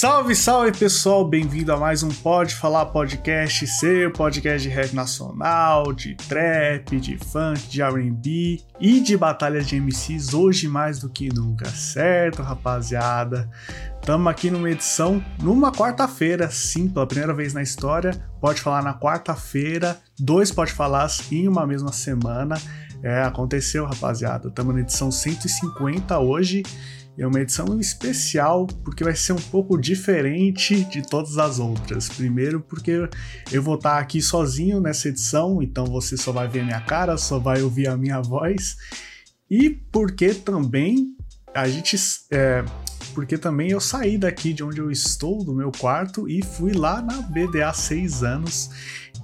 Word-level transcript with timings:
Salve, 0.00 0.36
salve 0.36 0.70
pessoal, 0.70 1.28
bem-vindo 1.28 1.72
a 1.72 1.76
mais 1.76 2.04
um 2.04 2.08
Pode 2.08 2.54
Falar 2.54 2.86
Podcast, 2.86 3.66
seu 3.66 4.12
podcast 4.12 4.68
de 4.68 4.72
rap 4.72 4.92
nacional, 4.92 5.92
de 5.92 6.14
trap, 6.14 7.00
de 7.00 7.18
funk, 7.18 7.66
de 7.66 7.82
RB 7.82 8.62
e 8.78 9.00
de 9.00 9.16
batalhas 9.16 9.66
de 9.66 9.74
MCs, 9.74 10.34
hoje 10.34 10.68
mais 10.68 11.00
do 11.00 11.08
que 11.08 11.28
nunca, 11.34 11.68
certo, 11.70 12.42
rapaziada? 12.42 13.50
Estamos 13.98 14.30
aqui 14.30 14.52
numa 14.52 14.70
edição, 14.70 15.20
numa 15.42 15.72
quarta-feira, 15.72 16.48
sim, 16.48 16.88
pela 16.88 17.04
primeira 17.04 17.34
vez 17.34 17.52
na 17.52 17.60
história, 17.60 18.12
pode 18.40 18.60
falar 18.60 18.84
na 18.84 18.94
quarta-feira, 18.94 19.98
dois 20.16 20.52
pode 20.52 20.72
falar 20.72 21.08
em 21.32 21.48
uma 21.48 21.66
mesma 21.66 21.90
semana. 21.90 22.56
É, 23.02 23.22
aconteceu, 23.22 23.84
rapaziada. 23.84 24.48
Estamos 24.48 24.74
na 24.74 24.80
edição 24.80 25.10
150 25.10 26.18
hoje 26.20 26.62
é 27.18 27.26
uma 27.26 27.40
edição 27.40 27.80
especial 27.80 28.66
porque 28.84 29.02
vai 29.02 29.14
ser 29.16 29.32
um 29.32 29.40
pouco 29.50 29.76
diferente 29.76 30.84
de 30.84 31.02
todas 31.02 31.36
as 31.36 31.58
outras. 31.58 32.08
Primeiro, 32.08 32.60
porque 32.60 33.08
eu 33.50 33.62
vou 33.62 33.74
estar 33.74 33.98
aqui 33.98 34.22
sozinho 34.22 34.80
nessa 34.80 35.08
edição, 35.08 35.60
então 35.62 35.84
você 35.86 36.16
só 36.16 36.30
vai 36.30 36.46
ver 36.46 36.60
a 36.60 36.64
minha 36.64 36.80
cara, 36.80 37.16
só 37.16 37.38
vai 37.38 37.60
ouvir 37.60 37.88
a 37.88 37.96
minha 37.96 38.20
voz. 38.20 38.76
E 39.50 39.70
porque 39.70 40.32
também 40.32 41.16
a 41.54 41.68
gente. 41.68 41.96
É, 42.30 42.64
porque 43.14 43.36
também 43.36 43.70
eu 43.70 43.80
saí 43.80 44.16
daqui 44.16 44.52
de 44.52 44.62
onde 44.62 44.78
eu 44.78 44.90
estou, 44.90 45.44
do 45.44 45.52
meu 45.52 45.72
quarto, 45.72 46.28
e 46.28 46.44
fui 46.44 46.72
lá 46.72 47.02
na 47.02 47.20
BDA 47.22 47.72
6 47.72 48.22
anos. 48.22 48.70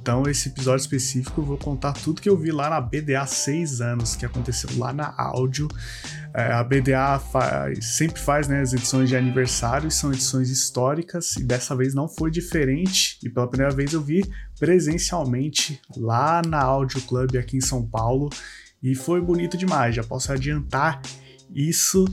Então, 0.04 0.24
esse 0.24 0.50
episódio 0.50 0.82
específico 0.82 1.40
eu 1.40 1.44
vou 1.46 1.56
contar 1.56 1.94
tudo 1.94 2.20
que 2.20 2.28
eu 2.28 2.36
vi 2.36 2.52
lá 2.52 2.68
na 2.68 2.78
BDA 2.78 3.26
6 3.26 3.80
anos, 3.80 4.14
que 4.14 4.26
aconteceu 4.26 4.68
lá 4.76 4.92
na 4.92 5.14
áudio. 5.16 5.66
É, 6.34 6.52
a 6.52 6.62
BDA 6.62 7.18
faz, 7.18 7.96
sempre 7.96 8.20
faz 8.20 8.46
né, 8.46 8.60
as 8.60 8.74
edições 8.74 9.08
de 9.08 9.16
aniversário, 9.16 9.90
são 9.90 10.12
edições 10.12 10.50
históricas, 10.50 11.36
e 11.36 11.42
dessa 11.42 11.74
vez 11.74 11.94
não 11.94 12.06
foi 12.06 12.30
diferente. 12.30 13.18
E 13.24 13.30
pela 13.30 13.48
primeira 13.48 13.74
vez 13.74 13.94
eu 13.94 14.02
vi 14.02 14.22
presencialmente 14.58 15.80
lá 15.96 16.42
na 16.46 16.60
Audio 16.60 17.00
Club 17.00 17.36
aqui 17.36 17.56
em 17.56 17.62
São 17.62 17.82
Paulo. 17.82 18.28
E 18.82 18.94
foi 18.94 19.22
bonito 19.22 19.56
demais, 19.56 19.94
já 19.94 20.04
posso 20.04 20.30
adiantar 20.30 21.00
isso. 21.54 22.04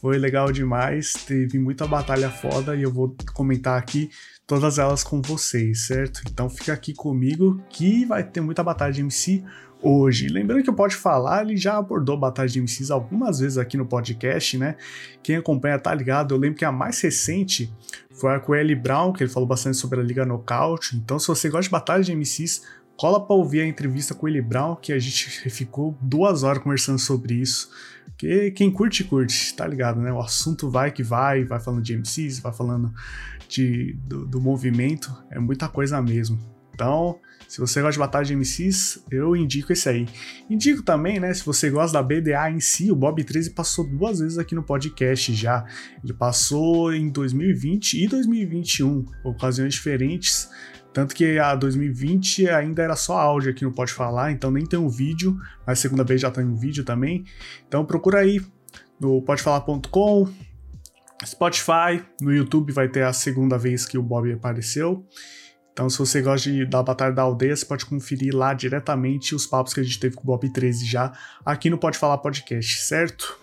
Foi 0.00 0.16
legal 0.16 0.52
demais, 0.52 1.12
teve 1.12 1.58
muita 1.58 1.88
batalha 1.88 2.30
foda 2.30 2.76
e 2.76 2.82
eu 2.82 2.92
vou 2.92 3.16
comentar 3.34 3.76
aqui 3.76 4.10
todas 4.52 4.78
elas 4.78 5.02
com 5.02 5.22
vocês, 5.22 5.86
certo? 5.86 6.20
Então 6.30 6.50
fica 6.50 6.74
aqui 6.74 6.92
comigo 6.92 7.58
que 7.70 8.04
vai 8.04 8.22
ter 8.22 8.42
muita 8.42 8.62
batalha 8.62 8.92
de 8.92 9.00
MC 9.00 9.42
hoje. 9.80 10.28
Lembrando 10.28 10.62
que 10.62 10.68
o 10.68 10.74
Pode 10.74 10.94
Falar, 10.94 11.42
ele 11.42 11.56
já 11.56 11.78
abordou 11.78 12.18
Batalha 12.18 12.50
de 12.50 12.60
MCs 12.60 12.90
algumas 12.90 13.40
vezes 13.40 13.56
aqui 13.56 13.78
no 13.78 13.86
podcast, 13.86 14.58
né? 14.58 14.76
Quem 15.22 15.36
acompanha 15.36 15.78
tá 15.78 15.94
ligado. 15.94 16.34
Eu 16.34 16.38
lembro 16.38 16.58
que 16.58 16.66
a 16.66 16.70
mais 16.70 17.00
recente 17.00 17.72
foi 18.10 18.34
a 18.34 18.40
com 18.40 18.54
Eli 18.54 18.74
Brown, 18.74 19.14
que 19.14 19.24
ele 19.24 19.30
falou 19.30 19.48
bastante 19.48 19.78
sobre 19.78 20.00
a 20.00 20.02
Liga 20.02 20.26
Knockout. 20.26 20.96
Então, 20.96 21.18
se 21.18 21.26
você 21.28 21.48
gosta 21.48 21.62
de 21.62 21.70
Batalha 21.70 22.04
de 22.04 22.14
MCs, 22.14 22.62
cola 22.94 23.24
pra 23.24 23.34
ouvir 23.34 23.62
a 23.62 23.66
entrevista 23.66 24.14
com 24.14 24.26
o 24.26 24.28
Eli 24.28 24.42
Brown, 24.42 24.76
que 24.76 24.92
a 24.92 24.98
gente 24.98 25.30
ficou 25.48 25.96
duas 25.98 26.42
horas 26.42 26.62
conversando 26.62 26.98
sobre 26.98 27.34
isso. 27.34 27.70
Porque 28.04 28.50
quem 28.50 28.70
curte, 28.70 29.02
curte, 29.02 29.54
tá 29.56 29.66
ligado, 29.66 29.98
né? 29.98 30.12
O 30.12 30.20
assunto 30.20 30.70
vai 30.70 30.92
que 30.92 31.02
vai, 31.02 31.42
vai 31.42 31.58
falando 31.58 31.82
de 31.82 31.96
MCs, 31.96 32.38
vai 32.38 32.52
falando 32.52 32.92
de, 33.52 33.94
do, 34.04 34.26
do 34.26 34.40
movimento, 34.40 35.12
é 35.30 35.38
muita 35.38 35.68
coisa 35.68 36.00
mesmo. 36.00 36.38
Então, 36.74 37.18
se 37.46 37.60
você 37.60 37.82
gosta 37.82 37.92
de 37.92 37.98
batalha 37.98 38.24
de 38.24 38.34
MCs, 38.34 39.04
eu 39.10 39.36
indico 39.36 39.72
esse 39.72 39.86
aí. 39.88 40.08
Indico 40.48 40.82
também, 40.82 41.20
né, 41.20 41.32
se 41.34 41.44
você 41.44 41.68
gosta 41.68 41.92
da 41.92 42.02
BDA 42.02 42.50
em 42.50 42.60
si, 42.60 42.90
o 42.90 42.96
Bob 42.96 43.22
13 43.22 43.50
passou 43.50 43.86
duas 43.86 44.20
vezes 44.20 44.38
aqui 44.38 44.54
no 44.54 44.62
podcast 44.62 45.34
já. 45.34 45.66
Ele 46.02 46.14
passou 46.14 46.94
em 46.94 47.10
2020 47.10 48.02
e 48.02 48.08
2021, 48.08 49.04
ocasiões 49.22 49.74
diferentes. 49.74 50.48
Tanto 50.94 51.14
que 51.14 51.38
a 51.38 51.54
2020 51.54 52.48
ainda 52.48 52.82
era 52.82 52.96
só 52.96 53.18
áudio 53.18 53.50
aqui 53.50 53.64
no 53.64 53.72
Pode 53.72 53.92
Falar, 53.92 54.30
então 54.30 54.50
nem 54.50 54.64
tem 54.64 54.78
um 54.78 54.88
vídeo, 54.88 55.38
mas 55.66 55.78
segunda 55.78 56.04
vez 56.04 56.20
já 56.20 56.30
tem 56.30 56.44
um 56.44 56.56
vídeo 56.56 56.84
também. 56.84 57.24
Então 57.66 57.84
procura 57.84 58.20
aí 58.20 58.40
no 59.00 59.22
podefalar.com, 59.22 60.28
Spotify, 61.26 62.04
no 62.20 62.32
YouTube 62.32 62.72
vai 62.72 62.88
ter 62.88 63.04
a 63.04 63.12
segunda 63.12 63.58
vez 63.58 63.86
que 63.86 63.98
o 63.98 64.02
Bob 64.02 64.32
apareceu. 64.32 65.06
Então, 65.72 65.88
se 65.88 65.98
você 65.98 66.20
gosta 66.20 66.50
de, 66.50 66.66
da 66.66 66.82
Batalha 66.82 67.12
da 67.14 67.22
Aldeia, 67.22 67.56
você 67.56 67.64
pode 67.64 67.86
conferir 67.86 68.34
lá 68.34 68.52
diretamente 68.52 69.34
os 69.34 69.46
papos 69.46 69.72
que 69.72 69.80
a 69.80 69.82
gente 69.82 69.98
teve 69.98 70.14
com 70.14 70.22
o 70.22 70.26
Bob 70.26 70.52
13 70.52 70.84
já 70.84 71.12
aqui 71.44 71.70
no 71.70 71.78
Pode 71.78 71.96
Falar 71.96 72.18
Podcast, 72.18 72.82
certo? 72.82 73.41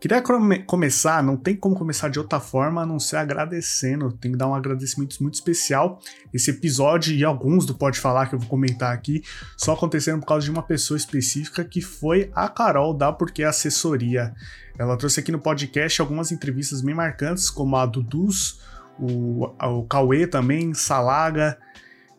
Queria 0.00 0.22
come 0.22 0.60
começar, 0.60 1.22
não 1.22 1.36
tem 1.36 1.54
como 1.54 1.76
começar 1.76 2.08
de 2.08 2.18
outra 2.18 2.40
forma 2.40 2.80
a 2.80 2.86
não 2.86 2.98
ser 2.98 3.16
agradecendo. 3.16 4.10
Tem 4.10 4.32
que 4.32 4.38
dar 4.38 4.48
um 4.48 4.54
agradecimento 4.54 5.14
muito 5.20 5.34
especial. 5.34 6.00
Esse 6.32 6.50
episódio 6.50 7.14
e 7.14 7.22
alguns 7.22 7.66
do 7.66 7.74
Pode 7.74 8.00
Falar 8.00 8.26
que 8.26 8.34
eu 8.34 8.38
vou 8.38 8.48
comentar 8.48 8.94
aqui 8.94 9.22
só 9.58 9.74
aconteceram 9.74 10.18
por 10.18 10.24
causa 10.24 10.46
de 10.46 10.50
uma 10.50 10.62
pessoa 10.62 10.96
específica 10.96 11.62
que 11.62 11.82
foi 11.82 12.30
a 12.34 12.48
Carol 12.48 12.94
da 12.94 13.12
Porque 13.12 13.42
Assessoria. 13.42 14.32
Ela 14.78 14.96
trouxe 14.96 15.20
aqui 15.20 15.30
no 15.30 15.38
podcast 15.38 16.00
algumas 16.00 16.32
entrevistas 16.32 16.80
bem 16.80 16.94
marcantes, 16.94 17.50
como 17.50 17.76
a 17.76 17.84
do 17.84 18.02
Dus, 18.02 18.58
o, 18.98 19.44
o 19.44 19.82
Cauê 19.84 20.26
também, 20.26 20.72
Salaga, 20.72 21.58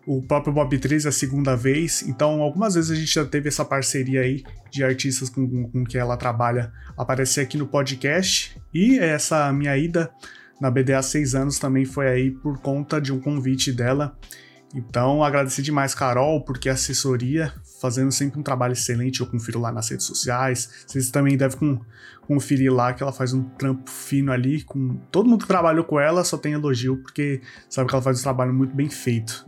o 0.05 0.21
próprio 0.21 0.53
Bob 0.53 0.77
13 0.77 1.07
a 1.07 1.11
segunda 1.11 1.55
vez. 1.55 2.03
Então, 2.03 2.41
algumas 2.41 2.75
vezes 2.75 2.91
a 2.91 2.95
gente 2.95 3.13
já 3.13 3.25
teve 3.25 3.49
essa 3.49 3.63
parceria 3.63 4.21
aí 4.21 4.43
de 4.71 4.83
artistas 4.83 5.29
com, 5.29 5.47
com, 5.47 5.69
com 5.69 5.83
que 5.83 5.97
ela 5.97 6.17
trabalha 6.17 6.71
aparecer 6.97 7.41
aqui 7.41 7.57
no 7.57 7.67
podcast. 7.67 8.59
E 8.73 8.97
essa 8.97 9.51
minha 9.53 9.77
ida 9.77 10.11
na 10.59 10.69
BDA 10.69 10.99
há 10.99 11.01
seis 11.01 11.35
anos 11.35 11.59
também 11.59 11.85
foi 11.85 12.07
aí 12.07 12.31
por 12.31 12.59
conta 12.59 12.99
de 13.01 13.11
um 13.11 13.19
convite 13.19 13.71
dela. 13.71 14.17
Então, 14.73 15.21
agradecer 15.21 15.61
demais, 15.61 15.93
Carol, 15.93 16.45
porque 16.45 16.69
a 16.69 16.73
assessoria, 16.73 17.53
fazendo 17.81 18.11
sempre 18.11 18.39
um 18.39 18.43
trabalho 18.43 18.71
excelente, 18.71 19.19
eu 19.19 19.27
confiro 19.27 19.59
lá 19.59 19.71
nas 19.71 19.89
redes 19.89 20.05
sociais. 20.05 20.85
Vocês 20.87 21.09
também 21.11 21.35
devem 21.35 21.79
conferir 22.21 22.73
lá 22.73 22.93
que 22.93 23.03
ela 23.03 23.11
faz 23.11 23.33
um 23.33 23.43
trampo 23.43 23.89
fino 23.89 24.31
ali. 24.31 24.63
com 24.63 24.95
Todo 25.11 25.29
mundo 25.29 25.41
que 25.41 25.47
trabalhou 25.47 25.83
com 25.83 25.99
ela 25.99 26.23
só 26.23 26.37
tem 26.37 26.53
elogio, 26.53 26.97
porque 26.97 27.41
sabe 27.69 27.89
que 27.89 27.95
ela 27.95 28.01
faz 28.01 28.19
um 28.19 28.23
trabalho 28.23 28.53
muito 28.53 28.73
bem 28.73 28.89
feito. 28.89 29.45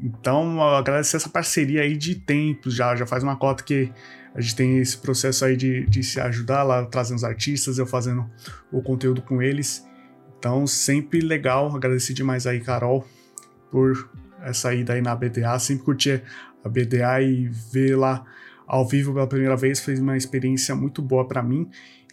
Então, 0.00 0.62
agradecer 0.62 1.16
essa 1.16 1.28
parceria 1.28 1.82
aí 1.82 1.96
de 1.96 2.14
tempos 2.14 2.74
já, 2.74 2.94
já 2.96 3.06
faz 3.06 3.22
uma 3.22 3.36
cota 3.36 3.62
que 3.62 3.92
a 4.34 4.40
gente 4.40 4.56
tem 4.56 4.78
esse 4.78 4.96
processo 4.96 5.44
aí 5.44 5.56
de, 5.56 5.86
de 5.86 6.02
se 6.02 6.20
ajudar 6.20 6.62
lá, 6.62 6.84
trazendo 6.86 7.18
os 7.18 7.24
artistas, 7.24 7.78
eu 7.78 7.86
fazendo 7.86 8.28
o 8.72 8.82
conteúdo 8.82 9.20
com 9.20 9.42
eles. 9.42 9.86
Então, 10.38 10.66
sempre 10.66 11.20
legal, 11.20 11.74
agradecer 11.74 12.14
demais 12.14 12.46
aí, 12.46 12.60
Carol, 12.60 13.06
por 13.70 14.10
essa 14.42 14.74
ida 14.74 14.94
aí 14.94 15.02
na 15.02 15.14
BDA, 15.14 15.58
sempre 15.58 15.84
curti 15.84 16.22
a 16.64 16.68
BDA 16.68 17.20
e 17.20 17.48
ver 17.48 17.96
lá 17.96 18.24
ao 18.66 18.86
vivo 18.86 19.12
pela 19.12 19.26
primeira 19.26 19.56
vez 19.56 19.80
foi 19.80 19.98
uma 19.98 20.16
experiência 20.16 20.74
muito 20.74 21.02
boa 21.02 21.26
para 21.26 21.42
mim. 21.42 21.68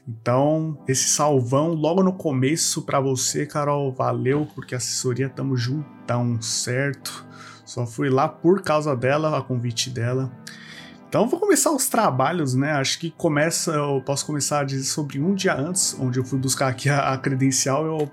Então, 0.08 0.78
esse 0.88 1.08
salvão 1.08 1.74
logo 1.74 2.04
no 2.04 2.14
começo 2.14 2.82
para 2.82 3.00
você, 3.00 3.46
Carol, 3.46 3.94
valeu, 3.94 4.48
porque 4.56 4.76
assessoria 4.76 5.30
tamo 5.30 5.56
juntão, 5.56 6.42
certo? 6.42 7.26
Só 7.70 7.86
fui 7.86 8.10
lá 8.10 8.28
por 8.28 8.64
causa 8.64 8.96
dela, 8.96 9.38
a 9.38 9.44
convite 9.44 9.92
dela. 9.92 10.32
Então 11.08 11.28
vou 11.28 11.40
começar 11.40 11.72
os 11.72 11.88
trabalhos, 11.88 12.56
né? 12.56 12.72
Acho 12.72 12.98
que 12.98 13.12
começa, 13.12 13.74
eu 13.74 14.02
posso 14.04 14.26
começar 14.26 14.62
a 14.62 14.64
dizer 14.64 14.86
sobre 14.86 15.22
um 15.22 15.36
dia 15.36 15.54
antes, 15.56 15.96
onde 16.00 16.18
eu 16.18 16.26
fui 16.26 16.40
buscar 16.40 16.68
aqui 16.68 16.90
a, 16.90 17.14
a 17.14 17.18
credencial, 17.20 17.86
eu, 17.86 18.12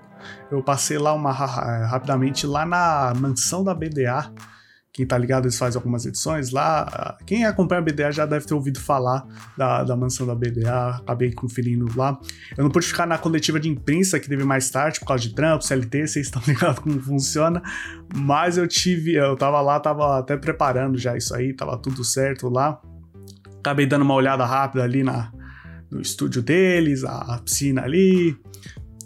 eu 0.51 0.61
passei 0.61 0.99
lá 0.99 1.11
uma 1.11 1.31
rapidamente 1.31 2.45
lá 2.45 2.67
na 2.67 3.15
mansão 3.15 3.63
da 3.63 3.73
BDA. 3.73 4.31
Quem 4.97 5.05
tá 5.05 5.15
ligado, 5.15 5.45
eles 5.45 5.55
fazem 5.55 5.77
algumas 5.77 6.07
edições 6.07 6.49
lá. 6.49 7.15
Quem 7.23 7.45
acompanha 7.45 7.81
a 7.81 7.83
BDA 7.83 8.11
já 8.11 8.25
deve 8.25 8.47
ter 8.47 8.55
ouvido 8.55 8.79
falar 8.79 9.27
da, 9.55 9.83
da 9.83 9.95
mansão 9.95 10.25
da 10.25 10.33
BDA. 10.33 10.95
Acabei 10.95 11.31
conferindo 11.31 11.87
lá. 11.95 12.19
Eu 12.57 12.63
não 12.63 12.71
pude 12.71 12.87
ficar 12.87 13.05
na 13.05 13.15
coletiva 13.15 13.59
de 13.59 13.69
imprensa 13.69 14.19
que 14.19 14.27
teve 14.27 14.43
mais 14.43 14.71
tarde, 14.71 14.99
por 14.99 15.05
causa 15.05 15.21
de 15.21 15.35
trampo, 15.35 15.63
CLT, 15.63 16.07
vocês 16.07 16.25
estão 16.25 16.41
ligados 16.47 16.79
como 16.79 16.99
funciona. 16.99 17.61
Mas 18.15 18.57
eu 18.57 18.67
tive, 18.67 19.13
eu 19.13 19.35
tava 19.35 19.61
lá, 19.61 19.79
tava 19.79 20.17
até 20.17 20.35
preparando 20.35 20.97
já 20.97 21.15
isso 21.15 21.35
aí, 21.35 21.53
tava 21.53 21.77
tudo 21.77 22.03
certo 22.03 22.49
lá. 22.49 22.81
Acabei 23.59 23.85
dando 23.85 24.01
uma 24.01 24.15
olhada 24.15 24.47
rápida 24.47 24.83
ali 24.83 25.03
na, 25.03 25.31
no 25.91 26.01
estúdio 26.01 26.41
deles, 26.41 27.03
a, 27.03 27.35
a 27.35 27.37
piscina 27.37 27.83
ali. 27.83 28.35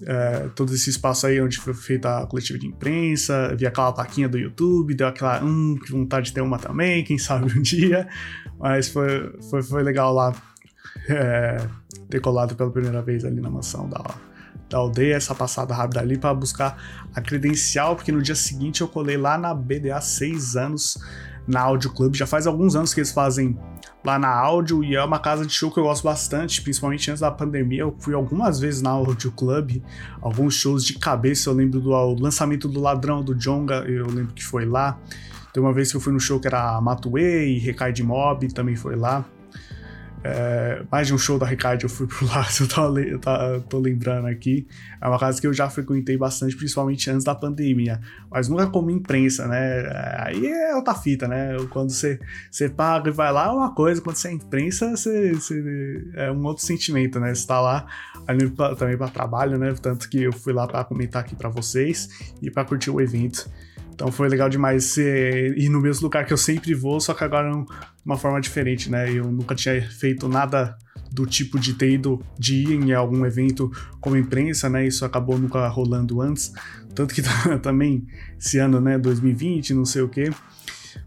É, 0.06 0.50
todo 0.56 0.74
esse 0.74 0.90
espaço 0.90 1.28
aí 1.28 1.42
onde 1.42 1.58
foi 1.58 1.74
feita 1.74 2.20
a 2.20 2.26
coletiva 2.26 2.58
de 2.58 2.68
imprensa, 2.68 3.56
vi 3.56 3.66
aquela 3.66 3.92
plaquinha 3.92 4.28
do 4.28 4.38
YouTube, 4.38 4.94
deu 4.94 5.08
aquela, 5.08 5.44
hum, 5.44 5.78
que 5.84 5.92
vontade 5.92 6.28
de 6.28 6.34
ter 6.34 6.42
uma 6.42 6.58
também, 6.58 7.04
quem 7.04 7.18
sabe 7.18 7.52
um 7.58 7.62
dia, 7.62 8.08
mas 8.60 8.90
foi, 8.90 9.32
foi, 9.50 9.62
foi 9.62 9.84
legal 9.84 10.14
lá 10.14 10.34
é, 11.08 11.58
ter 12.10 12.20
colado 12.20 12.56
pela 12.56 12.72
primeira 12.72 13.02
vez 13.02 13.24
ali 13.24 13.40
na 13.40 13.50
mansão 13.50 13.88
da, 13.88 14.04
da 14.70 14.78
aldeia, 14.78 15.16
essa 15.16 15.36
passada 15.36 15.74
rápida 15.74 16.00
ali 16.00 16.18
para 16.18 16.34
buscar 16.34 16.78
a 17.14 17.22
credencial, 17.22 17.96
porque 17.96 18.12
no 18.12 18.22
dia 18.22 18.36
seguinte 18.36 18.82
eu 18.82 18.88
colei 18.88 19.18
lá 19.18 19.38
na 19.38 19.54
BDA 19.54 20.00
6 20.00 20.56
anos 20.56 20.98
na 21.48 21.62
Audio 21.62 21.92
Club. 21.92 22.16
Já 22.16 22.26
faz 22.26 22.48
alguns 22.48 22.76
anos 22.76 22.94
que 22.94 23.00
eles 23.00 23.12
fazem 23.12 23.58
lá 24.04 24.18
na 24.18 24.30
Áudio 24.30 24.84
e 24.84 24.96
é 24.96 25.04
uma 25.04 25.20
casa 25.20 25.46
de 25.46 25.54
show 25.54 25.72
que 25.72 25.80
eu 25.80 25.84
gosto 25.84 26.04
bastante, 26.04 26.62
principalmente 26.62 27.10
antes 27.10 27.22
da 27.22 27.32
pandemia. 27.32 27.82
Eu 27.82 27.96
fui 28.00 28.14
algumas 28.14 28.60
vezes 28.60 28.82
na 28.82 28.90
Audio 28.92 29.32
Club, 29.32 29.82
alguns 30.22 30.56
shows 30.56 30.84
de 30.84 30.94
cabeça. 30.98 31.50
Eu 31.50 31.54
lembro 31.54 31.80
do 31.80 31.92
lançamento 32.22 32.68
do 32.68 32.80
Ladrão 32.80 33.24
do 33.24 33.36
Jonga, 33.36 33.84
eu 33.88 34.08
lembro 34.08 34.34
que 34.34 34.44
foi 34.44 34.66
lá. 34.66 35.00
Tem 35.54 35.62
uma 35.62 35.74
vez 35.74 35.92
que 35.92 35.98
eu 35.98 36.02
fui 36.02 36.14
no 36.14 36.20
show 36.20 36.40
que 36.40 36.48
era 36.48 36.80
Matuei, 36.82 37.58
Recai 37.60 37.92
de 37.92 38.04
Mob, 38.04 38.48
também 38.54 38.76
foi 38.76 38.96
lá. 38.96 39.26
É, 40.24 40.84
mais 40.92 41.08
de 41.08 41.16
um 41.16 41.18
show 41.18 41.40
da 41.40 41.48
Ricardo 41.48 41.84
eu 41.84 41.90
fui 41.90 42.06
por 42.06 42.24
lá, 42.28 42.46
eu 42.60 42.68
tô, 42.68 42.98
eu 43.00 43.62
tô, 43.64 43.80
lembrando 43.80 44.28
aqui. 44.28 44.68
É 45.02 45.08
uma 45.08 45.18
casa 45.18 45.42
que 45.42 45.48
eu 45.48 45.54
já 45.54 45.70
frequentei 45.70 46.16
bastante, 46.16 46.56
principalmente 46.56 47.10
antes 47.10 47.24
da 47.24 47.34
pandemia. 47.34 48.00
Mas 48.30 48.48
nunca 48.48 48.68
como 48.68 48.92
imprensa, 48.92 49.48
né? 49.48 49.90
Aí 50.20 50.46
é 50.46 50.76
outra 50.76 50.94
fita, 50.94 51.28
né? 51.28 51.58
Quando 51.70 51.90
você, 51.90 52.20
você 52.50 52.70
paga 52.70 53.10
e 53.10 53.14
vai 53.14 53.32
lá 53.32 53.48
é 53.48 53.50
uma 53.50 53.74
coisa, 53.74 54.02
quando 54.02 54.16
você 54.16 54.28
é 54.28 54.32
imprensa, 54.34 54.92
você, 54.92 55.34
você 55.34 56.12
é 56.16 56.32
um 56.32 56.46
outro 56.46 56.64
sentimento, 56.64 57.20
né? 57.20 57.34
Você 57.34 57.48
tá 57.48 57.60
lá 57.60 57.88
pra, 58.56 58.76
também 58.76 58.98
para 58.98 59.08
trabalho, 59.08 59.58
né? 59.58 59.74
Tanto 59.82 60.08
que 60.08 60.22
eu 60.22 60.34
fui 60.34 60.54
lá 60.54 60.68
para 60.68 60.84
comentar 60.84 61.24
aqui 61.24 61.36
para 61.36 61.50
vocês 61.50 62.32
e 62.42 62.52
para 62.52 62.64
curtir 62.64 62.92
o 62.92 63.02
evento. 63.02 63.50
Então 64.02 64.12
foi 64.12 64.28
legal 64.28 64.50
demais 64.50 64.98
ir 64.98 65.70
no 65.70 65.80
mesmo 65.80 66.06
lugar 66.06 66.26
que 66.26 66.34
eu 66.34 66.38
sempre 66.38 66.74
vou, 66.74 67.00
só 67.00 67.14
que 67.14 67.24
agora 67.24 67.52
de 67.52 67.66
uma 68.04 68.18
forma 68.18 68.42
diferente, 68.42 68.90
né? 68.90 69.14
Eu 69.14 69.26
nunca 69.26 69.54
tinha 69.54 69.80
feito 69.80 70.28
nada 70.28 70.76
do 71.12 71.24
tipo 71.28 71.60
de 71.60 71.76
ter 71.76 71.92
ido 71.92 72.20
de 72.36 72.64
ir 72.64 72.72
em 72.72 72.94
algum 72.94 73.24
evento 73.28 73.70
como 74.00 74.18
imprensa, 74.18 74.68
né? 74.68 74.88
Isso 74.88 75.06
acabou 75.06 75.38
nunca 75.38 75.68
rolando 75.68 76.20
antes. 76.20 76.52
Tanto 76.96 77.14
que 77.14 77.22
também 77.62 78.08
esse 78.40 78.58
ano, 78.58 78.82
né, 78.82 78.98
2020, 78.98 79.76
não 79.76 79.86
sei 79.86 80.02
o 80.02 80.10
quê. 80.10 80.32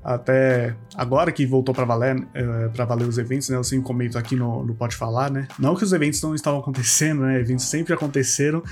Até 0.03 0.77
agora 0.95 1.33
que 1.33 1.45
voltou 1.45 1.75
para 1.75 1.85
valer, 1.85 2.25
é, 2.33 2.69
para 2.69 2.85
valer 2.85 3.09
os 3.09 3.19
eventos, 3.19 3.49
né? 3.49 3.57
Eu 3.57 3.65
sempre 3.65 3.87
comento 3.87 4.17
aqui 4.17 4.37
no, 4.37 4.65
no 4.65 4.73
Pode 4.73 4.95
Falar, 4.95 5.33
né? 5.33 5.49
Não 5.59 5.75
que 5.75 5.83
os 5.83 5.93
eventos 5.93 6.23
não 6.23 6.33
estavam 6.33 6.61
acontecendo, 6.61 7.23
né? 7.23 7.41
Eventos 7.41 7.65
sempre 7.65 7.93
aconteceram, 7.93 8.63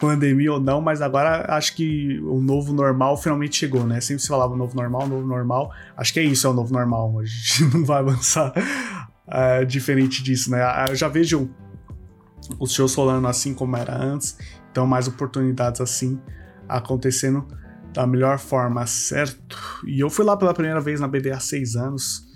pandemia 0.00 0.54
ou 0.54 0.58
não, 0.58 0.80
mas 0.80 1.02
agora 1.02 1.44
acho 1.54 1.76
que 1.76 2.18
o 2.20 2.40
novo 2.40 2.72
normal 2.72 3.16
finalmente 3.18 3.56
chegou, 3.56 3.84
né? 3.84 4.00
Sempre 4.00 4.22
se 4.22 4.28
falava 4.28 4.56
novo 4.56 4.74
normal, 4.74 5.06
novo 5.06 5.26
normal. 5.26 5.70
Acho 5.96 6.14
que 6.14 6.20
é 6.20 6.24
isso, 6.24 6.46
é 6.46 6.50
o 6.50 6.54
novo 6.54 6.72
normal. 6.72 7.20
A 7.20 7.24
gente 7.24 7.64
não 7.76 7.84
vai 7.84 7.98
avançar 7.98 8.52
é, 9.28 9.64
diferente 9.64 10.22
disso, 10.22 10.50
né? 10.50 10.60
Eu 10.88 10.96
já 10.96 11.06
vejo 11.06 11.50
os 12.58 12.72
shows 12.72 12.94
rolando 12.94 13.28
assim 13.28 13.54
como 13.54 13.76
era 13.76 13.94
antes, 13.94 14.36
então 14.70 14.86
mais 14.86 15.06
oportunidades 15.06 15.80
assim 15.80 16.18
acontecendo 16.66 17.46
da 17.92 18.06
melhor 18.06 18.38
forma, 18.38 18.86
certo? 18.86 19.58
E 19.86 20.00
eu 20.00 20.08
fui 20.08 20.24
lá 20.24 20.36
pela 20.36 20.54
primeira 20.54 20.80
vez 20.80 20.98
na 20.98 21.06
BD 21.06 21.30
há 21.30 21.40
seis 21.40 21.76
anos. 21.76 22.28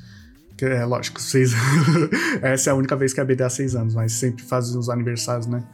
Que 0.57 0.67
é 0.67 0.85
lógico, 0.85 1.21
seis 1.21 1.53
Essa 2.41 2.71
é 2.71 2.73
a 2.73 2.77
única 2.77 2.95
vez 2.95 3.13
que 3.13 3.19
é 3.19 3.23
a 3.23 3.27
BD 3.27 3.43
há 3.43 3.51
seis 3.51 3.75
anos, 3.75 3.95
mas 3.95 4.13
sempre 4.13 4.45
faz 4.45 4.75
os 4.75 4.89
aniversários, 4.89 5.47
né? 5.47 5.65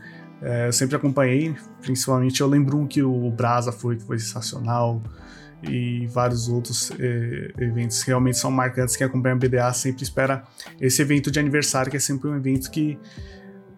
É, 0.42 0.68
eu 0.68 0.72
sempre 0.72 0.96
acompanhei, 0.96 1.54
principalmente 1.82 2.40
eu 2.40 2.46
lembro 2.46 2.78
um 2.78 2.86
que 2.86 3.02
o 3.02 3.30
Brasa 3.30 3.72
foi, 3.72 3.96
que 3.96 4.04
foi 4.04 4.18
sensacional, 4.18 5.02
e 5.62 6.06
vários 6.06 6.48
outros 6.48 6.90
é, 6.98 7.52
eventos 7.58 8.02
realmente 8.02 8.38
são 8.38 8.50
marcantes. 8.50 8.96
Quem 8.96 9.06
acompanha 9.06 9.34
a 9.34 9.38
BDA 9.38 9.72
sempre 9.72 10.02
espera 10.02 10.44
esse 10.80 11.02
evento 11.02 11.30
de 11.30 11.38
aniversário, 11.38 11.90
que 11.90 11.96
é 11.96 12.00
sempre 12.00 12.28
um 12.28 12.36
evento 12.36 12.70
que 12.70 12.98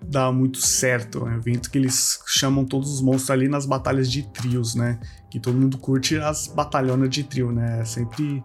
dá 0.04 0.30
muito 0.30 0.58
certo. 0.58 1.26
É 1.26 1.30
um 1.30 1.36
evento 1.36 1.70
que 1.70 1.78
eles 1.78 2.20
chamam 2.26 2.64
todos 2.64 2.92
os 2.92 3.00
monstros 3.00 3.30
ali 3.30 3.48
nas 3.48 3.66
batalhas 3.66 4.10
de 4.10 4.22
trios, 4.30 4.74
né? 4.74 4.98
Que 5.30 5.40
todo 5.40 5.58
mundo 5.58 5.78
curte 5.78 6.16
as 6.18 6.46
batalhonas 6.46 7.10
de 7.10 7.24
trio, 7.24 7.50
né? 7.50 7.80
É 7.80 7.84
sempre, 7.84 8.42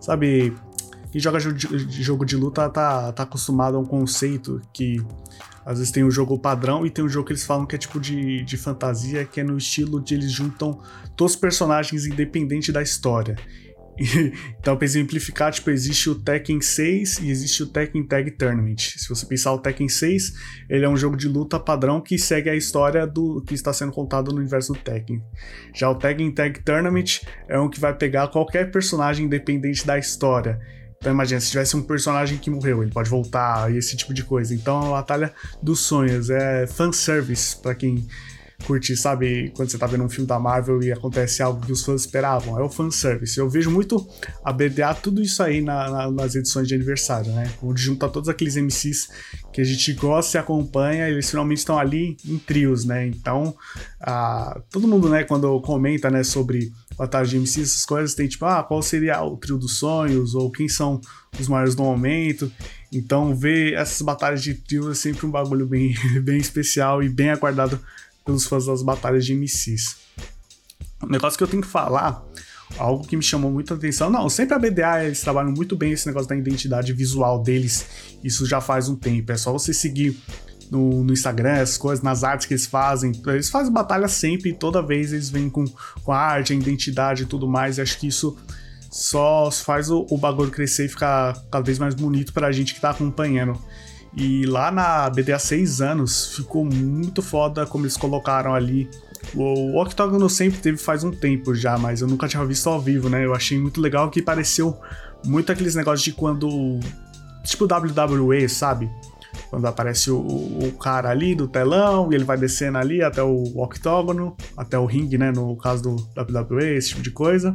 sabe, 0.00 0.54
quem 1.10 1.20
joga 1.20 1.38
jogo 1.40 2.24
de 2.24 2.36
luta 2.36 2.68
tá, 2.68 3.12
tá 3.12 3.22
acostumado 3.22 3.76
a 3.76 3.80
um 3.80 3.86
conceito 3.86 4.60
que 4.72 5.02
às 5.64 5.78
vezes 5.78 5.92
tem 5.92 6.04
um 6.04 6.10
jogo 6.10 6.38
padrão 6.38 6.84
e 6.84 6.90
tem 6.90 7.04
um 7.04 7.08
jogo 7.08 7.26
que 7.26 7.32
eles 7.32 7.44
falam 7.44 7.66
que 7.66 7.74
é 7.74 7.78
tipo 7.78 7.98
de, 7.98 8.44
de 8.44 8.56
fantasia, 8.56 9.24
que 9.24 9.40
é 9.40 9.44
no 9.44 9.56
estilo 9.56 10.02
de 10.02 10.14
eles 10.14 10.30
juntam 10.30 10.80
todos 11.16 11.34
os 11.34 11.40
personagens 11.40 12.06
independente 12.06 12.70
da 12.70 12.82
história. 12.82 13.36
então, 14.58 14.76
para 14.76 14.84
exemplificar, 14.84 15.52
tipo, 15.52 15.70
existe 15.70 16.10
o 16.10 16.16
Tekken 16.16 16.60
6 16.60 17.20
e 17.20 17.30
existe 17.30 17.62
o 17.62 17.66
Tekken 17.66 18.04
Tag 18.04 18.30
Tournament. 18.32 18.76
Se 18.96 19.08
você 19.08 19.24
pensar 19.24 19.52
o 19.52 19.58
Tekken 19.58 19.88
6, 19.88 20.32
ele 20.68 20.84
é 20.84 20.88
um 20.88 20.96
jogo 20.96 21.16
de 21.16 21.28
luta 21.28 21.60
padrão 21.60 22.00
que 22.00 22.18
segue 22.18 22.50
a 22.50 22.56
história 22.56 23.06
do 23.06 23.40
que 23.42 23.54
está 23.54 23.72
sendo 23.72 23.92
contado 23.92 24.32
no 24.32 24.38
universo 24.38 24.72
do 24.72 24.78
Tekken. 24.80 25.22
Já 25.72 25.88
o 25.88 25.94
Tekken 25.94 26.32
Tag 26.32 26.60
Tournament 26.64 27.20
é 27.48 27.58
um 27.58 27.70
que 27.70 27.78
vai 27.78 27.94
pegar 27.94 28.28
qualquer 28.28 28.70
personagem 28.70 29.26
independente 29.26 29.86
da 29.86 29.96
história 29.96 30.58
então 30.98 31.12
imagina, 31.12 31.40
se 31.40 31.50
tivesse 31.50 31.76
um 31.76 31.82
personagem 31.82 32.38
que 32.38 32.50
morreu, 32.50 32.82
ele 32.82 32.90
pode 32.90 33.10
voltar 33.10 33.72
e 33.72 33.76
esse 33.76 33.96
tipo 33.96 34.14
de 34.14 34.24
coisa. 34.24 34.54
Então 34.54 34.80
é 34.80 34.84
uma 34.84 34.92
batalha 34.92 35.32
dos 35.62 35.80
sonhos, 35.80 36.30
é 36.30 36.66
fanservice 36.66 37.56
para 37.56 37.74
quem 37.74 38.06
curte, 38.64 38.96
sabe, 38.96 39.52
quando 39.54 39.70
você 39.70 39.78
tá 39.78 39.86
vendo 39.86 40.04
um 40.04 40.08
filme 40.08 40.26
da 40.26 40.38
Marvel 40.38 40.82
e 40.82 40.92
acontece 40.92 41.42
algo 41.42 41.64
que 41.64 41.72
os 41.72 41.84
fãs 41.84 42.02
esperavam, 42.02 42.58
é 42.58 42.62
o 42.62 42.68
fanservice. 42.68 43.38
Eu 43.38 43.48
vejo 43.48 43.70
muito 43.70 44.06
a 44.42 44.52
BDA 44.52 44.94
tudo 44.94 45.20
isso 45.22 45.42
aí 45.42 45.60
na, 45.60 45.90
na, 45.90 46.10
nas 46.10 46.34
edições 46.34 46.66
de 46.66 46.74
aniversário, 46.74 47.32
né? 47.32 47.50
Onde 47.62 47.82
junta 47.82 48.08
todos 48.08 48.28
aqueles 48.28 48.56
MCs 48.56 49.08
que 49.52 49.60
a 49.60 49.64
gente 49.64 49.92
gosta 49.92 50.38
e 50.38 50.40
acompanha, 50.40 51.08
eles 51.08 51.30
finalmente 51.30 51.58
estão 51.58 51.78
ali 51.78 52.16
em 52.26 52.38
trios, 52.38 52.84
né? 52.84 53.06
Então, 53.06 53.54
a, 54.00 54.60
todo 54.70 54.88
mundo, 54.88 55.08
né, 55.08 55.24
quando 55.24 55.60
comenta, 55.60 56.10
né, 56.10 56.24
sobre 56.24 56.72
batalha 56.96 57.26
de 57.26 57.38
MCs, 57.38 57.70
essas 57.70 57.84
coisas, 57.84 58.14
tem 58.14 58.28
tipo, 58.28 58.44
ah, 58.44 58.62
qual 58.62 58.82
seria 58.82 59.22
o 59.22 59.36
trio 59.36 59.58
dos 59.58 59.78
sonhos, 59.78 60.34
ou 60.34 60.50
quem 60.50 60.68
são 60.68 61.00
os 61.38 61.48
maiores 61.48 61.74
do 61.74 61.82
momento. 61.82 62.50
Então, 62.92 63.34
ver 63.34 63.74
essas 63.74 64.00
batalhas 64.02 64.42
de 64.42 64.54
trio 64.54 64.90
é 64.90 64.94
sempre 64.94 65.26
um 65.26 65.30
bagulho 65.30 65.66
bem, 65.66 65.94
bem 66.22 66.38
especial 66.38 67.02
e 67.02 67.08
bem 67.08 67.30
aguardado 67.30 67.80
pelos 68.24 68.46
fãs 68.46 68.66
das 68.66 68.82
batalhas 68.82 69.24
de 69.24 69.34
MCs. 69.34 69.96
Um 71.02 71.08
negócio 71.08 71.36
que 71.36 71.44
eu 71.44 71.48
tenho 71.48 71.62
que 71.62 71.68
falar, 71.68 72.24
algo 72.78 73.06
que 73.06 73.16
me 73.16 73.22
chamou 73.22 73.50
muita 73.50 73.74
atenção. 73.74 74.08
Não, 74.08 74.28
sempre 74.28 74.54
a 74.54 74.58
BDA 74.58 75.04
eles 75.04 75.20
trabalham 75.20 75.52
muito 75.52 75.76
bem 75.76 75.92
esse 75.92 76.06
negócio 76.06 76.28
da 76.28 76.36
identidade 76.36 76.92
visual 76.92 77.42
deles. 77.42 77.86
Isso 78.22 78.46
já 78.46 78.60
faz 78.60 78.88
um 78.88 78.96
tempo. 78.96 79.30
É 79.32 79.36
só 79.36 79.52
você 79.52 79.74
seguir 79.74 80.16
no, 80.70 81.04
no, 81.04 81.12
Instagram, 81.12 81.52
essas 81.52 81.76
coisas, 81.76 82.02
nas 82.02 82.24
artes 82.24 82.46
que 82.46 82.54
eles 82.54 82.66
fazem. 82.66 83.12
Eles 83.26 83.50
fazem 83.50 83.72
batalha 83.72 84.08
sempre 84.08 84.52
toda 84.52 84.82
vez 84.82 85.12
eles 85.12 85.30
vêm 85.30 85.48
com, 85.48 85.64
com 86.02 86.12
a 86.12 86.18
arte, 86.18 86.52
a 86.52 86.56
identidade 86.56 87.22
e 87.22 87.26
tudo 87.26 87.46
mais. 87.46 87.78
E 87.78 87.82
acho 87.82 87.98
que 87.98 88.06
isso 88.06 88.36
só 88.90 89.50
faz 89.50 89.90
o, 89.90 90.06
o 90.10 90.16
bagulho 90.16 90.50
crescer 90.50 90.86
e 90.86 90.88
ficar 90.88 91.34
cada 91.50 91.64
vez 91.64 91.78
mais 91.78 91.94
bonito 91.94 92.32
pra 92.32 92.52
gente 92.52 92.74
que 92.74 92.80
tá 92.80 92.90
acompanhando. 92.90 93.60
E 94.16 94.46
lá 94.46 94.70
na 94.70 95.10
BD 95.10 95.32
há 95.32 95.38
seis 95.38 95.80
anos 95.80 96.36
ficou 96.36 96.64
muito 96.64 97.20
foda 97.20 97.66
como 97.66 97.84
eles 97.84 97.96
colocaram 97.96 98.54
ali. 98.54 98.88
O 99.34 99.80
Octagon 99.80 100.28
sempre 100.28 100.60
teve 100.60 100.78
faz 100.78 101.02
um 101.02 101.10
tempo 101.10 101.54
já, 101.54 101.76
mas 101.76 102.00
eu 102.00 102.06
nunca 102.06 102.28
tinha 102.28 102.44
visto 102.44 102.68
ao 102.68 102.80
vivo, 102.80 103.08
né? 103.08 103.24
Eu 103.24 103.34
achei 103.34 103.58
muito 103.58 103.80
legal 103.80 104.10
que 104.10 104.22
pareceu 104.22 104.78
muito 105.24 105.50
aqueles 105.50 105.74
negócios 105.74 106.04
de 106.04 106.12
quando. 106.12 106.78
Tipo 107.42 107.66
WWE, 107.66 108.48
sabe? 108.48 108.88
Quando 109.50 109.66
aparece 109.66 110.10
o, 110.10 110.18
o, 110.18 110.72
cara 110.72 111.10
ali 111.10 111.34
do 111.34 111.48
telão 111.48 112.10
e 112.10 112.14
ele 112.14 112.24
vai 112.24 112.36
descendo 112.36 112.78
ali 112.78 113.02
até 113.02 113.22
o 113.22 113.42
octógono, 113.56 114.36
até 114.56 114.78
o 114.78 114.86
ringue, 114.86 115.18
né? 115.18 115.32
No 115.32 115.56
caso 115.56 115.82
do 115.82 115.96
WWE, 116.20 116.76
esse 116.76 116.90
tipo 116.90 117.02
de 117.02 117.10
coisa. 117.10 117.52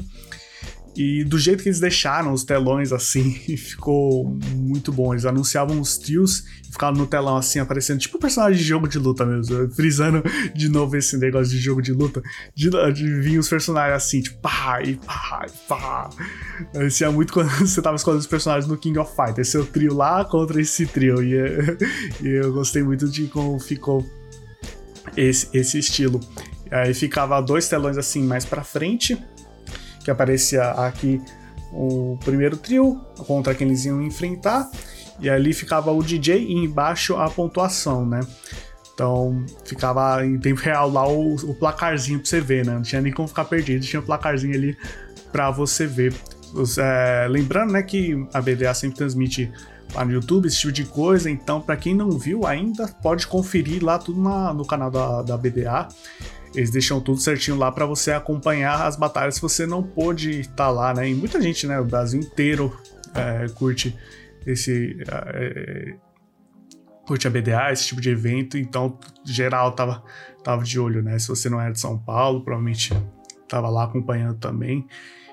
E 0.96 1.24
do 1.24 1.38
jeito 1.38 1.64
que 1.64 1.70
eles 1.70 1.80
deixaram 1.80 2.34
os 2.34 2.44
telões 2.44 2.92
assim, 2.92 3.32
ficou 3.58 4.38
muito 4.54 4.92
bom. 4.92 5.14
Eles 5.14 5.26
anunciavam 5.26 5.80
os 5.80 5.98
trios 5.98 6.44
e 6.68 6.72
ficavam 6.72 7.00
no 7.00 7.08
telão 7.08 7.38
assim, 7.38 7.60
aparecendo 7.60 8.00
tipo 8.00 8.20
personagem 8.20 8.58
de 8.58 8.64
jogo 8.64 8.88
de 8.88 8.98
luta 8.98 9.26
mesmo. 9.26 9.70
Frisando 9.72 10.24
de 10.54 10.70
novo 10.70 10.98
esse 10.98 11.18
negócio 11.18 11.52
de 11.52 11.60
jogo 11.60 11.82
de 11.82 11.94
luta. 11.94 12.22
De, 12.56 12.70
de 12.94 13.22
vir 13.22 13.38
os 13.40 13.48
personagens 13.48 13.96
assim, 13.96 14.22
tipo, 14.22 14.40
pá, 14.40 14.82
e 14.84 14.96
pá, 14.96 15.46
e 15.48 15.68
pá. 15.68 16.10
Parecia 16.74 17.12
muito 17.12 17.34
quando 17.34 17.50
você 17.60 17.82
tava 17.82 17.96
escolhendo 17.96 18.22
os 18.22 18.28
personagens 18.28 18.68
no 18.70 18.78
King 18.78 18.98
of 19.00 19.16
Fighters. 19.16 19.48
Esse 19.48 19.58
é 19.58 19.64
trio 19.64 19.94
lá 19.94 20.26
contra 20.26 20.60
esse 20.60 20.86
trio. 20.86 21.22
E, 21.24 21.36
e 22.22 22.28
eu 22.28 22.52
gostei 22.52 22.84
muito 22.84 23.08
de 23.08 23.28
como 23.28 23.60
ficou 23.60 24.06
esse, 25.16 25.48
esse 25.54 25.80
estilo. 25.80 26.20
Aí 26.72 26.94
ficava 26.94 27.42
dois 27.42 27.68
telões 27.68 27.98
assim 27.98 28.24
mais 28.24 28.46
pra 28.46 28.64
frente 28.64 29.18
que 30.10 30.12
aparecia 30.12 30.72
aqui 30.72 31.22
o 31.72 32.18
primeiro 32.26 32.58
trio 32.58 33.00
contra 33.28 33.54
quem 33.54 33.68
eles 33.68 33.86
iam 33.86 34.02
enfrentar, 34.02 34.70
e 35.20 35.30
ali 35.30 35.54
ficava 35.54 35.92
o 35.92 36.02
DJ 36.02 36.46
e 36.46 36.54
embaixo 36.54 37.16
a 37.16 37.30
pontuação, 37.30 38.06
né? 38.06 38.22
Então 38.94 39.46
ficava 39.64 40.26
em 40.26 40.38
tempo 40.40 40.60
real 40.60 40.90
lá 40.90 41.08
o, 41.08 41.36
o 41.36 41.54
placarzinho 41.54 42.20
pra 42.20 42.28
você 42.28 42.42
ver, 42.42 42.66
né? 42.66 42.74
Não 42.74 42.82
tinha 42.82 43.02
nem 43.02 43.14
como 43.14 43.28
ficar 43.28 43.46
perdido, 43.46 43.86
tinha 43.86 44.00
o 44.00 44.04
um 44.04 44.06
placarzinho 44.06 44.54
ali 44.54 44.76
pra 45.32 45.52
você 45.52 45.86
ver. 45.86 46.14
É, 46.80 47.28
lembrando, 47.30 47.72
né, 47.72 47.84
que 47.84 48.16
a 48.34 48.42
BDA 48.42 48.74
sempre 48.74 48.98
transmite 48.98 49.52
lá 49.94 50.04
no 50.04 50.12
YouTube, 50.12 50.48
esse 50.48 50.58
tipo 50.58 50.74
de 50.74 50.86
coisa. 50.86 51.30
Então, 51.30 51.62
para 51.62 51.78
quem 51.78 51.94
não 51.94 52.10
viu 52.12 52.48
ainda, 52.48 52.88
pode 53.02 53.28
conferir 53.28 53.84
lá 53.84 54.00
tudo 54.00 54.20
na, 54.20 54.54
no 54.54 54.66
canal 54.66 54.90
da, 54.90 55.22
da 55.22 55.38
BDA. 55.38 55.88
Eles 56.56 56.72
deixam 56.72 57.00
tudo 57.00 57.20
certinho 57.20 57.58
lá 57.58 57.72
para 57.72 57.86
você 57.86 58.12
acompanhar 58.12 58.86
as 58.86 58.96
batalhas 58.96 59.36
se 59.36 59.42
você 59.42 59.66
não 59.66 59.84
pôde 59.84 60.42
estar 60.42 60.56
tá 60.56 60.70
lá, 60.70 60.94
né? 60.94 61.10
E 61.10 61.14
muita 61.14 61.42
gente, 61.42 61.68
né? 61.68 61.80
O 61.80 61.86
Brasil 61.86 62.20
inteiro 62.20 62.76
é, 63.14 63.48
curte 63.50 63.96
esse. 64.46 64.98
É, 65.08 65.96
curte 67.06 67.28
a 67.28 67.30
BDA, 67.32 67.72
esse 67.72 67.88
tipo 67.88 68.00
de 68.00 68.12
evento, 68.12 68.56
então 68.56 69.00
geral 69.26 69.72
tava, 69.72 70.04
tava 70.44 70.64
de 70.64 70.80
olho, 70.80 71.02
né? 71.02 71.18
Se 71.18 71.28
você 71.28 71.50
não 71.50 71.60
é 71.60 71.72
de 71.72 71.80
São 71.80 71.98
Paulo, 71.98 72.44
provavelmente 72.44 72.94
tava 73.48 73.68
lá 73.70 73.86
acompanhando 73.86 74.38
também. 74.38 74.88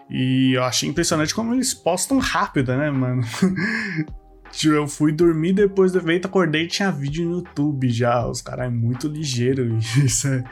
E 0.08 0.52
eu 0.54 0.64
achei 0.64 0.88
impressionante 0.88 1.34
como 1.34 1.52
eles 1.52 1.74
postam 1.74 2.18
rápido, 2.18 2.74
né, 2.76 2.90
mano? 2.90 3.22
Tipo, 4.52 4.74
eu 4.74 4.88
fui 4.88 5.12
dormir 5.12 5.52
depois 5.52 5.92
do 5.92 5.98
evento, 5.98 6.26
acordei 6.26 6.62
e 6.62 6.68
tinha 6.68 6.90
vídeo 6.90 7.28
no 7.28 7.36
YouTube 7.38 7.90
já. 7.90 8.26
Os 8.26 8.40
caras 8.40 8.66
é 8.66 8.70
muito 8.70 9.06
ligeiro. 9.06 9.76
Isso, 9.76 10.28
é, 10.28 10.44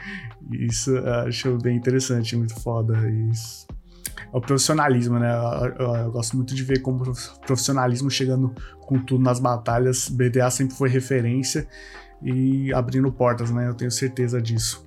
isso 0.51 0.97
acho 1.27 1.57
bem 1.57 1.75
interessante, 1.75 2.35
muito 2.35 2.59
foda. 2.59 2.97
Isso. 3.09 3.67
É 4.33 4.37
o 4.37 4.41
profissionalismo, 4.41 5.19
né? 5.19 5.31
Eu, 5.33 5.85
eu, 5.85 5.95
eu, 5.95 6.11
gosto 6.11 6.35
muito 6.35 6.53
de 6.53 6.63
ver 6.63 6.81
como 6.81 7.03
profissionalismo 7.45 8.09
chegando 8.09 8.53
com 8.81 8.99
tudo 8.99 9.23
nas 9.23 9.39
batalhas. 9.39 10.09
BDA 10.09 10.49
sempre 10.49 10.75
foi 10.75 10.89
referência 10.89 11.67
e 12.21 12.73
abrindo 12.73 13.11
portas, 13.11 13.51
né? 13.51 13.67
Eu 13.67 13.73
tenho 13.73 13.91
certeza 13.91 14.41
disso. 14.41 14.85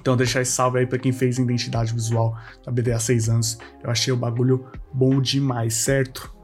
Então, 0.00 0.16
deixar 0.16 0.42
esse 0.42 0.50
salve 0.50 0.80
aí 0.80 0.86
para 0.86 0.98
quem 0.98 1.12
fez 1.12 1.38
identidade 1.38 1.94
visual 1.94 2.36
da 2.64 2.72
BDA 2.72 2.98
seis 2.98 3.28
anos. 3.28 3.56
Eu 3.82 3.90
achei 3.90 4.12
o 4.12 4.16
bagulho 4.16 4.66
bom 4.92 5.20
demais, 5.20 5.74
certo? 5.74 6.34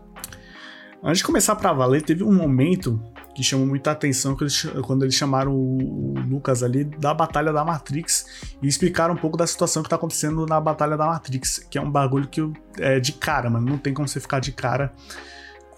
Antes 1.03 1.19
de 1.19 1.25
começar 1.25 1.57
para 1.57 1.73
valer, 1.73 2.03
teve 2.03 2.23
um 2.23 2.33
momento 2.33 3.01
que 3.39 3.45
chamou 3.45 3.69
muita 3.69 3.93
atenção 3.93 4.37
quando 4.83 5.05
eles 5.05 5.15
chamaram 5.15 5.55
o 5.55 6.13
Lucas 6.29 6.65
ali 6.65 6.83
da 6.83 7.15
Batalha 7.15 7.53
da 7.53 7.65
Matrix 7.65 8.51
e 8.61 8.67
explicaram 8.67 9.15
um 9.15 9.17
pouco 9.17 9.37
da 9.37 9.47
situação 9.47 9.81
que 9.81 9.89
tá 9.89 9.95
acontecendo 9.95 10.45
na 10.45 10.61
Batalha 10.61 10.97
da 10.97 11.07
Matrix, 11.07 11.61
que 11.71 11.79
é 11.79 11.81
um 11.81 11.89
bagulho 11.89 12.27
que 12.27 12.41
é 12.81 12.99
de 12.99 13.13
cara, 13.13 13.49
mano. 13.49 13.65
Não 13.65 13.79
tem 13.79 13.95
como 13.95 14.09
você 14.09 14.19
ficar 14.19 14.41
de 14.41 14.51
cara 14.51 14.93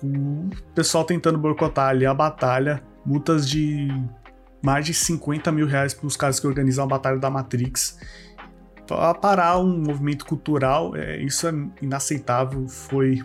com 0.00 0.06
o 0.06 0.50
pessoal 0.74 1.04
tentando 1.04 1.36
boicotar 1.36 1.90
ali 1.90 2.06
a 2.06 2.14
batalha, 2.14 2.82
multas 3.04 3.46
de 3.46 3.88
mais 4.62 4.86
de 4.86 4.94
50 4.94 5.52
mil 5.52 5.66
reais 5.66 5.92
para 5.92 6.06
os 6.06 6.16
caras 6.16 6.40
que 6.40 6.46
organizam 6.46 6.84
a 6.84 6.88
Batalha 6.88 7.18
da 7.18 7.28
Matrix. 7.28 7.98
Para 8.86 9.12
parar 9.12 9.58
um 9.58 9.82
movimento 9.82 10.24
cultural, 10.24 10.96
é, 10.96 11.18
isso 11.18 11.46
é 11.46 11.52
inaceitável. 11.82 12.66
Foi 12.66 13.22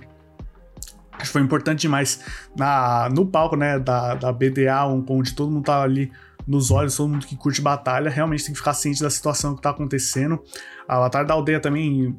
Acho 1.16 1.26
que 1.26 1.28
foi 1.28 1.42
importante 1.42 1.82
demais 1.82 2.20
na, 2.56 3.10
no 3.10 3.26
palco, 3.26 3.56
né, 3.56 3.80
da, 3.80 4.16
da 4.16 4.32
BDA, 4.32 4.86
onde 4.86 5.34
todo 5.34 5.52
mundo 5.52 5.66
tá 5.66 5.82
ali 5.82 6.12
nos 6.48 6.72
olhos, 6.72 6.96
todo 6.96 7.10
mundo 7.10 7.26
que 7.26 7.36
curte 7.36 7.62
batalha, 7.62 8.10
realmente 8.10 8.44
tem 8.44 8.54
que 8.54 8.60
ficar 8.60 8.74
ciente 8.74 9.02
da 9.02 9.10
situação 9.10 9.56
que 9.56 9.62
tá 9.62 9.72
acontecendo. 9.72 10.42
A 10.88 11.00
Batalha 11.00 11.26
da 11.26 11.34
Aldeia 11.34 11.60
também 11.60 12.16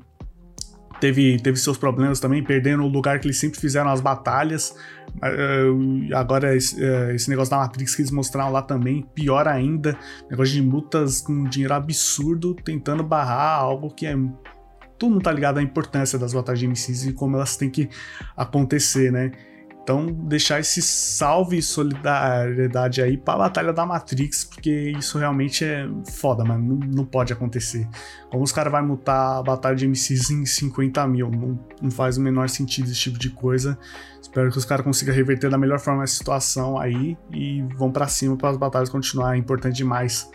teve, 1.00 1.38
teve 1.38 1.56
seus 1.58 1.78
problemas 1.78 2.18
também, 2.20 2.42
perdendo 2.42 2.82
o 2.82 2.88
lugar 2.88 3.20
que 3.20 3.26
eles 3.26 3.38
sempre 3.38 3.60
fizeram 3.60 3.90
as 3.90 4.00
batalhas. 4.00 4.74
Uh, 5.16 6.14
agora, 6.14 6.52
uh, 6.52 7.10
esse, 7.14 7.30
negócio 7.30 7.50
da 7.50 7.58
Matrix 7.58 7.94
que 7.94 8.02
eles 8.02 8.10
mostraram 8.10 8.52
lá 8.52 8.62
também, 8.62 9.02
pior 9.14 9.46
ainda. 9.46 9.96
Negócio 10.30 10.54
de 10.54 10.62
multas 10.62 11.20
com 11.20 11.44
dinheiro 11.44 11.74
absurdo, 11.74 12.54
tentando 12.54 13.02
barrar 13.02 13.60
algo 13.60 13.90
que 13.90 14.06
é 14.06 14.16
todo 14.98 15.10
mundo 15.10 15.22
tá 15.22 15.32
ligado 15.32 15.58
à 15.58 15.62
importância 15.62 16.18
das 16.18 16.32
batalhas 16.32 16.60
de 16.60 16.66
MCs 16.66 17.06
e 17.06 17.12
como 17.12 17.36
elas 17.36 17.56
têm 17.56 17.70
que 17.70 17.88
acontecer, 18.36 19.12
né? 19.12 19.32
Então, 19.86 20.04
deixar 20.04 20.58
esse 20.58 20.82
salve 20.82 21.58
e 21.58 21.62
solidariedade 21.62 23.00
aí 23.00 23.16
pra 23.16 23.38
Batalha 23.38 23.72
da 23.72 23.86
Matrix, 23.86 24.42
porque 24.42 24.90
isso 24.98 25.16
realmente 25.16 25.64
é 25.64 25.88
foda, 26.10 26.44
mano. 26.44 26.74
Não, 26.74 26.88
não 26.88 27.04
pode 27.04 27.32
acontecer. 27.32 27.88
Como 28.28 28.42
os 28.42 28.50
caras 28.50 28.72
vão 28.72 28.84
mutar 28.84 29.38
a 29.38 29.42
Batalha 29.44 29.76
de 29.76 29.86
MCs 29.86 30.30
em 30.30 30.44
50 30.44 31.06
mil? 31.06 31.30
Não, 31.30 31.56
não, 31.80 31.88
faz 31.88 32.16
o 32.18 32.20
menor 32.20 32.48
sentido 32.48 32.90
esse 32.90 32.98
tipo 32.98 33.16
de 33.16 33.30
coisa. 33.30 33.78
Espero 34.20 34.50
que 34.50 34.58
os 34.58 34.64
caras 34.64 34.84
consigam 34.84 35.14
reverter 35.14 35.48
da 35.48 35.56
melhor 35.56 35.78
forma 35.78 36.02
a 36.02 36.06
situação 36.08 36.76
aí 36.76 37.16
e 37.32 37.62
vão 37.76 37.92
para 37.92 38.08
cima 38.08 38.36
para 38.36 38.50
as 38.50 38.56
batalhas 38.56 38.88
continuar. 38.88 39.36
É 39.36 39.38
importante 39.38 39.76
demais 39.76 40.28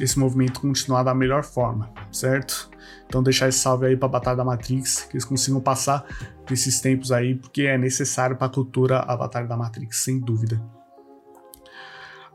esse 0.00 0.18
movimento 0.18 0.60
continuar 0.60 1.02
da 1.02 1.14
melhor 1.14 1.44
forma, 1.44 1.90
certo? 2.12 2.70
Então 3.06 3.22
deixar 3.22 3.48
esse 3.48 3.58
salve 3.58 3.86
aí 3.86 3.96
para 3.96 4.06
a 4.06 4.10
Batalha 4.10 4.36
da 4.36 4.44
Matrix, 4.44 5.02
que 5.02 5.14
eles 5.16 5.24
consigam 5.24 5.60
passar 5.60 6.04
esses 6.50 6.80
tempos 6.80 7.12
aí, 7.12 7.34
porque 7.34 7.62
é 7.62 7.76
necessário 7.76 8.36
para 8.36 8.46
a 8.46 8.50
cultura 8.50 9.00
a 9.00 9.16
Batalha 9.16 9.46
da 9.46 9.56
Matrix, 9.56 9.98
sem 9.98 10.18
dúvida. 10.18 10.60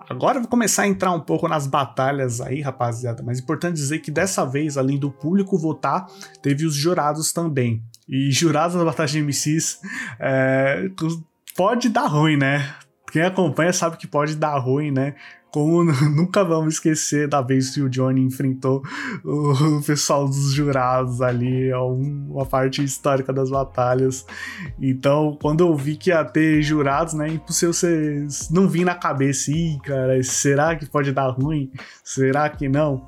Agora 0.10 0.39
vou 0.39 0.50
começar 0.50 0.84
a 0.84 0.88
entrar 0.88 1.12
um 1.12 1.20
pouco 1.20 1.48
nas 1.48 1.65
batalhas 1.65 2.41
aí, 2.41 2.62
rapaziada, 2.62 3.24
mas 3.24 3.39
é 3.39 3.41
importante 3.41 3.75
dizer 3.75 4.00
que 4.00 4.12
dessa 4.12 4.46
vez, 4.46 4.77
além 4.77 5.00
do 5.00 5.10
público 5.10 5.58
votar, 5.58 6.08
teve 6.41 6.65
os 6.65 6.75
jurados 6.75 7.32
também. 7.32 7.82
E 8.08 8.29
jurados 8.32 8.75
da 8.75 8.84
Batalha 8.84 9.10
de 9.10 9.22
MCs 9.22 9.79
é, 10.20 10.89
pode 11.55 11.89
dar 11.89 12.08
ruim, 12.08 12.36
né? 12.36 12.75
Quem 13.12 13.22
acompanha 13.22 13.72
sabe 13.72 13.98
que 13.98 14.08
pode 14.08 14.36
dar 14.36 14.58
ruim, 14.58 14.91
né? 14.91 15.15
Como 15.53 15.83
nunca 16.10 16.43
vamos 16.43 16.74
esquecer 16.74 17.27
da 17.27 17.39
vez 17.39 17.69
que 17.69 17.81
o 17.81 17.88
Johnny 17.88 18.22
enfrentou 18.22 18.81
o 19.24 19.81
pessoal 19.86 20.25
dos 20.25 20.51
jurados 20.51 21.22
ali, 21.22 21.69
é 21.69 21.77
uma 21.77 22.43
parte 22.43 22.83
histórica 22.83 23.31
das 23.31 23.51
batalhas. 23.51 24.25
Então, 24.81 25.38
quando 25.39 25.62
eu 25.63 25.75
vi 25.75 25.95
que 25.95 26.10
ia 26.10 26.25
ter 26.25 26.63
jurados, 26.63 27.13
né, 27.13 27.27
impossível 27.27 27.72
você 27.72 28.25
não 28.50 28.67
vir 28.67 28.83
na 28.83 28.95
cabeça, 28.95 29.51
ih, 29.51 29.77
cara, 29.83 30.22
será 30.24 30.75
que 30.75 30.88
pode 30.88 31.12
dar 31.12 31.29
ruim? 31.29 31.72
Será 32.03 32.50
que 32.50 32.67
não? 32.67 33.07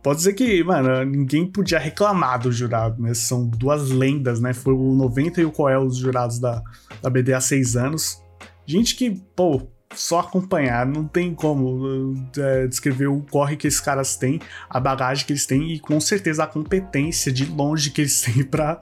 Pode 0.00 0.18
dizer 0.18 0.34
que, 0.34 0.62
mano, 0.62 1.04
ninguém 1.10 1.50
podia 1.50 1.78
reclamar 1.78 2.38
do 2.38 2.52
jurado, 2.52 3.02
né? 3.02 3.14
São 3.14 3.48
duas 3.48 3.90
lendas, 3.90 4.38
né? 4.38 4.52
Foi 4.52 4.74
o 4.74 4.94
90 4.94 5.40
e 5.40 5.44
o 5.44 5.50
Coel, 5.50 5.86
os 5.86 5.96
jurados 5.96 6.38
da, 6.38 6.62
da 7.02 7.10
BD 7.10 7.32
há 7.32 7.40
seis 7.40 7.74
anos. 7.74 8.22
Gente 8.66 8.94
que, 8.94 9.10
pô, 9.34 9.66
só 9.94 10.20
acompanhar, 10.20 10.86
não 10.86 11.06
tem 11.06 11.34
como 11.34 12.14
é, 12.36 12.66
descrever 12.66 13.06
o 13.06 13.20
corre 13.30 13.56
que 13.56 13.66
esses 13.66 13.80
caras 13.80 14.16
têm, 14.16 14.40
a 14.68 14.78
bagagem 14.78 15.26
que 15.26 15.32
eles 15.32 15.46
têm 15.46 15.72
e 15.72 15.80
com 15.80 16.00
certeza 16.00 16.44
a 16.44 16.46
competência 16.46 17.32
de 17.32 17.46
longe 17.46 17.90
que 17.90 18.02
eles 18.02 18.20
têm 18.22 18.44
para 18.44 18.78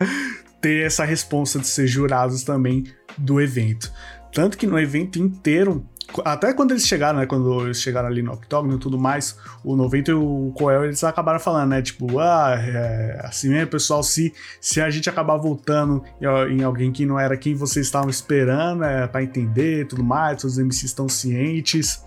ter 0.61 0.85
essa 0.85 1.05
responsa 1.05 1.59
de 1.59 1.67
ser 1.67 1.87
jurados 1.87 2.43
também 2.43 2.85
do 3.17 3.41
evento. 3.41 3.93
Tanto 4.33 4.59
que 4.59 4.67
no 4.67 4.79
evento 4.79 5.19
inteiro 5.19 5.89
até 6.25 6.53
quando 6.53 6.71
eles 6.71 6.87
chegaram, 6.87 7.19
né? 7.19 7.27
Quando 7.27 7.65
eles 7.65 7.81
chegaram 7.81 8.09
ali 8.09 8.23
no 8.23 8.33
Octógono 8.33 8.77
e 8.77 8.79
tudo 8.79 8.99
mais, 8.99 9.37
o 9.65 9.77
90 9.77 10.11
e 10.11 10.15
o 10.15 10.53
Coel, 10.57 10.85
eles 10.85 11.03
acabaram 11.03 11.41
falando, 11.41 11.71
né? 11.71 11.83
Tipo, 11.83 12.19
ah, 12.19 12.55
é, 12.59 13.21
assim 13.25 13.49
mesmo, 13.49 13.69
pessoal, 13.69 14.03
se, 14.03 14.33
se 14.61 14.81
a 14.81 14.89
gente 14.89 15.09
acabar 15.11 15.37
voltando 15.37 16.03
em, 16.51 16.63
alguém 16.63 16.93
que 16.93 17.05
não 17.05 17.19
era 17.19 17.37
quem 17.37 17.55
vocês 17.55 17.87
estavam 17.87 18.09
esperando, 18.09 18.85
é, 18.85 19.07
para 19.07 19.23
entender 19.23 19.87
tudo 19.87 20.03
mais, 20.03 20.41
todos 20.41 20.57
os 20.57 20.65
MCs 20.65 20.85
estão 20.85 21.09
cientes. 21.09 22.03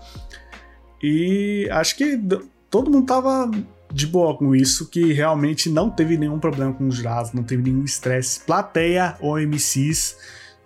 E 1.02 1.68
acho 1.70 1.96
que 1.96 2.18
todo 2.70 2.90
mundo 2.90 3.06
tava 3.06 3.50
de 3.92 4.06
boa 4.06 4.36
com 4.36 4.54
isso, 4.54 4.88
que 4.88 5.12
realmente 5.12 5.68
não 5.68 5.90
teve 5.90 6.16
nenhum 6.16 6.38
problema 6.38 6.72
com 6.72 6.86
os 6.86 6.96
jurados, 6.96 7.32
não 7.32 7.42
teve 7.42 7.62
nenhum 7.62 7.84
estresse. 7.84 8.40
Plateia 8.40 9.16
ou 9.20 9.38
MCs 9.38 10.16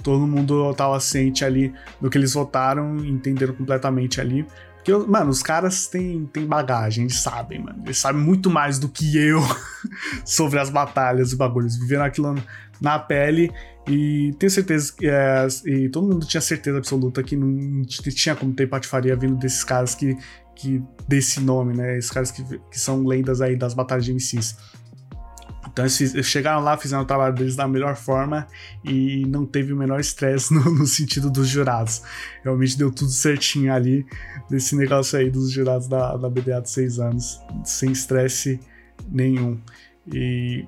todo 0.02 0.26
mundo 0.26 0.72
tava 0.74 0.98
ciente 1.00 1.44
ali 1.44 1.72
do 2.00 2.10
que 2.10 2.18
eles 2.18 2.34
votaram, 2.34 2.96
entenderam 2.98 3.54
completamente 3.54 4.20
ali. 4.20 4.46
Porque, 4.76 4.92
mano, 5.10 5.30
os 5.30 5.42
caras 5.42 5.86
têm, 5.86 6.26
têm 6.26 6.46
bagagem, 6.46 7.04
eles 7.04 7.16
sabem, 7.16 7.58
mano. 7.62 7.82
Eles 7.86 7.96
sabem 7.96 8.20
muito 8.20 8.50
mais 8.50 8.78
do 8.78 8.86
que 8.86 9.16
eu 9.16 9.40
sobre 10.26 10.58
as 10.58 10.68
batalhas 10.68 11.32
e 11.32 11.36
bagulhos. 11.36 11.76
Viveram 11.78 12.04
aquilo 12.04 12.34
na 12.82 12.98
pele 12.98 13.50
e 13.88 14.34
tenho 14.38 14.50
certeza 14.50 14.92
que. 14.92 15.08
É, 15.08 15.46
e 15.64 15.88
todo 15.88 16.06
mundo 16.06 16.26
tinha 16.26 16.40
certeza 16.40 16.78
absoluta 16.78 17.22
que 17.22 17.34
não 17.34 17.82
tinha 17.84 18.34
como 18.34 18.52
ter 18.52 18.66
patifaria 18.66 19.16
vindo 19.16 19.36
desses 19.36 19.64
caras 19.64 19.94
que. 19.94 20.16
que 20.54 20.82
desse 21.08 21.40
nome, 21.40 21.74
né? 21.74 21.96
Esses 21.96 22.10
caras 22.10 22.30
que, 22.30 22.42
que 22.70 22.78
são 22.78 23.04
lendas 23.06 23.40
aí 23.40 23.56
das 23.56 23.72
batalhas 23.72 24.04
de 24.04 24.12
MCs. 24.12 24.56
Então 25.74 25.84
eles 25.84 26.24
chegaram 26.24 26.62
lá, 26.62 26.76
fizeram 26.76 27.02
o 27.02 27.04
trabalho 27.04 27.34
deles 27.34 27.56
da 27.56 27.66
melhor 27.66 27.96
forma 27.96 28.46
e 28.84 29.26
não 29.26 29.44
teve 29.44 29.72
o 29.72 29.76
menor 29.76 29.98
estresse 29.98 30.54
no, 30.54 30.62
no, 30.70 30.86
sentido 30.86 31.28
dos 31.28 31.48
jurados. 31.48 32.00
Realmente 32.44 32.78
deu 32.78 32.92
tudo 32.92 33.10
certinho 33.10 33.74
ali 33.74 34.06
desse 34.48 34.76
negócio 34.76 35.18
aí 35.18 35.28
dos 35.28 35.50
jurados 35.50 35.88
da, 35.88 36.16
da 36.16 36.30
BDA 36.30 36.60
de 36.60 36.70
seis 36.70 37.00
anos, 37.00 37.40
sem 37.64 37.90
estresse 37.90 38.60
nenhum. 39.10 39.60
E 40.06 40.64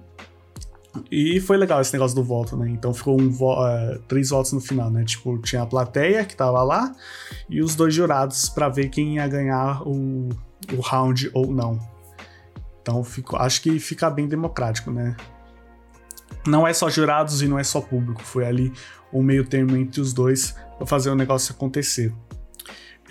E 1.12 1.38
foi 1.38 1.56
legal 1.56 1.80
esse 1.80 1.92
negócio 1.92 2.16
do 2.16 2.24
voto, 2.24 2.56
né? 2.56 2.68
Então 2.68 2.92
ficou 2.92 3.20
um 3.20 3.30
vo 3.30 3.54
uh, 3.62 4.00
três 4.08 4.30
votos 4.30 4.52
no 4.52 4.60
final, 4.60 4.90
né? 4.90 5.04
Tipo, 5.04 5.38
tinha 5.38 5.62
a 5.62 5.66
plateia 5.66 6.24
que 6.24 6.34
tava 6.34 6.64
lá 6.64 6.92
e 7.48 7.62
os 7.62 7.76
dois 7.76 7.94
jurados 7.94 8.48
para 8.48 8.68
ver 8.68 8.88
quem 8.88 9.16
ia 9.16 9.28
ganhar 9.28 9.86
o, 9.86 10.30
o 10.76 10.80
round 10.80 11.30
ou 11.32 11.52
não. 11.52 11.78
Então 12.86 13.02
ficou, 13.02 13.36
acho 13.40 13.60
que 13.62 13.80
fica 13.80 14.08
bem 14.08 14.28
democrático, 14.28 14.92
né? 14.92 15.16
Não 16.46 16.64
é 16.64 16.72
só 16.72 16.88
jurados 16.88 17.42
e 17.42 17.48
não 17.48 17.58
é 17.58 17.64
só 17.64 17.80
público, 17.80 18.22
foi 18.22 18.46
ali 18.46 18.72
o 19.10 19.18
um 19.18 19.22
meio 19.24 19.44
termo 19.44 19.76
entre 19.76 20.00
os 20.00 20.12
dois 20.12 20.54
para 20.78 20.86
fazer 20.86 21.10
o 21.10 21.16
negócio 21.16 21.52
acontecer. 21.52 22.14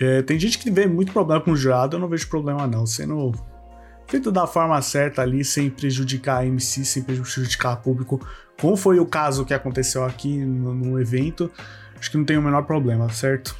É, 0.00 0.22
tem 0.22 0.38
gente 0.38 0.58
que 0.58 0.70
vê 0.70 0.86
muito 0.86 1.12
problema 1.12 1.42
com 1.42 1.50
o 1.50 1.56
jurado, 1.56 1.96
eu 1.96 2.00
não 2.00 2.08
vejo 2.08 2.26
problema 2.26 2.66
não, 2.66 2.86
sendo 2.86 3.32
feito 4.06 4.32
da 4.32 4.46
forma 4.46 4.80
certa 4.80 5.20
ali, 5.20 5.44
sem 5.44 5.68
prejudicar 5.68 6.38
a 6.38 6.46
MC, 6.46 6.82
sem 6.82 7.02
prejudicar 7.02 7.74
o 7.74 7.82
público, 7.82 8.26
como 8.58 8.78
foi 8.78 8.98
o 8.98 9.04
caso 9.04 9.44
que 9.44 9.52
aconteceu 9.52 10.06
aqui 10.06 10.38
no, 10.38 10.72
no 10.72 10.98
evento, 10.98 11.50
acho 11.98 12.10
que 12.10 12.16
não 12.16 12.24
tem 12.24 12.38
o 12.38 12.42
menor 12.42 12.62
problema, 12.62 13.10
certo? 13.10 13.54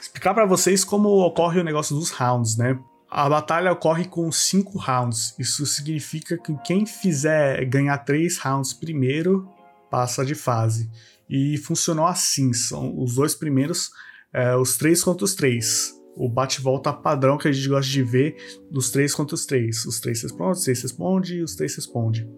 Explicar 0.00 0.32
para 0.32 0.46
vocês 0.46 0.82
como 0.84 1.10
ocorre 1.18 1.60
o 1.60 1.64
negócio 1.64 1.94
dos 1.94 2.10
rounds, 2.10 2.56
né? 2.56 2.78
A 3.10 3.28
batalha 3.28 3.72
ocorre 3.72 4.06
com 4.06 4.30
cinco 4.30 4.78
rounds. 4.78 5.34
Isso 5.38 5.66
significa 5.66 6.38
que 6.38 6.56
quem 6.64 6.86
fizer 6.86 7.64
ganhar 7.64 7.98
três 7.98 8.38
rounds 8.38 8.72
primeiro 8.72 9.48
passa 9.90 10.24
de 10.24 10.34
fase. 10.34 10.90
E 11.28 11.56
funcionou 11.58 12.06
assim: 12.06 12.52
são 12.52 12.96
os 13.02 13.14
dois 13.16 13.34
primeiros, 13.34 13.90
é, 14.32 14.54
os 14.54 14.76
três 14.76 15.02
contra 15.02 15.24
os 15.24 15.34
três 15.34 16.00
o 16.16 16.28
bate-volta 16.28 16.92
padrão 16.92 17.38
que 17.38 17.48
a 17.48 17.52
gente 17.52 17.68
gosta 17.68 17.90
de 17.90 18.02
ver 18.02 18.36
dos 18.70 18.90
três 18.90 19.14
contra 19.14 19.34
os 19.34 19.46
três. 19.46 19.84
Os 19.86 20.00
três 20.00 20.22
respondem, 20.22 20.52
os 20.52 20.64
três 20.64 20.82
respondem 20.82 21.42
os 21.42 21.54
três 21.54 21.76
respondem. 21.76 22.30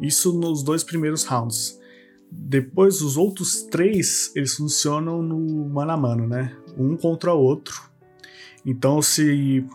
Isso 0.00 0.32
nos 0.32 0.62
dois 0.62 0.82
primeiros 0.82 1.24
rounds. 1.24 1.78
Depois, 2.30 3.02
os 3.02 3.18
outros 3.18 3.62
três, 3.64 4.32
eles 4.34 4.54
funcionam 4.54 5.22
no 5.22 5.68
mano 5.68 5.92
a 5.92 5.96
mano, 5.96 6.26
né? 6.26 6.56
Um 6.78 6.96
contra 6.96 7.34
o 7.34 7.38
outro. 7.38 7.82
Então, 8.64 9.02
se, 9.02 9.66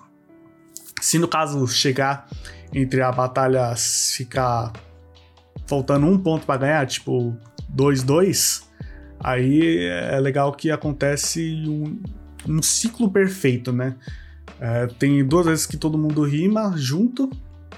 se 1.01 1.19
no 1.19 1.27
caso 1.27 1.67
chegar 1.67 2.27
entre 2.73 3.01
a 3.01 3.11
batalha 3.11 3.73
ficar 3.75 4.73
faltando 5.65 6.05
um 6.05 6.17
ponto 6.17 6.45
para 6.45 6.59
ganhar, 6.59 6.85
tipo 6.85 7.35
2-2, 7.75 8.63
aí 9.19 9.85
é 9.85 10.19
legal 10.19 10.51
que 10.53 10.71
acontece 10.71 11.65
um, 11.67 11.99
um 12.47 12.61
ciclo 12.61 13.09
perfeito, 13.11 13.71
né? 13.71 13.95
É, 14.59 14.87
tem 14.87 15.23
duas 15.25 15.45
vezes 15.45 15.65
que 15.65 15.77
todo 15.77 15.97
mundo 15.97 16.23
rima 16.23 16.73
junto 16.75 17.29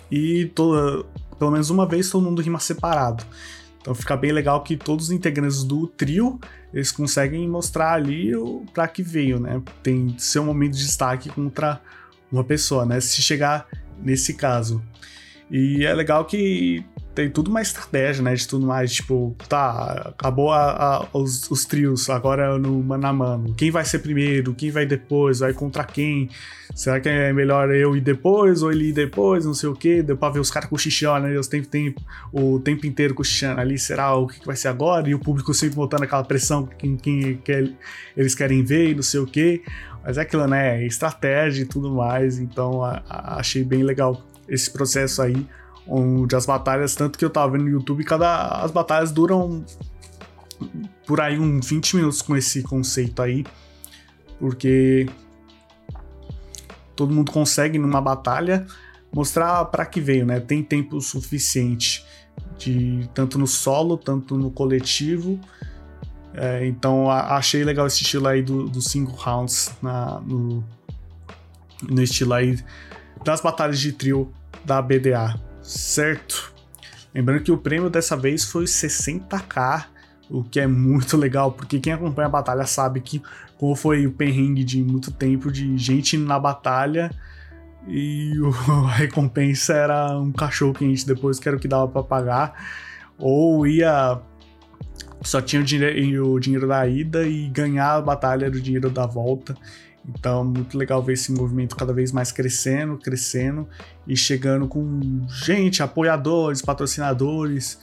e 0.09 0.45
toda, 0.55 1.03
pelo 1.38 1.51
menos 1.51 1.69
uma 1.69 1.85
vez 1.85 2.09
todo 2.09 2.23
mundo 2.23 2.41
rima 2.41 2.59
separado. 2.59 3.23
Então 3.81 3.95
fica 3.95 4.15
bem 4.15 4.31
legal 4.31 4.61
que 4.63 4.77
todos 4.77 5.05
os 5.05 5.11
integrantes 5.11 5.63
do 5.63 5.88
trio 5.88 6.39
eles 6.73 6.91
conseguem 6.91 7.47
mostrar 7.49 7.93
ali 7.93 8.31
para 8.73 8.88
que 8.88 9.01
veio, 9.01 9.39
né? 9.39 9.61
Tem 9.81 10.15
seu 10.17 10.43
momento 10.43 10.73
de 10.73 10.85
destaque 10.85 11.29
contra 11.29 11.81
uma 12.31 12.43
pessoa, 12.43 12.86
né? 12.86 13.00
Se 13.00 13.21
chegar 13.21 13.67
nesse 14.01 14.33
caso. 14.33 14.81
E 15.50 15.83
é 15.86 15.93
legal 15.93 16.25
que 16.25 16.86
tem 17.19 17.29
tudo 17.29 17.50
uma 17.50 17.62
estratégia, 17.62 18.24
né? 18.24 18.33
De 18.33 18.48
tudo 18.48 18.65
mais, 18.65 18.93
tipo, 18.93 19.36
tá, 19.50 20.13
acabou 20.17 20.51
a, 20.51 20.71
a, 20.71 21.17
os, 21.17 21.50
os, 21.51 21.65
trios, 21.65 22.09
agora 22.09 22.57
no 22.57 22.81
mano 22.81 23.07
a 23.07 23.12
mano. 23.12 23.53
Quem 23.55 23.71
vai 23.71 23.83
ser 23.83 24.00
primeiro? 24.00 24.53
Quem 24.53 24.71
vai 24.71 24.86
depois? 24.86 25.39
Vai 25.39 25.53
contra 25.53 25.83
quem? 25.83 26.29
Será 26.74 27.00
que 27.00 27.09
é 27.09 27.33
melhor 27.33 27.71
eu 27.71 27.95
ir 27.95 28.00
depois 28.00 28.62
ou 28.62 28.71
ele 28.71 28.89
ir 28.89 28.93
depois? 28.93 29.43
Não 29.43 29.53
sei 29.53 29.67
o 29.67 29.74
que. 29.74 30.01
Deu 30.01 30.15
pra 30.15 30.29
ver 30.29 30.39
os 30.39 30.50
caras 30.50 30.69
cochichando, 30.69 31.27
né? 31.27 31.38
Os 31.38 31.48
tempo, 31.48 31.67
tempo, 31.67 32.01
o 32.31 32.59
tempo 32.59 32.86
inteiro 32.86 33.13
cochichando 33.13 33.59
ali. 33.59 33.77
Será 33.77 34.15
o 34.15 34.27
que, 34.27 34.39
que 34.39 34.45
vai 34.45 34.55
ser 34.55 34.69
agora? 34.69 35.09
E 35.09 35.13
o 35.13 35.19
público 35.19 35.53
sempre 35.53 35.75
botando 35.75 36.03
aquela 36.03 36.24
pressão 36.24 36.65
quem, 36.77 36.95
quem 36.95 37.38
quer, 37.43 37.69
eles 38.15 38.33
querem 38.33 38.63
ver 38.63 38.91
e 38.91 38.95
não 38.95 39.03
sei 39.03 39.19
o 39.19 39.25
que. 39.25 39.62
Mas 40.03 40.18
é 40.18 40.22
aquilo, 40.22 40.48
né? 40.48 40.84
Estratégia 40.86 41.63
e 41.63 41.65
tudo 41.65 41.91
mais. 41.91 42.39
Então 42.39 42.84
a, 42.84 43.01
achei 43.38 43.63
bem 43.63 43.84
legal 43.84 44.22
esse 44.48 44.72
processo 44.72 45.22
aí 45.22 45.48
onde 45.88 46.36
as 46.36 46.46
batalhas, 46.46 46.96
tanto 46.96 47.18
que 47.18 47.25
eu 47.25 47.29
tava 47.29 47.53
vendo 47.53 47.63
no 47.63 47.70
YouTube, 47.72 48.03
cada 48.03 48.62
as 48.64 48.72
batalhas 48.72 49.12
duram 49.12 49.66
por 51.07 51.20
aí 51.20 51.40
uns 51.40 51.68
20 51.68 51.96
minutos 51.96 52.22
com 52.22 52.35
esse 52.38 52.62
conceito 52.62 53.22
aí, 53.22 53.44
porque 54.40 55.09
todo 56.96 57.14
mundo 57.14 57.31
consegue 57.31 57.79
numa 57.79 58.00
batalha 58.00 58.68
mostrar 59.12 59.66
para 59.66 59.85
que 59.85 60.00
veio, 60.00 60.25
né? 60.25 60.40
Tem 60.40 60.62
tempo 60.62 61.01
suficiente 61.01 62.05
de 62.57 63.09
tanto 63.14 63.40
no 63.40 63.48
solo, 63.48 63.98
tanto 63.98 64.38
no 64.38 64.51
coletivo. 64.51 65.40
É, 66.33 66.65
então 66.65 67.09
a, 67.09 67.37
achei 67.37 67.63
legal 67.63 67.87
esse 67.87 68.03
estilo 68.03 68.27
aí 68.27 68.42
dos 68.42 68.70
do 68.70 68.81
cinco 68.81 69.13
rounds 69.13 69.75
na, 69.81 70.20
no, 70.20 70.63
no 71.81 72.01
estilo 72.01 72.33
aí 72.33 72.63
das 73.25 73.42
batalhas 73.42 73.79
de 73.79 73.92
trio 73.92 74.31
da 74.63 74.81
BDA 74.81 75.50
certo? 75.70 76.51
Lembrando 77.13 77.44
que 77.44 77.51
o 77.51 77.57
prêmio 77.57 77.89
dessa 77.89 78.18
vez 78.18 78.46
foi 78.46 78.65
60k, 78.65 79.85
o 80.29 80.44
que 80.44 80.59
é 80.59 80.68
muito 80.68 81.15
legal, 81.15 81.51
porque 81.51 81.79
quem 81.79 81.94
acompanha 81.94 82.27
a 82.27 82.31
batalha 82.31 82.65
sabe 82.65 83.01
que 83.01 83.22
como 83.57 83.75
foi 83.75 84.07
o 84.07 84.11
perrengue 84.11 84.63
de 84.63 84.81
muito 84.81 85.11
tempo 85.11 85.51
de 85.51 85.77
gente 85.77 86.15
indo 86.15 86.25
na 86.25 86.39
batalha 86.39 87.11
e 87.87 88.33
a 88.87 88.92
recompensa 88.92 89.74
era 89.74 90.18
um 90.18 90.31
cachorro 90.31 90.74
quente 90.74 91.05
depois 91.05 91.39
que 91.39 91.48
era 91.48 91.57
o 91.57 91.59
que 91.59 91.68
dava 91.68 91.87
para 91.87 92.03
pagar, 92.03 92.53
ou 93.18 93.68
ia 93.68 94.20
só 95.22 95.42
tinha 95.42 95.62
o 95.62 95.66
dinheiro, 95.66 96.32
o 96.32 96.40
dinheiro 96.40 96.68
da 96.68 96.88
ida 96.88 97.27
e 97.27 97.48
ganhar 97.50 97.96
a 97.96 98.01
batalha 98.01 98.46
era 98.46 98.55
o 98.55 98.62
dinheiro 98.62 98.90
da 98.90 99.05
volta. 99.05 99.55
Então, 100.08 100.44
muito 100.44 100.77
legal 100.77 101.03
ver 101.03 101.14
esse 101.14 101.32
movimento 101.32 101.75
cada 101.75 101.94
vez 101.94 102.12
mais 102.12 102.32
crescendo, 102.32 102.98
crescendo 102.98 103.68
e 104.08 104.16
chegando 104.16 104.68
com 104.68 105.25
gente, 105.27 105.84
apoiadores, 105.84 106.62
patrocinadores, 106.62 107.79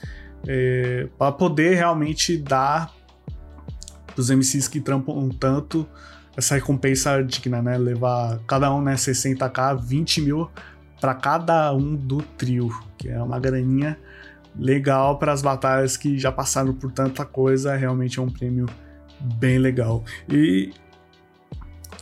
é, 0.47 1.07
para 1.17 1.31
poder 1.31 1.75
realmente 1.75 2.37
dar 2.37 2.91
para 4.07 4.21
os 4.21 4.29
MCs 4.29 4.67
que 4.67 4.81
trampam 4.81 5.29
tanto 5.29 5.87
essa 6.35 6.55
recompensa 6.55 7.23
digna, 7.23 7.61
né? 7.61 7.77
Levar 7.77 8.39
cada 8.47 8.73
um, 8.73 8.81
né, 8.81 8.95
60k, 8.95 9.79
20 9.79 10.21
mil 10.21 10.49
para 10.99 11.13
cada 11.13 11.73
um 11.73 11.95
do 11.95 12.21
trio, 12.21 12.69
que 12.97 13.09
é 13.09 13.21
uma 13.21 13.39
graninha 13.39 13.97
legal 14.57 15.17
para 15.17 15.31
as 15.31 15.41
batalhas 15.41 15.97
que 15.97 16.17
já 16.17 16.31
passaram 16.31 16.73
por 16.73 16.91
tanta 16.91 17.25
coisa, 17.25 17.75
realmente 17.75 18.19
é 18.19 18.21
um 18.21 18.29
prêmio 18.29 18.65
bem 19.19 19.57
legal. 19.57 20.03
E 20.29 20.73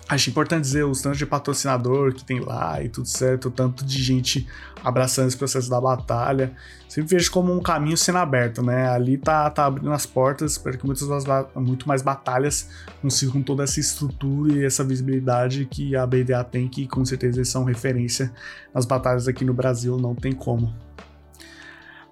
Acho 0.07 0.29
importante 0.29 0.61
dizer 0.61 0.85
os 0.85 1.01
tantos 1.01 1.17
de 1.17 1.25
patrocinador 1.25 2.13
que 2.13 2.23
tem 2.23 2.39
lá 2.39 2.81
e 2.81 2.89
tudo 2.89 3.07
certo, 3.07 3.47
o 3.47 3.51
tanto 3.51 3.83
de 3.83 4.03
gente 4.03 4.47
abraçando 4.83 5.27
esse 5.27 5.37
processo 5.37 5.67
da 5.67 5.81
batalha. 5.81 6.53
Sempre 6.87 7.17
vejo 7.17 7.31
como 7.31 7.51
um 7.51 7.59
caminho 7.59 7.97
sendo 7.97 8.19
aberto, 8.19 8.61
né? 8.61 8.87
Ali 8.87 9.17
tá, 9.17 9.49
tá 9.49 9.65
abrindo 9.65 9.91
as 9.91 10.05
portas 10.05 10.59
para 10.59 10.77
que 10.77 10.85
muitas, 10.85 11.07
muito 11.55 11.87
mais 11.87 12.03
batalhas 12.03 12.69
consigam 13.01 13.41
toda 13.41 13.63
essa 13.63 13.79
estrutura 13.79 14.53
e 14.53 14.63
essa 14.63 14.83
visibilidade 14.83 15.65
que 15.65 15.95
a 15.95 16.05
BDA 16.05 16.43
tem, 16.43 16.67
que 16.67 16.87
com 16.87 17.03
certeza 17.03 17.39
eles 17.39 17.49
são 17.49 17.63
referência 17.63 18.31
nas 18.71 18.85
batalhas 18.85 19.27
aqui 19.27 19.43
no 19.43 19.55
Brasil, 19.55 19.97
não 19.97 20.13
tem 20.13 20.33
como. 20.33 20.71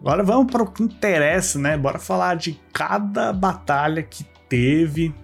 Agora 0.04 0.22
vamos 0.22 0.52
para 0.52 0.62
o 0.62 0.70
que 0.70 0.84
interessa, 0.84 1.58
né? 1.58 1.78
Bora 1.78 1.98
falar 1.98 2.36
de 2.36 2.60
cada 2.74 3.32
batalha 3.32 4.04
que 4.04 4.26
teve 4.50 5.16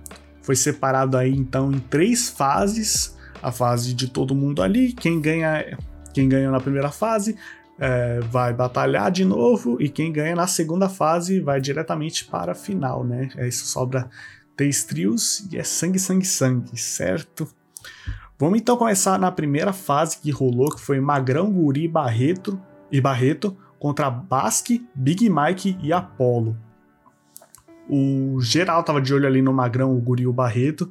foi 0.41 0.55
separado 0.55 1.17
aí 1.17 1.35
então 1.35 1.69
em 1.69 1.79
três 1.79 2.29
fases. 2.29 3.17
A 3.43 3.51
fase 3.51 3.93
de 3.93 4.09
todo 4.09 4.33
mundo 4.33 4.61
ali, 4.61 4.93
quem 4.93 5.19
ganha, 5.19 5.77
quem 6.13 6.27
ganha 6.27 6.49
na 6.49 6.59
primeira 6.59 6.91
fase 6.91 7.37
é, 7.77 8.19
vai 8.21 8.53
batalhar 8.53 9.11
de 9.11 9.23
novo 9.23 9.81
e 9.81 9.89
quem 9.89 10.11
ganha 10.11 10.35
na 10.35 10.47
segunda 10.47 10.89
fase 10.89 11.39
vai 11.41 11.59
diretamente 11.59 12.25
para 12.25 12.53
a 12.53 12.55
final, 12.55 13.03
né? 13.03 13.29
É 13.35 13.47
isso 13.47 13.65
sobra 13.65 14.09
três 14.55 14.85
trios 14.85 15.45
e 15.51 15.57
é 15.57 15.63
sangue, 15.63 15.99
sangue, 15.99 16.25
sangue, 16.25 16.77
certo? 16.77 17.47
Vamos 18.37 18.59
então 18.59 18.77
começar 18.77 19.19
na 19.19 19.31
primeira 19.31 19.73
fase 19.73 20.19
que 20.19 20.31
rolou, 20.31 20.69
que 20.69 20.81
foi 20.81 21.01
Magrão, 21.01 21.51
Guri, 21.51 21.85
Barreto 21.85 22.59
e 22.89 22.99
Barreto 23.01 23.55
contra 23.79 24.09
Basque, 24.09 24.85
Big 24.93 25.29
Mike 25.29 25.77
e 25.81 25.93
Apollo 25.93 26.55
o 27.89 28.39
geral 28.39 28.83
tava 28.83 29.01
de 29.01 29.13
olho 29.13 29.25
ali 29.25 29.41
no 29.41 29.51
Magrão, 29.51 29.97
o 29.97 29.99
Guri 29.99 30.27
o 30.27 30.31
Barreto, 30.31 30.89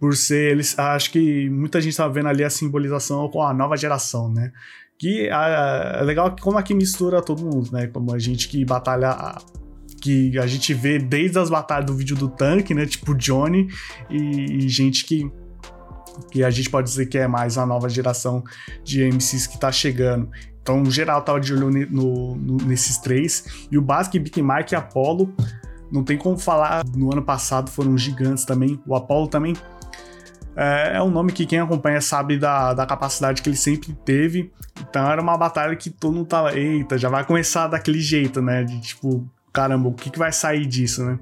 por 0.00 0.16
ser 0.16 0.52
eles. 0.52 0.78
Acho 0.78 1.12
que 1.12 1.50
muita 1.50 1.80
gente 1.80 1.96
tava 1.96 2.12
vendo 2.12 2.28
ali 2.28 2.42
a 2.42 2.48
simbolização 2.48 3.28
com 3.28 3.42
a 3.42 3.52
nova 3.52 3.76
geração, 3.76 4.32
né? 4.32 4.50
Que 4.98 5.28
é 5.28 6.02
legal 6.02 6.34
como 6.40 6.56
aqui 6.56 6.74
mistura 6.74 7.20
todo 7.20 7.44
mundo, 7.44 7.70
né? 7.70 7.86
Como 7.88 8.14
a 8.14 8.18
gente 8.18 8.48
que 8.48 8.64
batalha. 8.64 9.36
Que 10.00 10.38
a 10.38 10.46
gente 10.46 10.72
vê 10.72 10.98
desde 10.98 11.38
as 11.38 11.50
batalhas 11.50 11.86
do 11.86 11.94
vídeo 11.94 12.16
do 12.16 12.28
tanque, 12.28 12.72
né? 12.72 12.86
Tipo 12.86 13.14
Johnny, 13.14 13.68
e, 14.08 14.64
e 14.64 14.68
gente 14.68 15.04
que 15.04 15.30
que 16.32 16.42
a 16.42 16.50
gente 16.50 16.68
pode 16.68 16.88
dizer 16.88 17.06
que 17.06 17.16
é 17.16 17.28
mais 17.28 17.56
a 17.56 17.64
nova 17.64 17.88
geração 17.88 18.42
de 18.82 19.04
MCs 19.04 19.46
que 19.46 19.58
tá 19.58 19.70
chegando. 19.70 20.28
Então, 20.68 20.84
geral 20.90 21.22
tava 21.22 21.40
de 21.40 21.54
olho 21.54 21.70
no, 21.90 22.36
no, 22.36 22.56
nesses 22.58 22.98
três. 22.98 23.66
E 23.72 23.78
o 23.78 23.80
Basque, 23.80 24.18
Big 24.18 24.42
Mike 24.42 24.74
e 24.74 24.76
Apollo, 24.76 25.34
não 25.90 26.04
tem 26.04 26.18
como 26.18 26.36
falar. 26.36 26.84
No 26.94 27.10
ano 27.10 27.22
passado 27.22 27.70
foram 27.70 27.96
gigantes 27.96 28.44
também. 28.44 28.78
O 28.86 28.94
Apollo 28.94 29.28
também 29.28 29.56
é, 30.54 30.96
é 30.96 31.02
um 31.02 31.08
nome 31.10 31.32
que 31.32 31.46
quem 31.46 31.58
acompanha 31.58 32.02
sabe 32.02 32.38
da, 32.38 32.74
da 32.74 32.84
capacidade 32.84 33.40
que 33.40 33.48
ele 33.48 33.56
sempre 33.56 33.96
teve. 34.04 34.52
Então 34.78 35.10
era 35.10 35.22
uma 35.22 35.38
batalha 35.38 35.74
que 35.74 35.88
todo 35.88 36.14
mundo 36.14 36.26
tava, 36.26 36.54
eita, 36.54 36.98
já 36.98 37.08
vai 37.08 37.24
começar 37.24 37.66
daquele 37.68 38.00
jeito, 38.00 38.42
né? 38.42 38.62
De 38.62 38.78
tipo, 38.78 39.26
caramba, 39.50 39.88
o 39.88 39.94
que, 39.94 40.10
que 40.10 40.18
vai 40.18 40.32
sair 40.32 40.66
disso, 40.66 41.02
né? 41.02 41.18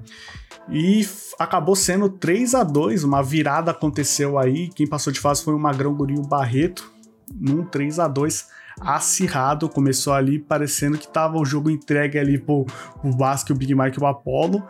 E 0.69 1.07
acabou 1.39 1.73
sendo 1.73 2.09
3 2.09 2.53
a 2.53 2.63
2 2.65 3.05
uma 3.05 3.23
virada 3.23 3.71
aconteceu 3.71 4.37
aí. 4.37 4.67
Quem 4.75 4.85
passou 4.85 5.13
de 5.13 5.21
fase 5.21 5.41
foi 5.41 5.53
o 5.53 5.59
Magrão 5.59 5.93
Gurinho 5.93 6.23
Barreto, 6.23 6.91
num 7.33 7.63
3 7.63 7.99
a 7.99 8.09
2 8.09 8.57
acirrado. 8.79 9.69
Começou 9.69 10.13
ali 10.13 10.39
parecendo 10.39 10.97
que 10.97 11.07
tava 11.07 11.37
o 11.37 11.45
jogo 11.45 11.69
entregue 11.69 12.17
ali 12.17 12.37
pro, 12.37 12.65
pro 13.01 13.11
Vasco, 13.11 13.53
o 13.53 13.55
Big 13.55 13.73
Mike 13.73 13.99
e 13.99 14.03
o 14.03 14.07
Apollo. 14.07 14.63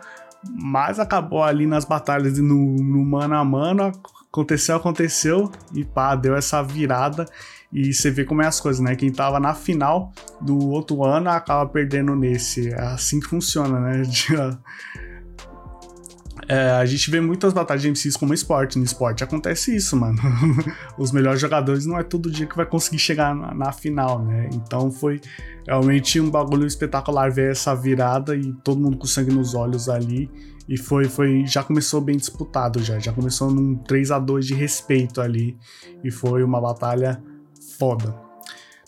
Mas 0.50 0.98
acabou 0.98 1.42
ali 1.42 1.66
nas 1.66 1.84
batalhas 1.84 2.38
no, 2.38 2.76
no 2.76 3.04
mano 3.04 3.34
a 3.34 3.44
mano. 3.44 3.92
Aconteceu, 4.30 4.76
aconteceu 4.76 5.50
e 5.74 5.84
pá, 5.84 6.14
deu 6.14 6.36
essa 6.36 6.62
virada. 6.62 7.26
E 7.72 7.92
você 7.92 8.10
vê 8.10 8.24
como 8.24 8.42
é 8.42 8.46
as 8.46 8.60
coisas, 8.60 8.80
né? 8.80 8.96
Quem 8.96 9.12
tava 9.12 9.38
na 9.38 9.54
final 9.54 10.12
do 10.40 10.70
outro 10.70 11.04
ano 11.04 11.28
acaba 11.28 11.68
perdendo 11.68 12.14
nesse. 12.14 12.70
É 12.70 12.80
assim 12.80 13.20
que 13.20 13.26
funciona, 13.26 13.78
né? 13.80 14.02
É, 16.48 16.70
a 16.70 16.86
gente 16.86 17.10
vê 17.10 17.20
muitas 17.20 17.52
batalhas 17.52 17.82
de 17.82 17.90
MCs 17.90 18.16
como 18.16 18.32
esporte. 18.32 18.78
No 18.78 18.84
esporte 18.84 19.22
acontece 19.22 19.76
isso, 19.76 19.94
mano. 19.94 20.18
Os 20.96 21.12
melhores 21.12 21.38
jogadores 21.38 21.84
não 21.84 21.98
é 21.98 22.02
todo 22.02 22.30
dia 22.30 22.46
que 22.46 22.56
vai 22.56 22.64
conseguir 22.64 22.98
chegar 22.98 23.34
na, 23.34 23.52
na, 23.52 23.70
final, 23.70 24.24
né? 24.24 24.48
Então 24.54 24.90
foi 24.90 25.20
realmente 25.66 26.18
um 26.18 26.30
bagulho 26.30 26.66
espetacular 26.66 27.30
ver 27.30 27.52
essa 27.52 27.74
virada 27.74 28.34
e 28.34 28.54
todo 28.64 28.80
mundo 28.80 28.96
com 28.96 29.06
sangue 29.06 29.30
nos 29.30 29.54
olhos 29.54 29.90
ali. 29.90 30.30
E 30.66 30.78
foi, 30.78 31.04
foi 31.04 31.44
já 31.46 31.62
começou 31.62 32.00
bem 32.00 32.16
disputado 32.16 32.82
já. 32.82 32.98
Já 32.98 33.12
começou 33.12 33.50
num 33.50 33.76
3 33.76 34.10
a 34.10 34.18
2 34.18 34.46
de 34.46 34.54
respeito 34.54 35.20
ali. 35.20 35.54
E 36.02 36.10
foi 36.10 36.42
uma 36.42 36.62
batalha 36.62 37.22
foda. 37.78 38.14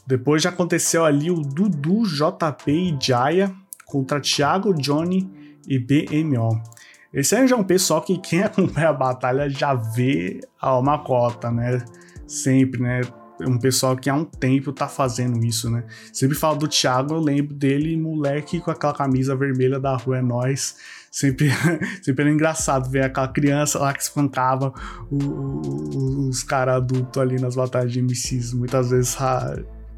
Depois 0.07 0.42
já 0.42 0.49
aconteceu 0.49 1.05
ali 1.05 1.31
o 1.31 1.42
Dudu, 1.42 2.05
JP 2.05 2.73
e 2.73 2.96
Jaya 2.99 3.55
contra 3.85 4.18
Thiago, 4.18 4.73
Johnny 4.73 5.31
e 5.68 5.79
BMO. 5.79 6.80
Esse 7.12 7.35
é 7.35 7.57
um 7.57 7.64
pessoal 7.64 8.01
que 8.03 8.16
quem 8.18 8.42
acompanha 8.44 8.90
a 8.90 8.92
batalha 8.92 9.49
já 9.49 9.75
vê 9.75 10.40
a 10.61 10.99
cota, 10.99 11.51
né? 11.51 11.85
Sempre, 12.27 12.81
né? 12.81 13.01
Um 13.40 13.59
pessoal 13.59 13.96
que 13.96 14.11
há 14.11 14.14
um 14.14 14.25
tempo 14.25 14.70
tá 14.73 14.87
fazendo 14.87 15.42
isso, 15.44 15.70
né? 15.70 15.85
Sempre 16.12 16.37
falo 16.37 16.59
do 16.59 16.68
Thiago, 16.68 17.14
eu 17.14 17.20
lembro 17.20 17.55
dele, 17.55 17.96
moleque 17.96 18.61
com 18.61 18.70
aquela 18.70 18.92
camisa 18.92 19.35
vermelha 19.35 19.81
da 19.81 19.96
rua 19.96 20.18
é 20.18 20.23
nós. 20.23 20.77
Sempre, 21.11 21.51
sempre 22.05 22.25
era 22.25 22.33
engraçado 22.33 22.88
ver 22.88 23.05
aquela 23.05 23.29
criança 23.29 23.79
lá 23.79 23.92
que 23.92 24.03
espancava 24.03 24.73
o, 25.11 25.16
o, 25.16 26.29
os 26.29 26.42
caras 26.42 26.77
adultos 26.77 27.20
ali 27.20 27.40
nas 27.40 27.57
batalhas 27.57 27.92
de 27.92 28.03
MCs. 28.03 28.53
Muitas 28.53 28.90
vezes 28.90 29.16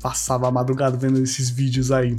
passava 0.00 0.48
a 0.48 0.50
madrugada 0.50 0.96
vendo 0.96 1.18
esses 1.18 1.50
vídeos 1.50 1.90
aí. 1.90 2.16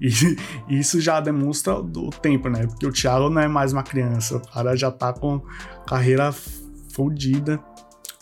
E, 0.68 0.78
isso 0.78 1.00
já 1.00 1.20
demonstra 1.20 1.74
o 1.74 2.10
tempo, 2.10 2.48
né? 2.48 2.66
Porque 2.66 2.86
o 2.86 2.92
Thiago 2.92 3.28
não 3.28 3.42
é 3.42 3.48
mais 3.48 3.72
uma 3.72 3.82
criança, 3.82 4.36
o 4.36 4.40
cara 4.40 4.76
já 4.76 4.90
tá 4.90 5.12
com 5.12 5.42
carreira 5.86 6.32
fodida. 6.92 7.60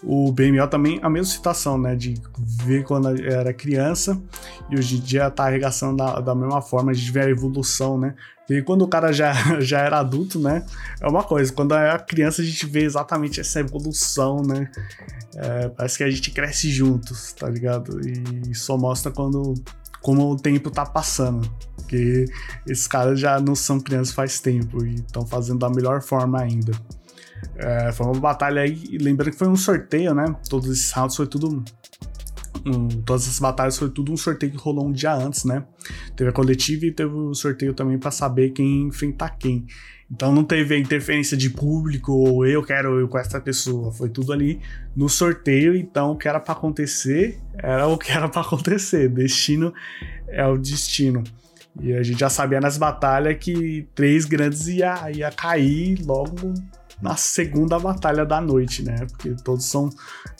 O 0.02 0.30
BMO 0.30 0.66
também, 0.68 1.00
a 1.02 1.08
mesma 1.08 1.32
situação, 1.32 1.78
né? 1.78 1.96
De 1.96 2.14
ver 2.38 2.84
quando 2.84 3.08
era 3.22 3.52
criança 3.52 4.20
e 4.70 4.76
hoje 4.76 4.96
em 4.96 5.00
dia 5.00 5.30
tá 5.30 5.44
arregaçando 5.44 5.96
da, 5.96 6.20
da 6.20 6.34
mesma 6.34 6.60
forma, 6.60 6.90
a 6.90 6.94
gente 6.94 7.10
vê 7.10 7.20
a 7.20 7.30
evolução, 7.30 7.98
né? 7.98 8.14
E 8.48 8.62
quando 8.62 8.82
o 8.82 8.88
cara 8.88 9.12
já, 9.12 9.32
já 9.60 9.80
era 9.80 9.98
adulto, 9.98 10.38
né? 10.38 10.64
É 11.00 11.08
uma 11.08 11.24
coisa, 11.24 11.52
quando 11.52 11.74
é 11.74 11.98
criança 11.98 12.42
a 12.42 12.44
gente 12.44 12.66
vê 12.66 12.84
exatamente 12.84 13.40
essa 13.40 13.60
evolução, 13.60 14.42
né? 14.42 14.70
É, 15.34 15.68
parece 15.68 15.98
que 15.98 16.04
a 16.04 16.10
gente 16.10 16.30
cresce 16.30 16.70
juntos, 16.70 17.32
tá 17.32 17.48
ligado? 17.48 18.00
E 18.06 18.54
só 18.54 18.76
mostra 18.76 19.10
quando 19.10 19.54
como 20.07 20.31
o 20.31 20.37
tempo 20.37 20.71
tá 20.71 20.87
passando. 20.87 21.51
Porque 21.75 22.27
esses 22.64 22.87
caras 22.87 23.19
já 23.19 23.40
não 23.40 23.57
são 23.57 23.81
crianças 23.81 24.14
faz 24.14 24.38
tempo 24.38 24.85
e 24.85 24.95
estão 24.95 25.27
fazendo 25.27 25.59
da 25.59 25.69
melhor 25.69 26.01
forma 26.01 26.40
ainda. 26.40 26.71
É, 27.57 27.90
foi 27.90 28.07
uma 28.07 28.21
batalha 28.21 28.62
aí, 28.62 28.99
lembrando 29.01 29.33
que 29.33 29.37
foi 29.37 29.49
um 29.49 29.57
sorteio, 29.57 30.14
né? 30.14 30.25
Todos 30.49 30.71
esses 30.71 30.92
rounds 30.92 31.16
foi 31.16 31.27
tudo. 31.27 31.64
Um, 32.64 32.87
todas 33.03 33.25
essas 33.25 33.40
batalhas 33.40 33.77
foi 33.77 33.90
tudo 33.90 34.12
um 34.12 34.16
sorteio 34.16 34.53
que 34.53 34.59
rolou 34.59 34.87
um 34.87 34.92
dia 34.92 35.12
antes, 35.12 35.45
né? 35.45 35.64
Teve 36.14 36.31
a 36.31 36.33
coletiva 36.33 36.87
e 36.87 36.92
teve 36.92 37.12
o 37.12 37.35
sorteio 37.35 37.75
também 37.75 37.99
para 37.99 38.12
saber 38.12 38.51
quem 38.51 38.83
enfrentar 38.87 39.31
quem. 39.31 39.66
Então 40.11 40.33
não 40.33 40.45
teve 40.45 40.79
interferência 40.79 41.37
de 41.37 41.51
público 41.51 42.12
ou 42.12 42.47
eu 42.47 42.62
quero 42.62 43.01
eu 43.01 43.09
com 43.09 43.19
essa 43.19 43.40
pessoa. 43.40 43.92
Foi 43.92 44.09
tudo 44.09 44.33
ali 44.33 44.61
no 44.95 45.09
sorteio. 45.09 45.77
Então 45.77 46.12
o 46.12 46.16
que 46.16 46.29
era 46.29 46.38
para 46.38 46.53
acontecer 46.53 47.38
era 47.59 47.87
o 47.88 47.99
que 47.99 48.12
era 48.12 48.29
para 48.29 48.42
acontecer. 48.42 49.09
Destino 49.09 49.75
é 50.29 50.47
o 50.47 50.57
destino. 50.57 51.25
E 51.81 51.92
a 51.92 52.03
gente 52.03 52.21
já 52.21 52.31
sabia 52.31 52.61
nas 52.61 52.79
batalhas 52.79 53.37
que 53.38 53.87
três 53.95 54.25
grandes 54.25 54.66
ia, 54.69 55.11
ia 55.11 55.31
cair 55.31 56.01
logo 56.07 56.55
na 57.03 57.16
segunda 57.16 57.79
batalha 57.79 58.25
da 58.25 58.40
noite, 58.40 58.83
né? 58.83 59.07
Porque 59.11 59.35
todos 59.45 59.66
são 59.66 59.90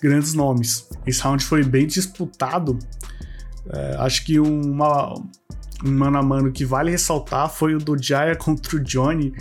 grandes 0.01 0.33
nomes. 0.33 0.89
Esse 1.07 1.21
round 1.21 1.45
foi 1.45 1.63
bem 1.63 1.87
disputado. 1.87 2.79
É, 3.69 3.97
acho 3.99 4.25
que 4.25 4.39
uma, 4.41 5.13
um 5.13 5.29
mano 5.85 6.19
a 6.19 6.23
mano 6.23 6.53
que 6.53 6.65
vale 6.65 6.91
ressaltar 6.91 7.51
foi 7.51 7.75
o 7.75 7.79
do 7.79 8.01
Jaya 8.01 8.35
contra 8.37 8.77
o 8.77 8.81
Johnny, 8.81 9.33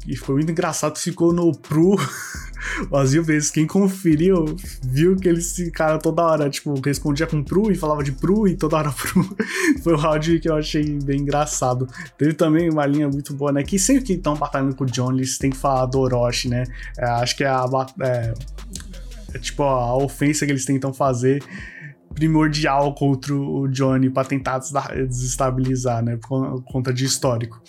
que 0.00 0.16
foi 0.16 0.36
muito 0.36 0.50
engraçado, 0.50 0.98
ficou 0.98 1.32
no 1.32 1.52
Pro 1.52 1.96
vazio 2.90 3.22
vezes. 3.22 3.50
Quem 3.50 3.66
conferiu 3.66 4.56
viu 4.82 5.16
que 5.16 5.28
eles 5.28 5.54
ficaram 5.54 5.98
toda 5.98 6.22
hora, 6.22 6.48
tipo, 6.48 6.74
respondia 6.80 7.26
com 7.26 7.42
Pro 7.42 7.70
e 7.70 7.74
falava 7.74 8.02
de 8.02 8.12
Pro 8.12 8.48
e 8.48 8.56
toda 8.56 8.76
hora 8.76 8.90
Pro. 8.96 9.36
foi 9.82 9.94
um 9.94 9.96
round 9.96 10.40
que 10.40 10.48
eu 10.48 10.56
achei 10.56 10.98
bem 11.02 11.20
engraçado. 11.20 11.86
Teve 12.16 12.32
também 12.32 12.70
uma 12.70 12.86
linha 12.86 13.08
muito 13.08 13.34
boa, 13.34 13.52
né? 13.52 13.62
Que 13.62 13.78
sempre 13.78 14.04
que 14.04 14.12
estão 14.14 14.34
batalhando 14.34 14.74
com 14.74 14.84
o 14.84 14.86
Johnny, 14.86 15.18
eles 15.18 15.38
têm 15.38 15.50
que 15.50 15.56
falar 15.56 15.86
do 15.86 16.00
Orochi, 16.00 16.48
né? 16.48 16.64
É, 16.98 17.04
acho 17.04 17.36
que 17.36 17.44
é 17.44 17.48
a. 17.48 17.64
É, 18.00 18.34
é, 19.34 19.38
tipo 19.38 19.62
a 19.62 19.96
ofensa 19.96 20.44
que 20.44 20.52
eles 20.52 20.64
tentam 20.64 20.92
fazer 20.92 21.42
primordial 22.14 22.94
contra 22.94 23.34
o 23.34 23.68
Johnny 23.68 24.10
para 24.10 24.28
tentar 24.28 24.58
desestabilizar, 24.58 26.02
né? 26.02 26.16
Por 26.16 26.62
conta 26.64 26.92
de 26.92 27.04
histórico. 27.04 27.62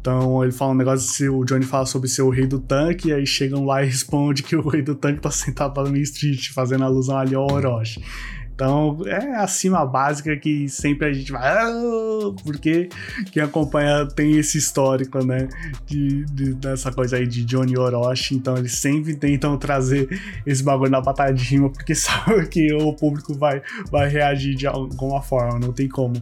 Então 0.00 0.42
ele 0.42 0.52
fala 0.52 0.72
um 0.72 0.74
negócio, 0.74 1.10
se 1.10 1.28
o 1.30 1.44
Johnny 1.44 1.64
fala 1.64 1.86
sobre 1.86 2.08
ser 2.08 2.20
o 2.20 2.28
rei 2.28 2.46
do 2.46 2.60
tanque, 2.60 3.08
e 3.08 3.12
aí 3.12 3.26
chegam 3.26 3.64
lá 3.64 3.82
e 3.82 3.86
respondem 3.88 4.44
que 4.44 4.54
o 4.54 4.68
rei 4.68 4.82
do 4.82 4.94
tanque 4.94 5.20
tá 5.20 5.30
sentado 5.30 5.80
lá 5.80 5.88
no 5.88 5.96
Street, 5.96 6.50
fazendo 6.52 6.84
alusão 6.84 7.16
ali 7.16 7.34
ao 7.34 7.50
Orochi. 7.50 8.02
Então 8.54 8.96
é 9.06 9.34
a 9.34 9.48
cima 9.48 9.84
básica 9.84 10.36
que 10.36 10.68
sempre 10.68 11.08
a 11.08 11.12
gente 11.12 11.32
vai. 11.32 11.42
Ah", 11.42 11.70
porque 12.44 12.88
quem 13.32 13.42
acompanha 13.42 14.06
tem 14.06 14.38
esse 14.38 14.58
histórico, 14.58 15.24
né? 15.24 15.48
De, 15.86 16.24
de, 16.26 16.54
dessa 16.54 16.92
coisa 16.92 17.16
aí 17.16 17.26
de 17.26 17.44
Johnny 17.44 17.76
Orochi. 17.76 18.36
Então 18.36 18.56
eles 18.56 18.74
sempre 18.74 19.16
tentam 19.16 19.58
trazer 19.58 20.08
esse 20.46 20.62
bagulho 20.62 20.90
na 20.90 21.00
batalha 21.00 21.34
de 21.34 21.44
rima, 21.44 21.68
porque 21.70 21.94
sabe 21.96 22.46
que 22.46 22.72
o 22.72 22.94
público 22.94 23.34
vai, 23.34 23.60
vai 23.90 24.08
reagir 24.08 24.54
de 24.54 24.66
alguma 24.66 25.20
forma, 25.20 25.58
não 25.58 25.72
tem 25.72 25.88
como. 25.88 26.14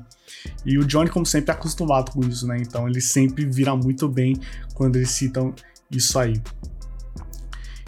E 0.65 0.79
o 0.79 0.85
Johnny, 0.85 1.11
como 1.11 1.27
sempre, 1.27 1.51
é 1.51 1.55
acostumado 1.55 2.13
com 2.13 2.21
isso, 2.27 2.47
né? 2.47 2.57
Então 2.61 2.89
ele 2.89 3.01
sempre 3.01 3.45
vira 3.45 3.77
muito 3.77 4.09
bem 4.09 4.37
quando 4.75 4.97
eles 4.97 5.11
citam 5.11 5.55
isso 5.91 6.19
aí. 6.19 6.41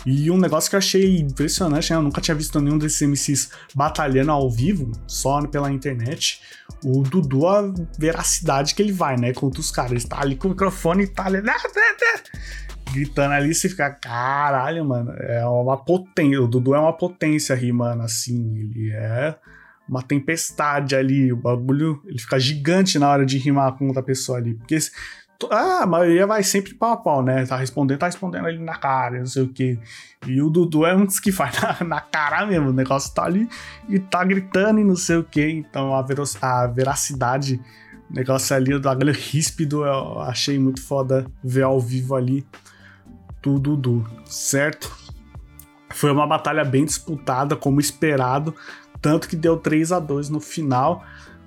E 0.06 0.30
um 0.30 0.36
negócio 0.36 0.68
que 0.68 0.76
eu 0.76 0.78
achei 0.78 1.18
impressionante, 1.18 1.90
né? 1.90 1.96
Eu 1.96 2.02
nunca 2.02 2.20
tinha 2.20 2.34
visto 2.34 2.60
nenhum 2.60 2.78
desses 2.78 3.00
MCs 3.00 3.50
batalhando 3.74 4.32
ao 4.32 4.50
vivo, 4.50 4.92
só 5.06 5.46
pela 5.46 5.72
internet. 5.72 6.40
O 6.84 7.02
Dudu, 7.02 7.46
a 7.46 7.72
veracidade 7.98 8.74
que 8.74 8.82
ele 8.82 8.92
vai, 8.92 9.16
né? 9.16 9.32
Contra 9.32 9.60
os 9.60 9.70
caras. 9.70 9.92
Ele 9.92 10.04
tá 10.04 10.20
ali 10.20 10.36
com 10.36 10.48
o 10.48 10.50
microfone 10.50 11.04
e 11.04 11.06
tá 11.06 11.26
ali. 11.26 11.40
Né, 11.40 11.54
gritando 12.94 13.32
ali, 13.32 13.52
você 13.52 13.68
fica, 13.68 13.90
caralho, 13.90 14.84
mano. 14.84 15.12
É 15.12 15.44
uma 15.46 15.76
potência. 15.76 16.40
O 16.40 16.46
Dudu 16.46 16.74
é 16.74 16.78
uma 16.78 16.92
potência 16.92 17.54
rimando 17.54 18.02
assim. 18.02 18.56
Ele 18.56 18.92
é 18.92 19.34
uma 19.88 20.02
tempestade 20.02 20.94
ali. 20.94 21.32
O 21.32 21.36
bagulho. 21.36 22.00
Ele 22.06 22.18
fica 22.18 22.38
gigante 22.38 22.98
na 22.98 23.08
hora 23.10 23.26
de 23.26 23.38
rimar 23.38 23.72
com 23.76 23.88
outra 23.88 24.02
pessoa 24.02 24.38
ali. 24.38 24.54
Porque 24.54 24.78
ah, 25.50 25.82
a 25.82 25.86
maioria 25.86 26.26
vai 26.26 26.42
sempre 26.42 26.74
pau 26.74 26.92
a 26.92 26.96
pau, 26.96 27.22
né? 27.22 27.44
Tá 27.44 27.56
respondendo, 27.56 27.98
tá 27.98 28.06
respondendo 28.06 28.46
ali 28.46 28.58
na 28.58 28.76
cara, 28.76 29.18
não 29.18 29.26
sei 29.26 29.42
o 29.42 29.48
que. 29.48 29.78
E 30.26 30.40
o 30.40 30.48
Dudu 30.48 30.86
é 30.86 30.94
um 30.94 31.04
dos 31.04 31.20
que 31.20 31.32
faz 31.32 31.56
na, 31.60 31.86
na, 31.86 32.00
cara 32.00 32.46
mesmo. 32.46 32.70
O 32.70 32.72
negócio 32.72 33.12
tá 33.12 33.24
ali 33.24 33.48
e 33.88 33.98
tá 33.98 34.24
gritando 34.24 34.80
e 34.80 34.84
não 34.84 34.96
sei 34.96 35.16
o 35.16 35.24
que. 35.24 35.48
Então 35.48 35.94
a, 35.94 36.04
a 36.42 36.66
veracidade, 36.66 37.60
o 38.10 38.14
negócio 38.14 38.54
ali, 38.54 38.74
o 38.74 38.80
bagulho 38.80 39.12
ríspido, 39.12 39.84
eu 39.84 40.20
achei 40.20 40.58
muito 40.58 40.82
foda 40.82 41.26
ver 41.42 41.62
ao 41.62 41.80
vivo 41.80 42.14
ali 42.14 42.46
do 43.42 43.58
Dudu, 43.58 44.06
certo? 44.24 44.90
Foi 45.90 46.10
uma 46.10 46.26
batalha 46.26 46.64
bem 46.64 46.84
disputada, 46.84 47.54
como 47.54 47.80
esperado. 47.80 48.54
Tanto 49.00 49.28
que 49.28 49.36
deu 49.36 49.58
3 49.58 49.92
a 49.92 49.98
2 49.98 50.30
no 50.30 50.40
final 50.40 51.04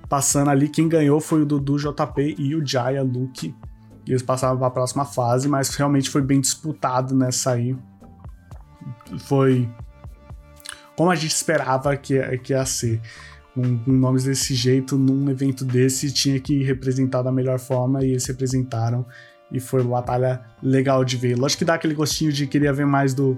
passando 0.08 0.48
ali, 0.48 0.68
quem 0.68 0.88
ganhou 0.88 1.20
foi 1.20 1.42
o 1.42 1.46
Dudu 1.46 1.76
JP 1.76 2.36
e 2.38 2.54
o 2.54 2.66
Jaya 2.66 3.02
Luke. 3.02 3.54
E 4.08 4.12
eles 4.12 4.22
passaram 4.22 4.56
para 4.56 4.68
a 4.68 4.70
próxima 4.70 5.04
fase, 5.04 5.46
mas 5.46 5.68
realmente 5.74 6.08
foi 6.08 6.22
bem 6.22 6.40
disputado 6.40 7.14
nessa 7.14 7.52
aí. 7.52 7.76
Foi 9.18 9.68
como 10.96 11.10
a 11.10 11.14
gente 11.14 11.30
esperava 11.30 11.94
que, 11.94 12.18
que 12.38 12.54
ia 12.54 12.64
ser. 12.64 13.02
Com, 13.54 13.80
nomes 13.86 14.24
desse 14.24 14.54
jeito, 14.54 14.96
num 14.96 15.28
evento 15.28 15.62
desse, 15.62 16.10
tinha 16.10 16.40
que 16.40 16.62
representar 16.62 17.20
da 17.20 17.30
melhor 17.30 17.58
forma 17.58 18.02
e 18.02 18.12
eles 18.12 18.24
representaram. 18.24 19.04
E 19.52 19.60
foi 19.60 19.82
uma 19.82 20.00
batalha 20.00 20.40
legal 20.62 21.04
de 21.04 21.18
ver. 21.18 21.36
Lógico 21.36 21.58
que 21.58 21.64
dá 21.66 21.74
aquele 21.74 21.94
gostinho 21.94 22.32
de 22.32 22.46
queria 22.46 22.72
ver 22.72 22.86
mais 22.86 23.12
do, 23.12 23.36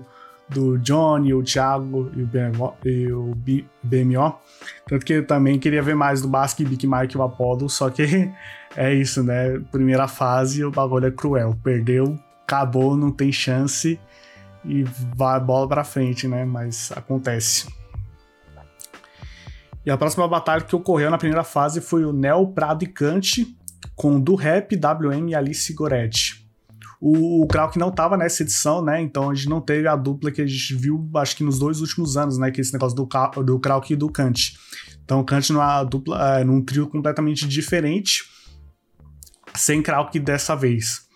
do 0.49 0.79
Johnny, 0.79 1.35
o 1.35 1.43
Thiago 1.43 2.13
e 2.15 2.23
o, 2.23 2.27
BMO, 2.27 2.75
e 2.85 3.13
o 3.13 3.35
BMO. 3.83 4.39
Tanto 4.87 5.05
que 5.05 5.15
eu 5.15 5.27
também 5.27 5.59
queria 5.59 5.83
ver 5.83 5.97
mais 5.97 6.23
do 6.23 6.29
Basque, 6.29 6.65
Big 6.65 6.87
Mike 6.87 7.17
e 7.17 7.19
o 7.19 7.23
Apollo, 7.23 7.69
só 7.69 7.91
que 7.91 8.31
é 8.77 8.95
isso, 8.95 9.23
né? 9.23 9.59
Primeira 9.73 10.07
fase, 10.07 10.65
o 10.65 10.71
bagulho 10.71 11.07
é 11.07 11.11
cruel. 11.11 11.59
Perdeu, 11.63 12.19
acabou, 12.43 12.97
não 12.97 13.11
tem 13.11 13.33
chance 13.33 13.99
e 14.65 14.85
vai 15.17 15.41
bola 15.41 15.69
pra 15.69 15.85
frente, 15.85 16.29
né? 16.29 16.45
Mas 16.45 16.93
acontece. 16.93 17.69
E 19.85 19.91
a 19.91 19.97
próxima 19.97 20.29
batalha 20.29 20.63
que 20.63 20.77
ocorreu 20.77 21.11
na 21.11 21.19
primeira 21.19 21.43
fase 21.43 21.81
foi 21.81 22.05
o 22.05 22.13
Neo 22.13 22.49
Prado 22.49 22.85
e 22.85 22.87
Kant 22.87 23.47
com 23.97 24.21
do 24.21 24.35
Rap, 24.35 24.77
WM 24.77 25.31
e 25.31 25.35
Alice 25.35 25.73
Goretti. 25.73 26.47
O, 27.01 27.43
o 27.43 27.47
Krauk 27.47 27.79
não 27.79 27.91
tava 27.91 28.17
nessa 28.17 28.43
edição, 28.43 28.85
né? 28.85 29.01
Então 29.01 29.31
a 29.31 29.35
gente 29.35 29.49
não 29.49 29.61
teve 29.61 29.89
a 29.89 29.97
dupla 29.97 30.31
que 30.31 30.43
a 30.43 30.47
gente 30.47 30.75
viu, 30.75 31.09
acho 31.17 31.35
que 31.35 31.43
nos 31.43 31.59
dois 31.59 31.81
últimos 31.81 32.17
anos, 32.17 32.37
né? 32.37 32.51
Que 32.51 32.61
é 32.61 32.63
esse 32.63 32.75
negócio 32.75 32.95
do, 32.95 33.09
do 33.43 33.59
Krauk 33.59 33.91
e 33.91 33.97
do 33.97 34.11
Kant. 34.11 34.55
Então 35.03 35.21
o 35.21 35.25
Kant 35.25 35.51
numa 35.51 35.83
dupla, 35.83 36.41
é, 36.41 36.45
num 36.45 36.63
trio 36.63 36.87
completamente 36.87 37.49
diferente, 37.49 38.23
sem 39.55 39.83
Krauk 39.83 40.19
dessa 40.19 40.55
vez. 40.55 41.09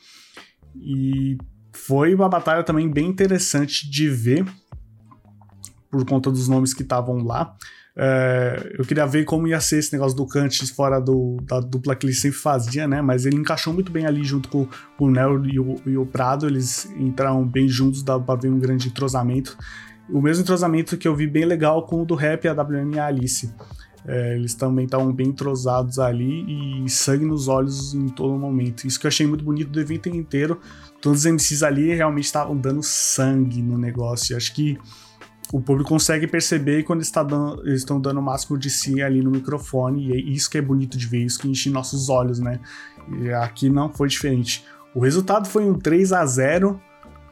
E 0.76 1.36
foi 1.72 2.14
uma 2.14 2.28
batalha 2.28 2.62
também 2.62 2.88
bem 2.90 3.06
interessante 3.06 3.88
de 3.90 4.08
ver, 4.08 4.44
por 5.90 6.04
conta 6.04 6.30
dos 6.30 6.48
nomes 6.48 6.74
que 6.74 6.82
estavam 6.82 7.18
lá. 7.18 7.56
É, 7.96 8.74
eu 8.76 8.84
queria 8.84 9.06
ver 9.06 9.24
como 9.24 9.46
ia 9.46 9.60
ser 9.60 9.78
esse 9.78 9.92
negócio 9.92 10.16
do 10.16 10.26
Kant 10.26 10.66
fora 10.74 11.00
do, 11.00 11.36
da 11.42 11.60
dupla 11.60 11.94
que 11.94 12.04
ele 12.04 12.12
sempre 12.12 12.38
fazia, 12.38 12.88
né? 12.88 13.00
Mas 13.00 13.24
ele 13.24 13.36
encaixou 13.36 13.72
muito 13.72 13.92
bem 13.92 14.04
ali 14.04 14.24
junto 14.24 14.48
com, 14.48 14.66
com 14.98 15.06
o 15.06 15.10
Nel 15.10 15.44
e 15.46 15.60
o, 15.60 15.76
e 15.86 15.96
o, 15.96 16.04
Prado. 16.04 16.46
Eles 16.46 16.90
entraram 16.96 17.46
bem 17.46 17.68
juntos, 17.68 18.02
dá 18.02 18.18
pra 18.18 18.34
ver 18.34 18.48
um 18.48 18.58
grande 18.58 18.88
entrosamento. 18.88 19.56
O 20.10 20.20
mesmo 20.20 20.42
entrosamento 20.42 20.98
que 20.98 21.06
eu 21.06 21.14
vi 21.14 21.26
bem 21.26 21.44
legal 21.44 21.86
com 21.86 22.02
o 22.02 22.04
do 22.04 22.14
Rap, 22.14 22.46
a 22.48 22.52
WM 22.52 22.94
e 22.94 22.98
a 22.98 23.06
Alice. 23.06 23.54
É, 24.06 24.36
eles 24.36 24.54
também 24.54 24.84
estavam 24.84 25.12
bem 25.12 25.28
entrosados 25.28 25.98
ali 25.98 26.84
e 26.84 26.88
sangue 26.90 27.24
nos 27.24 27.48
olhos 27.48 27.94
em 27.94 28.08
todo 28.08 28.38
momento. 28.38 28.86
Isso 28.86 29.00
que 29.00 29.06
eu 29.06 29.08
achei 29.08 29.26
muito 29.26 29.44
bonito 29.44 29.70
do 29.70 29.80
evento 29.80 30.08
inteiro. 30.08 30.60
Todos 31.00 31.20
os 31.20 31.26
MCs 31.26 31.62
ali 31.62 31.94
realmente 31.94 32.24
estavam 32.24 32.56
dando 32.56 32.82
sangue 32.82 33.62
no 33.62 33.78
negócio. 33.78 34.36
Acho 34.36 34.54
que 34.54 34.78
o 35.52 35.60
público 35.60 35.90
consegue 35.90 36.26
perceber 36.26 36.82
quando 36.82 37.02
está 37.02 37.22
dando, 37.22 37.60
eles 37.66 37.80
estão 37.80 38.00
dando 38.00 38.18
o 38.18 38.22
máximo 38.22 38.58
de 38.58 38.70
si 38.70 39.02
ali 39.02 39.22
no 39.22 39.30
microfone, 39.30 40.08
e 40.08 40.12
é 40.12 40.16
isso 40.16 40.50
que 40.50 40.58
é 40.58 40.62
bonito 40.62 40.96
de 40.96 41.06
ver, 41.06 41.24
isso 41.24 41.38
que 41.38 41.48
enche 41.48 41.70
nossos 41.70 42.08
olhos, 42.08 42.38
né? 42.38 42.60
E 43.20 43.30
aqui 43.30 43.68
não 43.68 43.92
foi 43.92 44.08
diferente. 44.08 44.64
O 44.94 45.00
resultado 45.00 45.46
foi 45.48 45.64
um 45.64 45.78
3 45.78 46.12
a 46.12 46.24
0 46.24 46.80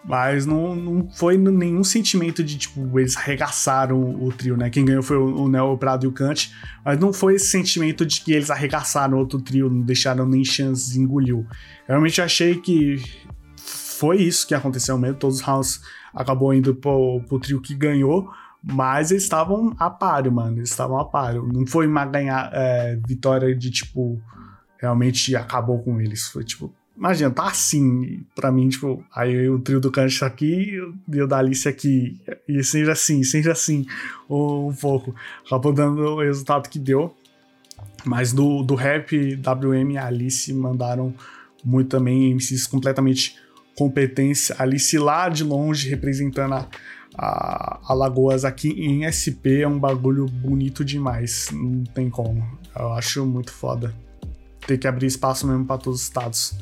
mas 0.04 0.44
não, 0.44 0.74
não 0.74 1.08
foi 1.10 1.36
nenhum 1.36 1.84
sentimento 1.84 2.42
de, 2.42 2.58
tipo, 2.58 2.98
eles 2.98 3.16
arregaçaram 3.16 4.00
o 4.22 4.32
trio, 4.32 4.56
né? 4.56 4.68
Quem 4.68 4.84
ganhou 4.84 5.02
foi 5.02 5.16
o, 5.16 5.42
o 5.42 5.48
Neo 5.48 5.76
Prado 5.78 6.04
e 6.04 6.08
o 6.08 6.12
Kant, 6.12 6.52
mas 6.84 6.98
não 6.98 7.12
foi 7.12 7.36
esse 7.36 7.46
sentimento 7.46 8.04
de 8.04 8.20
que 8.20 8.32
eles 8.32 8.50
arregaçaram 8.50 9.18
outro 9.18 9.40
trio, 9.40 9.70
não 9.70 9.82
deixaram 9.82 10.26
nem 10.26 10.44
chances, 10.44 10.96
engoliu. 10.96 11.46
Realmente 11.86 12.20
achei 12.20 12.56
que 12.56 13.00
foi 13.56 14.16
isso 14.22 14.46
que 14.46 14.54
aconteceu 14.54 14.98
mesmo, 14.98 15.18
todos 15.18 15.36
os 15.36 15.42
rounds 15.42 15.80
acabou 16.12 16.52
indo 16.52 16.74
pro, 16.74 17.22
pro 17.28 17.38
trio 17.38 17.60
que 17.60 17.74
ganhou, 17.74 18.28
mas 18.62 19.10
eles 19.10 19.24
estavam 19.24 19.74
a 19.78 19.90
páreo, 19.90 20.30
mano. 20.30 20.58
Eles 20.58 20.70
estavam 20.70 20.98
a 20.98 21.04
páreo. 21.04 21.48
Não 21.52 21.66
foi 21.66 21.86
uma 21.86 22.04
ganhar 22.04 22.50
é, 22.52 22.96
vitória 23.06 23.54
de 23.54 23.70
tipo. 23.70 24.20
Realmente 24.78 25.34
acabou 25.34 25.82
com 25.82 26.00
eles. 26.00 26.28
Foi 26.28 26.44
tipo. 26.44 26.72
Imagina, 26.96 27.30
tá 27.30 27.46
assim 27.46 28.24
pra 28.34 28.52
mim, 28.52 28.68
tipo, 28.68 29.04
aí 29.14 29.48
o 29.48 29.58
trio 29.58 29.80
do 29.80 29.90
Kanji 29.90 30.24
aqui 30.24 30.78
e 31.08 31.22
o 31.22 31.26
da 31.26 31.38
Alice 31.38 31.66
aqui. 31.68 32.20
E 32.46 32.62
seja 32.62 32.92
assim, 32.92 33.24
seja 33.24 33.52
assim, 33.52 33.86
um 34.28 34.74
pouco. 34.78 35.14
Acabou 35.46 35.72
dando 35.72 36.02
o 36.02 36.20
resultado 36.20 36.68
que 36.68 36.78
deu. 36.78 37.14
Mas 38.04 38.32
do, 38.32 38.62
do 38.62 38.74
rap, 38.74 39.36
WM 39.36 39.92
e 39.92 39.98
Alice 39.98 40.52
mandaram 40.52 41.14
muito 41.64 41.90
também, 41.90 42.34
MCs 42.34 42.66
completamente 42.66 43.36
competência. 43.76 44.54
Alice 44.58 44.96
lá 44.98 45.28
de 45.28 45.44
longe 45.44 45.88
representando 45.88 46.54
a, 46.54 46.68
a, 47.16 47.80
Alagoas 47.88 48.44
aqui 48.44 48.68
em 48.68 49.10
SP 49.10 49.62
é 49.62 49.68
um 49.68 49.78
bagulho 49.78 50.26
bonito 50.26 50.84
demais. 50.84 51.48
Não 51.52 51.84
tem 51.84 52.10
como. 52.10 52.46
Eu 52.76 52.92
acho 52.92 53.24
muito 53.24 53.52
foda. 53.52 53.94
Ter 54.66 54.78
que 54.78 54.86
abrir 54.86 55.06
espaço 55.06 55.46
mesmo 55.46 55.64
para 55.64 55.78
todos 55.78 56.00
os 56.00 56.06
estados. 56.06 56.54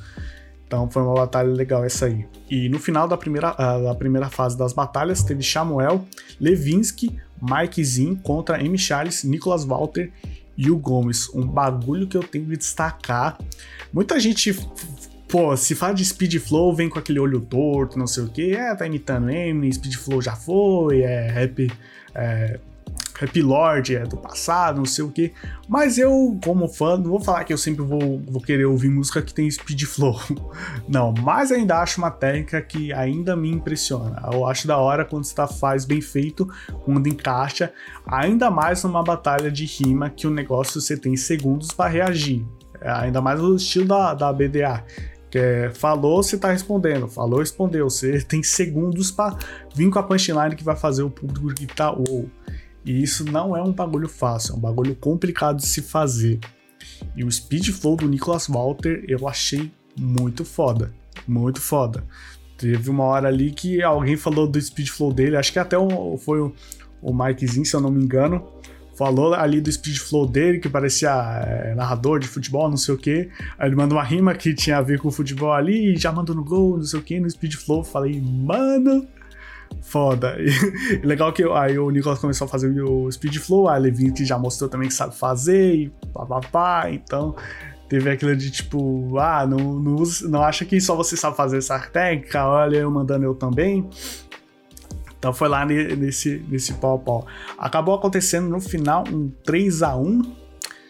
Então 0.66 0.88
foi 0.88 1.02
uma 1.02 1.14
batalha 1.14 1.50
legal 1.50 1.84
essa 1.84 2.06
aí. 2.06 2.26
E 2.48 2.68
no 2.68 2.78
final 2.78 3.08
da 3.08 3.16
primeira, 3.16 3.52
uh, 3.52 3.82
da 3.82 3.94
primeira 3.94 4.28
fase 4.30 4.56
das 4.56 4.72
batalhas 4.72 5.22
teve 5.22 5.42
Samuel, 5.42 6.06
Levinsky, 6.40 7.18
Mike 7.42 7.84
Zin 7.84 8.14
contra 8.14 8.62
M. 8.62 8.78
Charles, 8.78 9.24
Nicolas 9.24 9.64
Walter 9.64 10.12
e 10.56 10.70
o 10.70 10.76
Gomes. 10.76 11.28
Um 11.34 11.46
bagulho 11.46 12.06
que 12.06 12.16
eu 12.16 12.22
tenho 12.22 12.46
que 12.46 12.56
destacar. 12.56 13.36
Muita 13.92 14.20
gente 14.20 14.54
pô, 15.30 15.56
se 15.56 15.74
fala 15.74 15.94
de 15.94 16.04
Speed 16.04 16.38
Flow, 16.38 16.74
vem 16.74 16.88
com 16.88 16.98
aquele 16.98 17.20
olho 17.20 17.40
torto, 17.40 17.98
não 17.98 18.06
sei 18.06 18.24
o 18.24 18.28
que, 18.28 18.52
é, 18.52 18.74
tá 18.74 18.84
imitando 18.84 19.30
Eminem, 19.30 19.72
Speed 19.72 19.94
Flow 19.94 20.20
já 20.20 20.34
foi, 20.34 21.02
é 21.02 21.30
rap, 21.30 21.70
é, 22.14 22.58
rap 23.20 23.42
Lord 23.42 23.94
é 23.94 24.04
do 24.04 24.16
passado, 24.16 24.78
não 24.78 24.86
sei 24.86 25.04
o 25.04 25.10
que. 25.10 25.32
Mas 25.68 25.98
eu, 25.98 26.38
como 26.42 26.66
fã, 26.66 26.96
não 26.96 27.10
vou 27.10 27.20
falar 27.20 27.44
que 27.44 27.52
eu 27.52 27.58
sempre 27.58 27.84
vou, 27.84 28.20
vou 28.26 28.40
querer 28.40 28.64
ouvir 28.64 28.88
música 28.88 29.20
que 29.20 29.34
tem 29.34 29.50
Speed 29.50 29.82
Flow. 29.84 30.18
Não, 30.88 31.12
mas 31.12 31.52
ainda 31.52 31.78
acho 31.78 31.98
uma 31.98 32.10
técnica 32.10 32.60
que 32.60 32.92
ainda 32.92 33.36
me 33.36 33.50
impressiona. 33.50 34.20
Eu 34.32 34.46
acho 34.46 34.66
da 34.66 34.78
hora 34.78 35.04
quando 35.04 35.24
você 35.24 35.34
tá, 35.34 35.46
faz 35.46 35.84
bem 35.84 36.00
feito, 36.00 36.48
quando 36.84 37.06
encaixa, 37.06 37.72
ainda 38.06 38.50
mais 38.50 38.82
numa 38.82 39.02
batalha 39.02 39.50
de 39.50 39.64
rima 39.64 40.10
que 40.10 40.26
o 40.26 40.30
negócio 40.30 40.80
você 40.80 40.96
tem 40.96 41.16
segundos 41.16 41.68
para 41.70 41.88
reagir. 41.88 42.44
É, 42.80 42.90
ainda 42.90 43.20
mais 43.20 43.38
no 43.38 43.54
estilo 43.54 43.86
da, 43.86 44.14
da 44.14 44.32
BDA 44.32 44.84
que 45.30 45.38
é, 45.38 45.70
falou, 45.70 46.22
você 46.22 46.36
tá 46.36 46.50
respondendo. 46.50 47.06
Falou, 47.06 47.38
respondeu. 47.38 47.88
Você 47.88 48.20
tem 48.26 48.42
segundos 48.42 49.10
para 49.10 49.36
vir 49.74 49.88
com 49.88 49.98
a 49.98 50.02
punchline 50.02 50.56
que 50.56 50.64
vai 50.64 50.76
fazer 50.76 51.02
o 51.02 51.10
público 51.10 51.46
gritar 51.46 51.92
ou. 51.92 52.28
E 52.84 53.02
isso 53.02 53.24
não 53.24 53.56
é 53.56 53.62
um 53.62 53.72
bagulho 53.72 54.08
fácil, 54.08 54.54
é 54.54 54.56
um 54.56 54.60
bagulho 54.60 54.94
complicado 54.94 55.58
de 55.58 55.66
se 55.66 55.82
fazer. 55.82 56.38
E 57.16 57.24
o 57.24 57.30
speed 57.30 57.70
flow 57.70 57.96
do 57.96 58.08
Nicholas 58.08 58.46
Walter 58.46 59.04
eu 59.08 59.28
achei 59.28 59.70
muito 59.96 60.44
foda. 60.44 60.92
Muito 61.26 61.60
foda. 61.60 62.04
Teve 62.56 62.90
uma 62.90 63.04
hora 63.04 63.28
ali 63.28 63.50
que 63.50 63.82
alguém 63.82 64.16
falou 64.16 64.46
do 64.46 64.60
speed 64.60 64.88
flow 64.88 65.12
dele, 65.12 65.36
acho 65.36 65.52
que 65.52 65.58
até 65.58 65.78
um, 65.78 66.16
foi 66.18 66.40
o, 66.40 66.54
o 67.00 67.12
Mikezinho, 67.12 67.64
se 67.64 67.74
eu 67.74 67.80
não 67.80 67.90
me 67.90 68.02
engano 68.02 68.46
falou 69.00 69.32
ali 69.32 69.62
do 69.62 69.72
speed 69.72 69.96
flow 69.96 70.26
dele, 70.26 70.58
que 70.58 70.68
parecia 70.68 71.08
é, 71.08 71.74
narrador 71.74 72.18
de 72.18 72.28
futebol, 72.28 72.68
não 72.68 72.76
sei 72.76 72.94
o 72.94 72.98
que. 72.98 73.30
Aí 73.58 73.66
ele 73.66 73.74
mandou 73.74 73.96
uma 73.96 74.04
rima 74.04 74.34
que 74.34 74.52
tinha 74.52 74.76
a 74.76 74.82
ver 74.82 75.00
com 75.00 75.08
o 75.08 75.10
futebol 75.10 75.54
ali, 75.54 75.96
já 75.96 76.12
mandou 76.12 76.36
no 76.36 76.44
gol, 76.44 76.76
não 76.76 76.84
sei 76.84 77.00
o 77.00 77.02
que, 77.02 77.18
no 77.18 77.30
speed 77.30 77.54
flow. 77.54 77.82
Falei, 77.82 78.20
mano, 78.20 79.08
foda. 79.82 80.36
E, 80.40 81.06
legal 81.06 81.32
que 81.32 81.42
aí 81.44 81.78
o 81.78 81.90
Nicolas 81.90 82.18
começou 82.18 82.44
a 82.44 82.48
fazer 82.48 82.82
o 82.82 83.10
speed 83.10 83.36
flow, 83.38 83.68
a 83.68 83.76
Levin 83.76 84.12
que 84.12 84.24
já 84.24 84.38
mostrou 84.38 84.68
também 84.68 84.88
que 84.88 84.94
sabe 84.94 85.14
fazer, 85.14 85.74
e 85.74 85.92
pá, 86.50 86.90
então 86.90 87.34
teve 87.88 88.08
aquilo 88.08 88.36
de 88.36 88.50
tipo, 88.50 89.18
ah, 89.18 89.46
não, 89.46 89.74
não, 89.74 90.02
não 90.28 90.42
acha 90.42 90.64
que 90.64 90.80
só 90.80 90.94
você 90.94 91.16
sabe 91.16 91.36
fazer 91.36 91.58
essa 91.58 91.78
técnica, 91.78 92.46
olha 92.46 92.78
eu 92.78 92.90
mandando 92.90 93.24
eu 93.24 93.34
também. 93.34 93.88
Então 95.18 95.32
foi 95.34 95.48
lá 95.48 95.66
nesse, 95.66 96.42
nesse 96.48 96.72
pau 96.74 96.98
pau. 96.98 97.26
Acabou 97.58 97.94
acontecendo 97.94 98.48
no 98.48 98.60
final 98.60 99.04
um 99.12 99.30
3 99.44 99.82
a 99.82 99.96
1 99.96 100.40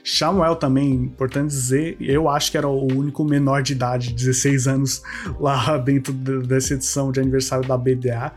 Samuel 0.04 0.56
também, 0.56 0.92
importante 0.94 1.48
dizer, 1.48 1.96
eu 2.00 2.28
acho 2.28 2.50
que 2.50 2.56
era 2.56 2.66
o 2.66 2.92
único 2.92 3.24
menor 3.24 3.62
de 3.62 3.72
idade, 3.72 4.12
16 4.12 4.66
anos, 4.66 5.02
lá 5.38 5.76
dentro 5.78 6.12
dessa 6.12 6.74
edição 6.74 7.12
de 7.12 7.20
aniversário 7.20 7.66
da 7.66 7.76
BDA. 7.76 8.32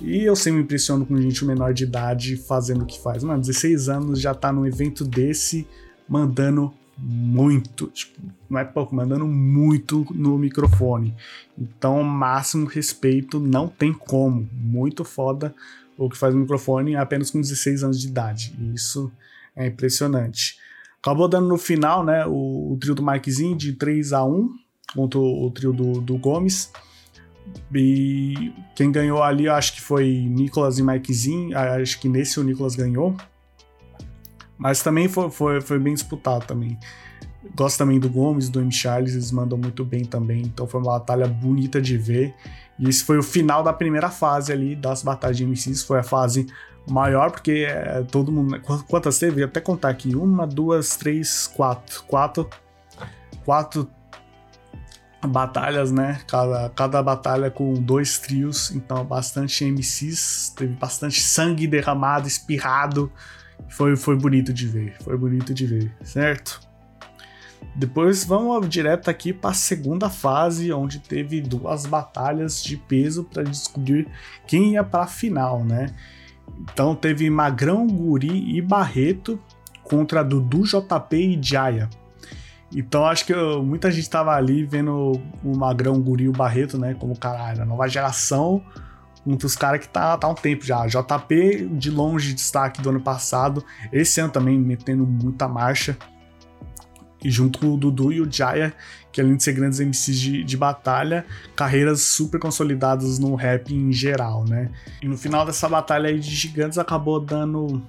E 0.00 0.24
eu 0.24 0.36
sempre 0.36 0.58
me 0.58 0.64
impressiono 0.64 1.04
com 1.04 1.20
gente 1.20 1.44
menor 1.44 1.74
de 1.74 1.84
idade 1.84 2.36
fazendo 2.36 2.82
o 2.82 2.86
que 2.86 3.00
faz. 3.00 3.24
Mano, 3.24 3.40
16 3.40 3.88
anos 3.88 4.20
já 4.20 4.34
tá 4.34 4.52
num 4.52 4.66
evento 4.66 5.04
desse, 5.04 5.66
mandando 6.08 6.72
muito, 6.96 7.86
tipo, 7.88 8.20
não 8.50 8.58
é 8.58 8.64
pouco, 8.64 8.94
mandando 8.94 9.26
muito 9.26 10.06
no 10.12 10.36
microfone. 10.36 11.14
Então, 11.56 12.02
máximo 12.02 12.66
respeito, 12.66 13.38
não 13.38 13.68
tem 13.68 13.92
como. 13.92 14.48
Muito 14.52 15.04
foda 15.04 15.54
o 15.96 16.08
que 16.08 16.16
faz 16.16 16.34
o 16.34 16.38
microfone 16.38 16.96
apenas 16.96 17.30
com 17.30 17.40
16 17.40 17.84
anos 17.84 18.00
de 18.00 18.08
idade. 18.08 18.54
Isso 18.74 19.10
é 19.54 19.66
impressionante. 19.66 20.56
Acabou 21.00 21.28
dando 21.28 21.48
no 21.48 21.58
final, 21.58 22.04
né, 22.04 22.26
o, 22.26 22.72
o 22.72 22.76
trio 22.80 22.94
do 22.94 23.02
Mikezinho 23.02 23.56
de 23.56 23.72
3 23.72 24.12
a 24.12 24.24
1 24.24 24.50
contra 24.94 25.18
o, 25.18 25.46
o 25.46 25.50
trio 25.50 25.72
do, 25.72 26.00
do 26.00 26.16
Gomes. 26.18 26.70
E 27.74 28.52
quem 28.74 28.90
ganhou 28.90 29.22
ali, 29.22 29.46
eu 29.46 29.54
acho 29.54 29.74
que 29.74 29.80
foi 29.80 30.08
Nicolas 30.08 30.78
e 30.78 30.82
Mikezinho. 30.82 31.56
Acho 31.56 32.00
que 32.00 32.08
nesse 32.08 32.40
o 32.40 32.44
Nicolas 32.44 32.74
ganhou. 32.74 33.16
Mas 34.56 34.82
também 34.82 35.08
foi, 35.08 35.30
foi, 35.30 35.60
foi 35.60 35.78
bem 35.78 35.94
disputado 35.94 36.46
também. 36.46 36.78
Gosto 37.54 37.78
também 37.78 38.00
do 38.00 38.08
Gomes, 38.08 38.48
do 38.48 38.60
M. 38.60 38.72
Charles, 38.72 39.12
eles 39.12 39.30
mandam 39.30 39.56
muito 39.56 39.84
bem 39.84 40.04
também. 40.04 40.42
Então 40.42 40.66
foi 40.66 40.80
uma 40.80 40.98
batalha 40.98 41.28
bonita 41.28 41.80
de 41.80 41.96
ver. 41.96 42.34
E 42.78 42.88
esse 42.88 43.04
foi 43.04 43.18
o 43.18 43.22
final 43.22 43.62
da 43.62 43.72
primeira 43.72 44.10
fase 44.10 44.52
ali 44.52 44.74
das 44.74 45.02
batalhas 45.02 45.36
de 45.36 45.46
MCs. 45.46 45.82
Foi 45.82 45.98
a 45.98 46.02
fase 46.02 46.46
maior, 46.88 47.30
porque 47.30 47.66
é, 47.68 48.02
todo 48.02 48.32
mundo. 48.32 48.60
Quantas 48.88 49.18
teve? 49.18 49.36
Vou 49.36 49.44
até 49.44 49.60
contar 49.60 49.90
aqui. 49.90 50.14
Uma, 50.16 50.46
duas, 50.46 50.96
três, 50.96 51.46
quatro. 51.46 52.02
Quatro. 52.04 52.48
Quatro 53.44 53.88
batalhas, 55.26 55.90
né? 55.90 56.20
Cada, 56.26 56.68
cada 56.70 57.02
batalha 57.02 57.50
com 57.50 57.74
dois 57.74 58.18
trios. 58.18 58.70
Então, 58.70 59.04
bastante 59.04 59.64
MCs. 59.64 60.52
Teve 60.56 60.74
bastante 60.74 61.20
sangue 61.20 61.66
derramado, 61.66 62.28
espirrado. 62.28 63.10
Foi, 63.68 63.96
foi 63.96 64.16
bonito 64.16 64.52
de 64.52 64.66
ver. 64.66 64.96
Foi 65.02 65.16
bonito 65.16 65.52
de 65.52 65.66
ver, 65.66 65.96
certo? 66.02 66.60
Depois 67.74 68.24
vamos 68.24 68.68
direto 68.68 69.08
aqui 69.08 69.32
para 69.32 69.50
a 69.50 69.54
segunda 69.54 70.08
fase, 70.08 70.72
onde 70.72 70.98
teve 70.98 71.40
duas 71.40 71.86
batalhas 71.86 72.62
de 72.62 72.76
peso 72.76 73.24
para 73.24 73.42
descobrir 73.42 74.08
quem 74.46 74.72
ia 74.72 74.84
para 74.84 75.04
a 75.04 75.06
final, 75.06 75.64
né? 75.64 75.94
Então 76.60 76.94
teve 76.94 77.28
Magrão, 77.30 77.86
Guri 77.86 78.56
e 78.56 78.60
Barreto 78.60 79.40
contra 79.84 80.24
Dudu, 80.24 80.62
JP 80.64 81.16
e 81.16 81.38
Jaya. 81.42 81.88
Então 82.74 83.06
acho 83.06 83.24
que 83.24 83.32
eu, 83.32 83.62
muita 83.62 83.90
gente 83.90 84.08
tava 84.10 84.34
ali 84.34 84.64
vendo 84.64 85.12
o 85.42 85.56
Magrão, 85.56 85.94
o 85.94 86.02
Guri 86.02 86.28
o 86.28 86.32
Barreto, 86.32 86.78
né? 86.78 86.94
Como 86.94 87.18
caralho, 87.18 87.62
a 87.62 87.64
nova 87.64 87.88
geração 87.88 88.62
contra 89.24 89.46
os 89.46 89.56
caras 89.56 89.80
que 89.80 89.88
tá, 89.88 90.16
tá 90.16 90.26
há 90.26 90.30
um 90.30 90.34
tempo 90.34 90.64
já. 90.64 90.86
JP 90.86 91.68
de 91.72 91.90
longe 91.90 92.32
destaque 92.34 92.80
do 92.80 92.90
ano 92.90 93.00
passado, 93.00 93.64
esse 93.92 94.20
ano 94.20 94.32
também 94.32 94.58
metendo 94.58 95.06
muita 95.06 95.48
marcha. 95.48 95.96
E 97.22 97.30
junto 97.30 97.58
com 97.58 97.74
o 97.74 97.76
Dudu 97.76 98.12
e 98.12 98.20
o 98.20 98.30
Jaya, 98.30 98.72
que 99.10 99.20
além 99.20 99.36
de 99.36 99.42
ser 99.42 99.52
grandes 99.52 99.80
MCs 99.80 100.20
de, 100.20 100.44
de 100.44 100.56
batalha, 100.56 101.26
carreiras 101.56 102.02
super 102.02 102.38
consolidadas 102.38 103.18
no 103.18 103.34
rap 103.34 103.74
em 103.74 103.90
geral, 103.92 104.44
né? 104.44 104.70
E 105.02 105.08
no 105.08 105.18
final 105.18 105.44
dessa 105.44 105.68
batalha 105.68 106.08
aí 106.08 106.20
de 106.20 106.30
gigantes 106.30 106.78
acabou 106.78 107.18
dando 107.18 107.82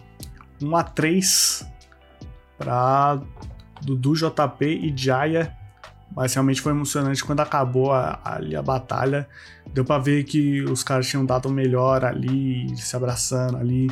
1 0.62 0.76
a 0.76 0.84
3 0.84 1.66
para 2.58 3.22
Dudu, 3.82 4.16
JP 4.16 4.66
e 4.66 4.94
Jaya. 4.96 5.56
Mas 6.16 6.34
realmente 6.34 6.60
foi 6.60 6.72
emocionante 6.72 7.24
quando 7.24 7.40
acabou 7.40 7.92
a, 7.92 8.20
ali 8.24 8.56
a 8.56 8.62
batalha. 8.62 9.28
Deu 9.74 9.86
pra 9.86 10.00
ver 10.00 10.24
que 10.24 10.64
os 10.64 10.84
caras 10.84 11.08
tinham 11.08 11.26
dado 11.26 11.50
melhor 11.50 12.04
ali, 12.04 12.76
se 12.78 12.96
abraçando 12.96 13.58
ali. 13.58 13.92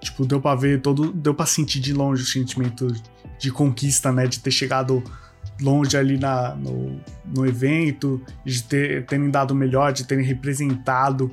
Tipo, 0.00 0.26
deu 0.26 0.40
pra 0.40 0.54
ver 0.56 0.80
todo. 0.80 1.12
Deu 1.12 1.34
pra 1.34 1.46
sentir 1.46 1.80
de 1.80 1.92
longe 1.92 2.24
o 2.24 2.26
sentimento 2.26 2.92
de 3.38 3.50
conquista, 3.52 4.10
né? 4.10 4.26
De 4.26 4.40
ter 4.40 4.50
chegado 4.50 5.02
longe 5.60 5.96
ali 5.96 6.18
na, 6.18 6.54
no, 6.54 7.00
no 7.24 7.46
evento, 7.46 8.20
de 8.44 8.62
ter, 8.64 9.06
terem 9.06 9.30
dado 9.30 9.54
melhor, 9.54 9.92
de 9.92 10.04
terem 10.04 10.24
representado. 10.24 11.30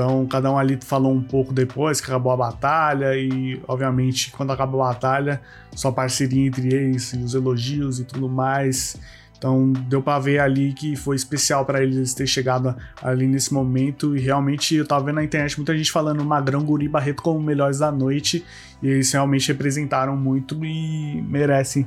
Então, 0.00 0.26
cada 0.26 0.50
um 0.50 0.56
ali 0.56 0.78
falou 0.80 1.12
um 1.12 1.22
pouco 1.22 1.52
depois 1.52 2.00
que 2.00 2.06
acabou 2.06 2.32
a 2.32 2.36
batalha, 2.36 3.14
e 3.14 3.60
obviamente, 3.68 4.30
quando 4.30 4.50
acabou 4.50 4.82
a 4.82 4.94
batalha, 4.94 5.42
só 5.72 5.92
parceria 5.92 6.46
entre 6.46 6.72
eles, 6.72 7.12
os 7.12 7.34
elogios 7.34 8.00
e 8.00 8.04
tudo 8.04 8.26
mais. 8.26 8.96
Então 9.36 9.70
deu 9.72 10.02
para 10.02 10.18
ver 10.18 10.38
ali 10.38 10.72
que 10.72 10.96
foi 10.96 11.16
especial 11.16 11.66
para 11.66 11.82
eles 11.82 12.14
ter 12.14 12.26
chegado 12.26 12.74
ali 13.02 13.26
nesse 13.26 13.52
momento. 13.52 14.16
E 14.16 14.20
realmente 14.20 14.74
eu 14.74 14.86
tava 14.86 15.04
vendo 15.04 15.16
na 15.16 15.24
internet 15.24 15.58
muita 15.58 15.76
gente 15.76 15.92
falando 15.92 16.24
Magrão, 16.24 16.62
Guri 16.62 16.88
Barreto 16.88 17.22
como 17.22 17.38
melhores 17.38 17.78
da 17.78 17.92
noite. 17.92 18.42
E 18.82 18.88
eles 18.88 19.12
realmente 19.12 19.48
representaram 19.48 20.16
muito 20.16 20.64
e 20.64 21.20
merecem 21.22 21.86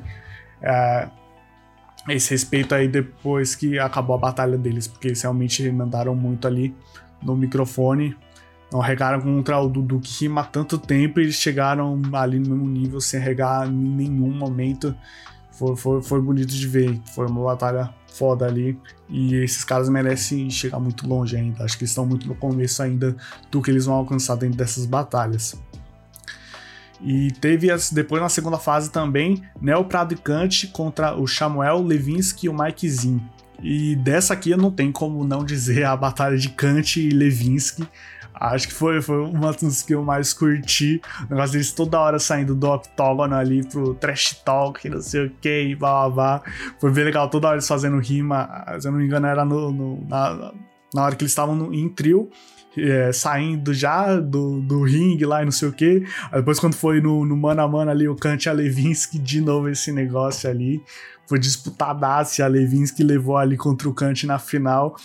é, 0.61 1.09
esse 2.09 2.29
respeito 2.29 2.75
aí 2.75 2.87
depois 2.87 3.55
que 3.55 3.79
acabou 3.79 4.15
a 4.15 4.19
batalha 4.19 4.57
deles, 4.57 4.87
porque 4.87 5.07
eles 5.07 5.21
realmente 5.21 5.67
mandaram 5.71 6.15
muito 6.15 6.47
ali 6.47 6.75
no 7.23 7.35
microfone. 7.35 8.15
Não 8.71 8.79
regaram 8.79 9.21
contra 9.21 9.59
o 9.59 9.69
Dudu 9.69 9.99
que 9.99 10.23
rima 10.23 10.43
tanto 10.43 10.77
tempo 10.77 11.19
e 11.19 11.23
eles 11.23 11.35
chegaram 11.35 12.01
ali 12.13 12.39
no 12.39 12.55
mesmo 12.55 12.67
nível 12.67 12.99
sem 12.99 13.19
regar 13.19 13.67
em 13.67 13.71
nenhum 13.71 14.31
momento 14.31 14.95
foi, 15.53 15.75
foi, 15.75 16.01
foi 16.01 16.21
bonito 16.21 16.51
de 16.51 16.67
ver. 16.67 16.99
Foi 17.13 17.27
uma 17.27 17.43
batalha 17.43 17.93
foda 18.07 18.45
ali. 18.45 18.77
E 19.07 19.35
esses 19.35 19.63
caras 19.63 19.87
merecem 19.87 20.49
chegar 20.49 20.79
muito 20.79 21.07
longe 21.07 21.37
ainda. 21.37 21.63
Acho 21.63 21.77
que 21.77 21.83
estão 21.83 22.05
muito 22.05 22.27
no 22.27 22.35
começo 22.35 22.81
ainda 22.81 23.15
do 23.51 23.61
que 23.61 23.71
eles 23.71 23.85
vão 23.85 23.95
alcançar 23.95 24.35
dentro 24.35 24.57
dessas 24.57 24.85
batalhas. 24.85 25.55
E 26.99 27.31
teve 27.33 27.69
as, 27.69 27.91
depois 27.91 28.21
na 28.21 28.29
segunda 28.29 28.57
fase 28.57 28.89
também 28.89 29.43
Neo 29.61 29.83
Prado 29.85 30.13
e 30.13 30.17
Kant 30.17 30.67
contra 30.67 31.15
o 31.15 31.27
Samuel, 31.27 31.81
Levinsky 31.81 32.47
e 32.47 32.49
o 32.49 32.53
Mikezinho. 32.53 33.21
E 33.63 33.95
dessa 33.95 34.33
aqui 34.33 34.51
eu 34.51 34.57
não 34.57 34.69
tenho 34.69 34.91
como 34.91 35.23
não 35.23 35.45
dizer 35.45 35.85
a 35.85 35.95
batalha 35.95 36.37
de 36.37 36.49
Kant 36.49 36.99
e 36.99 37.09
Levinsky. 37.09 37.87
Acho 38.33 38.67
que 38.67 38.73
foi, 38.73 39.01
foi 39.01 39.21
uma 39.21 39.53
das 39.53 39.81
que 39.83 39.93
eu 39.93 40.03
mais 40.03 40.33
curti. 40.33 41.01
O 41.21 41.33
negócio 41.33 41.53
deles 41.53 41.71
toda 41.71 41.99
hora 41.99 42.19
saindo 42.19 42.53
do 42.53 42.67
octógono 42.69 43.35
ali 43.35 43.65
pro 43.65 43.93
trash 43.93 44.41
talk, 44.43 44.89
não 44.89 45.01
sei 45.01 45.27
o 45.27 45.29
que, 45.39 45.69
e 45.69 45.75
blá 45.75 46.09
blá 46.09 46.39
blá. 46.39 46.43
Foi 46.79 46.91
bem 46.91 47.05
legal, 47.05 47.29
toda 47.29 47.47
hora 47.47 47.55
eles 47.55 47.67
fazendo 47.67 47.97
rima. 47.99 48.49
Se 48.79 48.87
eu 48.87 48.91
não 48.91 48.99
me 48.99 49.05
engano, 49.05 49.27
era 49.27 49.45
no, 49.45 49.71
no 49.71 50.07
na, 50.09 50.51
na 50.93 51.03
hora 51.03 51.15
que 51.15 51.23
eles 51.23 51.31
estavam 51.31 51.73
em 51.73 51.87
trio. 51.87 52.29
É, 52.77 53.11
saindo 53.11 53.73
já 53.73 54.19
do, 54.19 54.59
do 54.61 54.83
ringue 54.83 55.25
lá 55.25 55.41
e 55.41 55.45
não 55.45 55.51
sei 55.51 55.67
o 55.67 55.73
que. 55.73 56.03
Depois, 56.33 56.59
quando 56.59 56.73
foi 56.73 56.99
no, 57.01 57.25
no 57.25 57.37
mano 57.37 57.61
a 57.61 57.67
mano 57.67 57.91
ali, 57.91 58.07
o 58.07 58.15
Kant 58.15 58.45
e 58.45 58.49
a 58.49 58.53
Levinsky, 58.53 59.19
de 59.19 59.41
novo 59.41 59.69
esse 59.69 59.91
negócio 59.91 60.49
ali. 60.49 60.81
Foi 61.27 61.37
disputadaço. 61.39 62.41
A 62.43 62.47
Levinsky 62.47 63.03
levou 63.03 63.37
ali 63.37 63.57
contra 63.57 63.87
o 63.87 63.93
Kant 63.93 64.25
na 64.25 64.39
final 64.39 64.95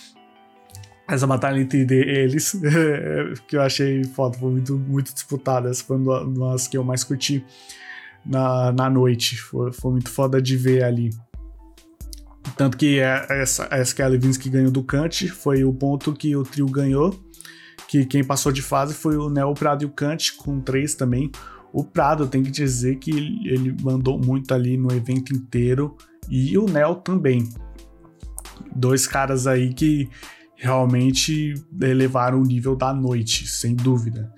essa 1.09 1.25
batalha 1.25 1.59
entre 1.59 1.81
eles, 1.91 2.55
que 3.47 3.57
eu 3.57 3.61
achei 3.61 4.03
foda, 4.03 4.37
foi 4.37 4.51
muito, 4.51 4.77
muito 4.77 5.13
disputada. 5.13 5.69
Essa 5.69 5.83
foi 5.83 5.97
uma 5.97 6.51
das 6.51 6.67
que 6.67 6.77
eu 6.77 6.83
mais 6.83 7.03
curti 7.03 7.43
na, 8.25 8.71
na 8.71 8.89
noite. 8.89 9.37
Foi, 9.37 9.73
foi 9.73 9.91
muito 9.91 10.09
foda 10.09 10.41
de 10.41 10.55
ver 10.55 10.83
ali. 10.83 11.09
Tanto 12.55 12.77
que 12.77 12.99
é, 12.99 13.25
essa, 13.29 13.67
essa 13.71 13.95
que 13.95 14.01
a 14.01 14.07
Levinsky 14.07 14.49
ganhou 14.49 14.71
do 14.71 14.83
Kant, 14.83 15.27
foi 15.29 15.63
o 15.63 15.73
ponto 15.73 16.13
que 16.13 16.35
o 16.35 16.43
trio 16.43 16.67
ganhou. 16.67 17.19
Que 17.87 18.05
quem 18.05 18.23
passou 18.23 18.51
de 18.51 18.61
fase 18.61 18.93
foi 18.93 19.17
o 19.17 19.29
Neo, 19.29 19.49
o 19.49 19.53
Prado 19.53 19.83
e 19.83 19.85
o 19.85 19.89
Kant, 19.89 20.35
com 20.37 20.59
três 20.59 20.95
também. 20.95 21.31
O 21.71 21.83
Prado, 21.83 22.27
tem 22.27 22.43
que 22.43 22.51
dizer 22.51 22.97
que 22.97 23.11
ele 23.11 23.75
mandou 23.81 24.19
muito 24.19 24.53
ali 24.53 24.77
no 24.77 24.91
evento 24.91 25.33
inteiro. 25.33 25.95
E 26.29 26.57
o 26.57 26.65
Neo 26.65 26.95
também. 26.95 27.47
Dois 28.75 29.07
caras 29.07 29.47
aí 29.47 29.73
que 29.73 30.09
realmente 30.55 31.53
elevaram 31.81 32.41
o 32.41 32.45
nível 32.45 32.75
da 32.75 32.93
noite, 32.93 33.47
sem 33.47 33.75
dúvida. 33.75 34.31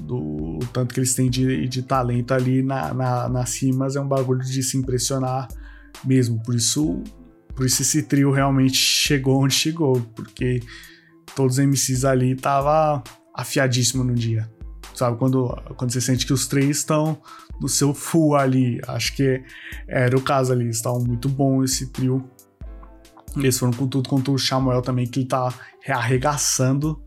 Do 0.00 0.58
tanto 0.72 0.92
que 0.92 1.00
eles 1.00 1.14
têm 1.14 1.30
de, 1.30 1.66
de 1.66 1.82
talento 1.82 2.32
ali 2.32 2.62
na, 2.62 2.92
na, 2.92 3.28
nas 3.28 3.60
rimas 3.62 3.96
é 3.96 4.00
um 4.00 4.08
bagulho 4.08 4.40
de 4.40 4.62
se 4.62 4.76
impressionar 4.76 5.48
mesmo. 6.04 6.42
Por 6.42 6.54
isso, 6.54 7.02
por 7.54 7.64
isso 7.64 7.82
esse 7.82 8.02
trio 8.02 8.30
realmente 8.30 8.76
chegou 8.76 9.42
onde 9.42 9.54
chegou, 9.54 10.00
porque 10.14 10.60
todos 11.34 11.58
os 11.58 11.64
MCs 11.64 12.04
ali 12.04 12.34
tava 12.34 13.02
afiadíssimo 13.34 14.04
no 14.04 14.14
dia. 14.14 14.50
Sabe, 14.94 15.18
quando, 15.18 15.48
quando 15.76 15.92
você 15.92 16.00
sente 16.00 16.24
que 16.24 16.32
os 16.32 16.46
três 16.46 16.78
estão 16.78 17.20
no 17.60 17.68
seu 17.68 17.94
full 17.94 18.36
ali. 18.36 18.80
Acho 18.86 19.14
que 19.16 19.42
era 19.86 20.16
o 20.16 20.20
caso 20.20 20.52
ali, 20.52 20.68
estavam 20.68 21.00
muito 21.00 21.28
bom 21.28 21.62
esse 21.64 21.88
trio. 21.88 22.28
Eles 23.36 23.58
foram 23.58 23.72
com 23.72 23.88
tudo 23.88 24.08
contra 24.08 24.32
o 24.32 24.38
Samuel 24.38 24.82
também, 24.82 25.06
que 25.06 25.20
ele 25.20 25.26
tá 25.26 25.52
arregaçando. 25.88 27.00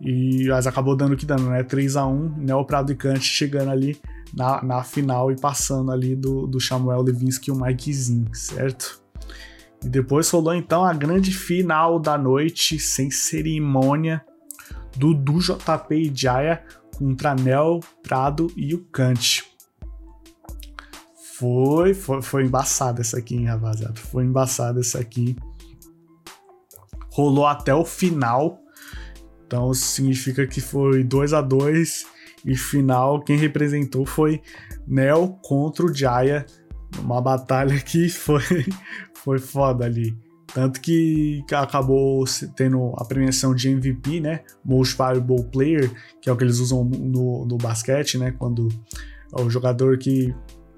E 0.00 0.46
mas 0.48 0.66
acabou 0.66 0.94
dando 0.94 1.14
o 1.14 1.16
que 1.16 1.26
dando, 1.26 1.48
né? 1.48 1.64
3x1, 1.64 2.36
Neo 2.36 2.64
Prado 2.64 2.92
e 2.92 2.94
Kant 2.94 3.20
chegando 3.20 3.70
ali 3.70 3.98
na, 4.34 4.62
na 4.62 4.84
final 4.84 5.32
e 5.32 5.40
passando 5.40 5.90
ali 5.90 6.14
do, 6.14 6.46
do 6.46 6.60
Samuel 6.60 7.02
Levinsky 7.02 7.50
e 7.50 7.52
o 7.52 7.56
Mikezinho, 7.56 8.28
certo? 8.34 9.00
E 9.86 9.88
depois 9.88 10.28
rolou 10.30 10.52
então 10.52 10.84
a 10.84 10.92
grande 10.92 11.30
final 11.32 12.00
da 12.00 12.18
noite, 12.18 12.76
sem 12.76 13.08
cerimônia, 13.08 14.20
do, 14.96 15.14
JP 15.14 15.94
e 15.94 16.12
Jaya 16.12 16.60
contra 16.98 17.36
Neo 17.36 17.78
Prado 18.02 18.50
e 18.56 18.74
o 18.74 18.84
Kant. 18.86 19.44
Foi, 21.38 21.94
foi, 21.94 22.20
foi 22.20 22.44
embaçada 22.44 23.00
essa 23.00 23.18
aqui, 23.18 23.36
hein, 23.36 23.44
rapaziada? 23.44 23.94
Foi 23.94 24.24
embaçada 24.24 24.80
essa 24.80 24.98
aqui 24.98 25.36
rolou 27.16 27.46
até 27.46 27.74
o 27.74 27.84
final. 27.84 28.60
Então 29.46 29.72
significa 29.72 30.46
que 30.46 30.60
foi 30.60 31.02
2 31.02 31.32
a 31.32 31.40
2 31.40 32.06
e 32.44 32.56
final 32.56 33.22
quem 33.22 33.38
representou 33.38 34.04
foi 34.04 34.42
Nel 34.86 35.38
contra 35.42 35.86
o 35.86 35.94
Jaya 35.94 36.44
Uma 36.98 37.20
batalha 37.22 37.78
que 37.80 38.08
foi, 38.08 38.42
foi 39.26 39.40
foda 39.40 39.84
ali. 39.84 40.16
Tanto 40.54 40.80
que 40.80 41.44
acabou 41.52 42.24
tendo 42.54 42.94
a 42.96 43.04
premiação 43.04 43.52
de 43.52 43.68
MVP, 43.68 44.20
né? 44.20 44.44
Most 44.64 44.96
Valuable 44.96 45.44
Player, 45.50 45.90
que 46.22 46.30
é 46.30 46.32
o 46.32 46.36
que 46.36 46.44
eles 46.44 46.60
usam 46.60 46.84
no, 46.84 47.44
no 47.44 47.58
basquete, 47.58 48.16
né? 48.16 48.30
Quando 48.30 48.68
é 49.36 49.42
o 49.42 49.50
jogador 49.50 49.98
que 49.98 50.32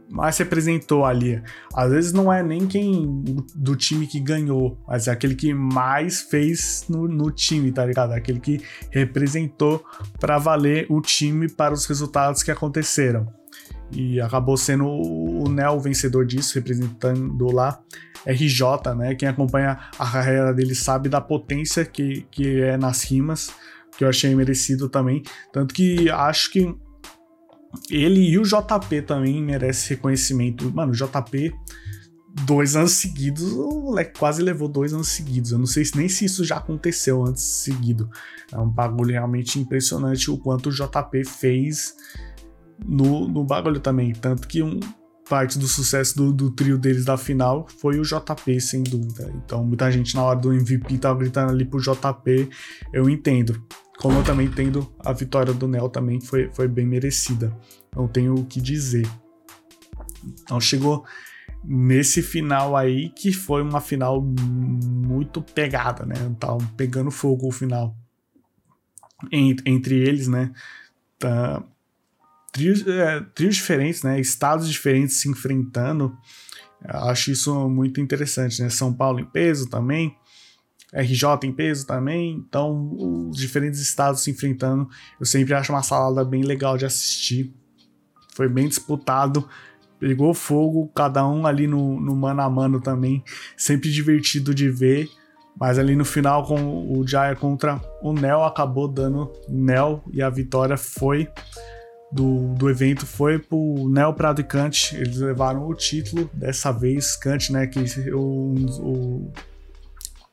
mais 0.08 0.38
representou 0.38 1.04
ali. 1.04 1.42
Às 1.74 1.90
vezes 1.90 2.12
não 2.14 2.32
é 2.32 2.42
nem 2.42 2.66
quem 2.66 3.22
do 3.54 3.76
time 3.76 4.06
que 4.06 4.18
ganhou, 4.18 4.78
mas 4.88 5.06
é 5.06 5.10
aquele 5.10 5.34
que 5.34 5.52
mais 5.52 6.22
fez 6.22 6.86
no, 6.88 7.06
no 7.06 7.30
time, 7.30 7.70
tá 7.70 7.84
ligado? 7.84 8.12
Aquele 8.12 8.40
que 8.40 8.62
representou 8.90 9.84
para 10.18 10.38
valer 10.38 10.86
o 10.88 11.02
time 11.02 11.46
para 11.52 11.74
os 11.74 11.84
resultados 11.84 12.42
que 12.42 12.50
aconteceram. 12.50 13.37
E 13.90 14.20
acabou 14.20 14.56
sendo 14.56 14.86
o 14.86 15.48
Nel 15.48 15.80
vencedor 15.80 16.26
disso, 16.26 16.54
representando 16.54 17.50
lá 17.50 17.80
RJ, 18.26 18.94
né? 18.96 19.14
Quem 19.14 19.28
acompanha 19.28 19.78
a 19.98 20.10
carreira 20.10 20.52
dele 20.52 20.74
sabe 20.74 21.08
da 21.08 21.20
potência 21.20 21.84
que, 21.84 22.26
que 22.30 22.60
é 22.60 22.76
nas 22.76 23.02
rimas, 23.04 23.50
que 23.96 24.04
eu 24.04 24.08
achei 24.08 24.34
merecido 24.34 24.88
também. 24.88 25.22
Tanto 25.52 25.74
que 25.74 26.10
acho 26.10 26.52
que 26.52 26.74
ele 27.90 28.20
e 28.20 28.38
o 28.38 28.42
JP 28.42 29.02
também 29.02 29.42
merecem 29.42 29.96
reconhecimento. 29.96 30.70
Mano, 30.70 30.92
o 30.92 30.94
JP, 30.94 31.54
dois 32.44 32.76
anos 32.76 32.92
seguidos, 32.92 33.52
o 33.52 33.82
moleque 33.82 34.18
quase 34.18 34.42
levou 34.42 34.68
dois 34.68 34.92
anos 34.92 35.08
seguidos. 35.08 35.52
Eu 35.52 35.58
não 35.58 35.66
sei 35.66 35.84
nem 35.94 36.08
se 36.08 36.24
isso 36.24 36.44
já 36.44 36.56
aconteceu 36.56 37.24
antes 37.24 37.42
seguido. 37.42 38.10
É 38.52 38.58
um 38.58 38.68
bagulho 38.68 39.12
realmente 39.12 39.58
impressionante 39.58 40.30
o 40.30 40.38
quanto 40.38 40.68
o 40.68 40.72
JP 40.72 41.24
fez 41.24 41.94
no, 42.84 43.28
no 43.28 43.44
bagulho 43.44 43.80
também. 43.80 44.12
Tanto 44.12 44.46
que 44.46 44.62
um, 44.62 44.80
parte 45.28 45.58
do 45.58 45.68
sucesso 45.68 46.16
do, 46.16 46.32
do, 46.32 46.50
trio 46.50 46.78
deles 46.78 47.04
da 47.04 47.16
final 47.16 47.66
foi 47.78 47.98
o 47.98 48.02
JP, 48.02 48.60
sem 48.60 48.82
dúvida. 48.82 49.30
Então, 49.36 49.62
muita 49.62 49.90
gente 49.92 50.14
na 50.14 50.22
hora 50.22 50.38
do 50.38 50.52
MVP 50.52 50.98
tava 50.98 51.18
gritando 51.18 51.50
ali 51.50 51.64
pro 51.64 51.80
JP, 51.80 52.48
eu 52.92 53.08
entendo. 53.08 53.62
Como 53.98 54.18
eu 54.18 54.24
também 54.24 54.46
entendo 54.46 54.90
a 55.00 55.12
vitória 55.12 55.52
do 55.52 55.66
Nel 55.66 55.88
também 55.88 56.20
foi, 56.20 56.50
foi 56.52 56.68
bem 56.68 56.86
merecida. 56.86 57.54
Não 57.94 58.06
tenho 58.06 58.34
o 58.34 58.44
que 58.44 58.60
dizer. 58.60 59.08
Então 60.24 60.60
chegou 60.60 61.04
nesse 61.64 62.22
final 62.22 62.76
aí 62.76 63.10
que 63.10 63.32
foi 63.32 63.60
uma 63.60 63.80
final 63.80 64.22
muito 64.22 65.42
pegada, 65.42 66.06
né? 66.06 66.14
Tava 66.38 66.58
pegando 66.76 67.10
fogo 67.10 67.48
o 67.48 67.52
final 67.52 67.94
entre 69.32 69.96
eles, 69.96 70.28
né? 70.28 70.52
Tá, 71.18 71.62
trios, 72.52 72.86
é, 72.86 73.20
trios 73.34 73.56
diferentes, 73.56 74.02
né? 74.02 74.20
Estados 74.20 74.68
diferentes 74.68 75.20
se 75.20 75.28
enfrentando. 75.28 76.16
Acho 76.84 77.30
isso 77.30 77.68
muito 77.68 78.00
interessante, 78.00 78.62
né? 78.62 78.70
São 78.70 78.92
Paulo 78.92 79.20
em 79.20 79.24
peso 79.24 79.68
também. 79.68 80.16
RJ 80.92 81.46
em 81.46 81.52
peso 81.52 81.86
também, 81.86 82.32
então 82.32 83.28
os 83.28 83.36
diferentes 83.36 83.78
estados 83.78 84.22
se 84.22 84.30
enfrentando, 84.30 84.88
eu 85.20 85.26
sempre 85.26 85.52
acho 85.52 85.70
uma 85.70 85.82
salada 85.82 86.24
bem 86.24 86.42
legal 86.42 86.78
de 86.78 86.86
assistir. 86.86 87.52
Foi 88.34 88.48
bem 88.48 88.68
disputado, 88.68 89.46
pegou 90.00 90.32
fogo, 90.32 90.90
cada 90.94 91.26
um 91.26 91.46
ali 91.46 91.66
no, 91.66 92.00
no 92.00 92.16
mano 92.16 92.40
a 92.40 92.48
mano 92.48 92.80
também, 92.80 93.22
sempre 93.56 93.90
divertido 93.90 94.54
de 94.54 94.70
ver. 94.70 95.10
Mas 95.60 95.76
ali 95.76 95.96
no 95.96 96.04
final, 96.04 96.46
com 96.46 96.96
o 96.96 97.06
Jaya 97.06 97.34
contra 97.34 97.80
o 98.00 98.12
Nel, 98.12 98.44
acabou 98.44 98.86
dando 98.86 99.32
Nel 99.48 100.04
e 100.12 100.22
a 100.22 100.30
vitória 100.30 100.76
foi 100.76 101.28
do, 102.10 102.54
do 102.54 102.70
evento 102.70 103.04
foi 103.04 103.38
pro 103.38 103.88
Nel 103.88 104.14
Prado 104.14 104.40
e 104.40 104.44
Kant. 104.44 104.94
Eles 104.96 105.18
levaram 105.18 105.68
o 105.68 105.74
título 105.74 106.30
dessa 106.32 106.72
vez. 106.72 107.16
Kant, 107.16 107.52
né? 107.52 107.66
Que 107.66 107.80
o, 108.12 108.54
o 108.80 109.32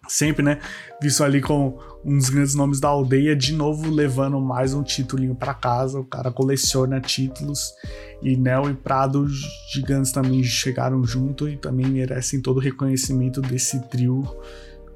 sempre, 0.07 0.43
né, 0.43 0.59
visto 1.01 1.23
ali 1.23 1.41
com 1.41 1.79
um 2.03 2.17
dos 2.17 2.29
grandes 2.29 2.53
nomes 2.53 2.79
da 2.79 2.87
aldeia, 2.87 3.35
de 3.35 3.53
novo 3.53 3.89
levando 3.89 4.39
mais 4.39 4.73
um 4.73 4.83
título 4.83 5.35
para 5.35 5.53
casa. 5.53 5.99
O 5.99 6.05
cara 6.05 6.31
coleciona 6.31 7.01
títulos 7.01 7.73
e 8.21 8.35
Nel 8.35 8.69
e 8.69 8.73
Prado 8.73 9.27
gigantes 9.73 10.11
também 10.11 10.43
chegaram 10.43 11.03
junto 11.03 11.49
e 11.49 11.57
também 11.57 11.87
merecem 11.87 12.41
todo 12.41 12.57
o 12.57 12.61
reconhecimento 12.61 13.41
desse 13.41 13.79
trio 13.87 14.23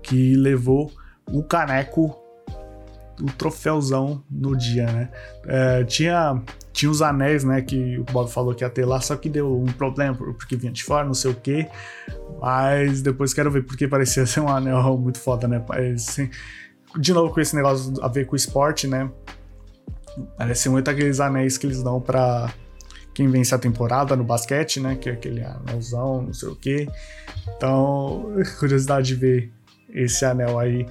que 0.02 0.36
levou 0.36 0.92
o 1.32 1.44
caneco, 1.44 2.16
o 3.22 3.26
troféuzão 3.38 4.24
no 4.30 4.56
dia, 4.56 4.86
né? 4.86 5.10
É, 5.46 5.84
tinha 5.84 6.42
tinha 6.80 6.90
os 6.90 7.02
anéis, 7.02 7.44
né, 7.44 7.62
que 7.62 7.98
o 7.98 8.06
Bob 8.06 8.32
falou 8.32 8.56
que 8.56 8.64
ia 8.64 8.70
ter 8.70 8.86
lá, 8.86 9.02
só 9.02 9.18
que 9.18 9.28
deu 9.28 9.54
um 9.54 9.66
problema 9.66 10.16
porque 10.16 10.56
vinha 10.56 10.72
de 10.72 10.82
fora, 10.82 11.06
não 11.06 11.14
sei 11.14 11.32
o 11.32 11.36
que. 11.36 11.68
Mas 12.40 13.02
depois 13.02 13.34
quero 13.34 13.52
ver, 13.52 13.64
porque 13.64 13.86
parecia 13.86 14.24
ser 14.26 14.40
um 14.40 14.48
anel 14.48 14.98
muito 14.98 15.20
foda, 15.20 15.46
né? 15.46 15.62
De 16.98 17.14
novo 17.14 17.34
com 17.34 17.42
esse 17.42 17.54
negócio 17.54 17.94
a 18.02 18.08
ver 18.08 18.26
com 18.26 18.32
o 18.32 18.36
esporte, 18.38 18.88
né? 18.88 19.12
Parece 20.38 20.70
muito 20.70 20.90
aqueles 20.90 21.20
anéis 21.20 21.58
que 21.58 21.68
eles 21.68 21.84
dão 21.84 22.00
pra 22.00 22.50
quem 23.14 23.30
vence 23.30 23.54
a 23.54 23.58
temporada 23.58 24.16
no 24.16 24.24
basquete, 24.24 24.80
né? 24.80 24.96
Que 24.96 25.10
é 25.10 25.14
aquele 25.14 25.44
anelzão, 25.44 26.22
não 26.22 26.34
sei 26.34 26.48
o 26.48 26.56
que. 26.56 26.88
Então, 27.58 28.32
curiosidade 28.58 29.08
de 29.08 29.16
ver 29.16 29.52
esse 29.90 30.24
anel 30.24 30.58
aí 30.58 30.88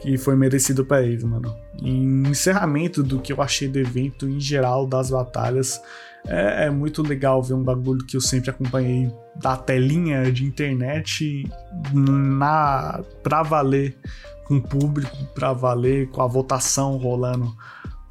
que 0.00 0.16
foi 0.18 0.36
merecido 0.36 0.84
para 0.84 1.02
eles, 1.02 1.24
mano. 1.24 1.54
Em 1.80 2.28
encerramento 2.28 3.02
do 3.02 3.20
que 3.20 3.32
eu 3.32 3.42
achei 3.42 3.68
do 3.68 3.78
evento 3.78 4.28
em 4.28 4.40
geral 4.40 4.86
das 4.86 5.10
batalhas, 5.10 5.80
é, 6.26 6.66
é, 6.66 6.70
muito 6.70 7.02
legal 7.02 7.42
ver 7.42 7.54
um 7.54 7.62
bagulho 7.62 8.04
que 8.04 8.16
eu 8.16 8.20
sempre 8.20 8.50
acompanhei 8.50 9.10
da 9.36 9.56
telinha 9.56 10.30
de 10.32 10.44
internet 10.44 11.48
na 11.92 13.00
pra 13.22 13.42
valer 13.42 13.96
com 14.44 14.56
o 14.56 14.62
público, 14.62 15.16
pra 15.34 15.52
valer 15.52 16.08
com 16.08 16.22
a 16.22 16.26
votação 16.26 16.96
rolando 16.96 17.54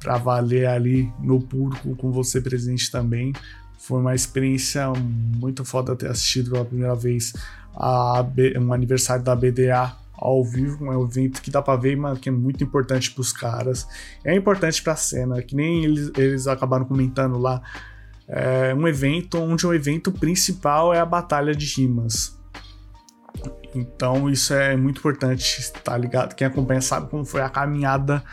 pra 0.06 0.18
valer 0.18 0.66
ali 0.66 1.12
no 1.18 1.40
público 1.40 1.96
com 1.96 2.12
você 2.12 2.40
presente 2.40 2.90
também. 2.92 3.32
Foi 3.78 4.00
uma 4.00 4.14
experiência 4.14 4.88
muito 4.94 5.64
foda 5.64 5.96
ter 5.96 6.08
assistido 6.08 6.52
pela 6.52 6.64
primeira 6.64 6.94
vez 6.94 7.32
a, 7.74 8.24
um 8.58 8.72
aniversário 8.72 9.24
da 9.24 9.34
BDA 9.34 9.96
ao 10.18 10.44
vivo, 10.44 10.92
é 10.92 10.96
um 10.96 11.04
evento 11.04 11.42
que 11.42 11.50
dá 11.50 11.60
pra 11.60 11.76
ver, 11.76 11.96
mas 11.96 12.18
que 12.18 12.28
é 12.28 12.32
muito 12.32 12.64
importante 12.64 13.10
pros 13.10 13.32
caras. 13.32 13.86
É 14.24 14.34
importante 14.34 14.82
pra 14.82 14.96
cena, 14.96 15.42
que 15.42 15.54
nem 15.54 15.84
eles, 15.84 16.10
eles 16.16 16.46
acabaram 16.46 16.84
comentando 16.84 17.38
lá. 17.38 17.62
É 18.28 18.74
um 18.74 18.88
evento 18.88 19.38
onde 19.38 19.66
o 19.66 19.72
evento 19.72 20.10
principal 20.10 20.92
é 20.92 20.98
a 20.98 21.06
batalha 21.06 21.54
de 21.54 21.66
rimas. 21.66 22.36
Então 23.74 24.28
isso 24.30 24.54
é 24.54 24.76
muito 24.76 24.98
importante, 24.98 25.70
tá 25.84 25.96
ligado? 25.96 26.34
Quem 26.34 26.46
acompanha 26.46 26.80
sabe 26.80 27.08
como 27.10 27.24
foi 27.24 27.42
a 27.42 27.50
caminhada 27.50 28.24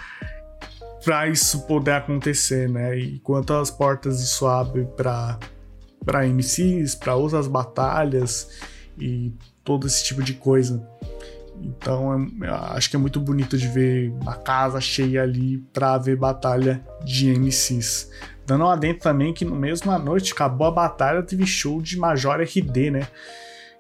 para 1.03 1.27
isso 1.27 1.67
poder 1.67 1.91
acontecer, 1.91 2.69
né? 2.69 2.97
E 2.97 3.19
quantas 3.19 3.69
portas 3.69 4.21
isso 4.21 4.47
abre 4.47 4.86
para 4.95 5.38
para 6.05 6.27
MCs, 6.27 6.95
para 6.95 7.15
outras 7.15 7.47
batalhas 7.47 8.49
e 8.97 9.31
todo 9.63 9.88
esse 9.88 10.03
tipo 10.03 10.21
de 10.21 10.34
coisa. 10.34 10.86
Então 11.64 12.30
acho 12.72 12.89
que 12.89 12.95
é 12.95 12.99
muito 12.99 13.20
bonito 13.20 13.57
de 13.57 13.68
ver 13.68 14.14
a 14.28 14.34
casa 14.34 14.82
cheia 14.82 15.24
ali 15.24 15.59
para 15.72 15.97
ver 15.97 16.18
batalha 16.18 16.84
de 17.03 17.32
MCs. 17.32 18.11
Dando 18.45 18.66
um 18.66 18.70
adentro 18.70 19.03
também 19.03 19.34
que 19.34 19.45
no 19.45 19.55
mesma 19.55 19.97
noite 19.97 20.34
acabou 20.34 20.68
a 20.68 20.72
batalha, 20.72 21.24
teve 21.24 21.45
show 21.45 21.82
de 21.82 21.97
Major 21.97 22.41
RD, 22.41 22.91
né? 22.91 23.07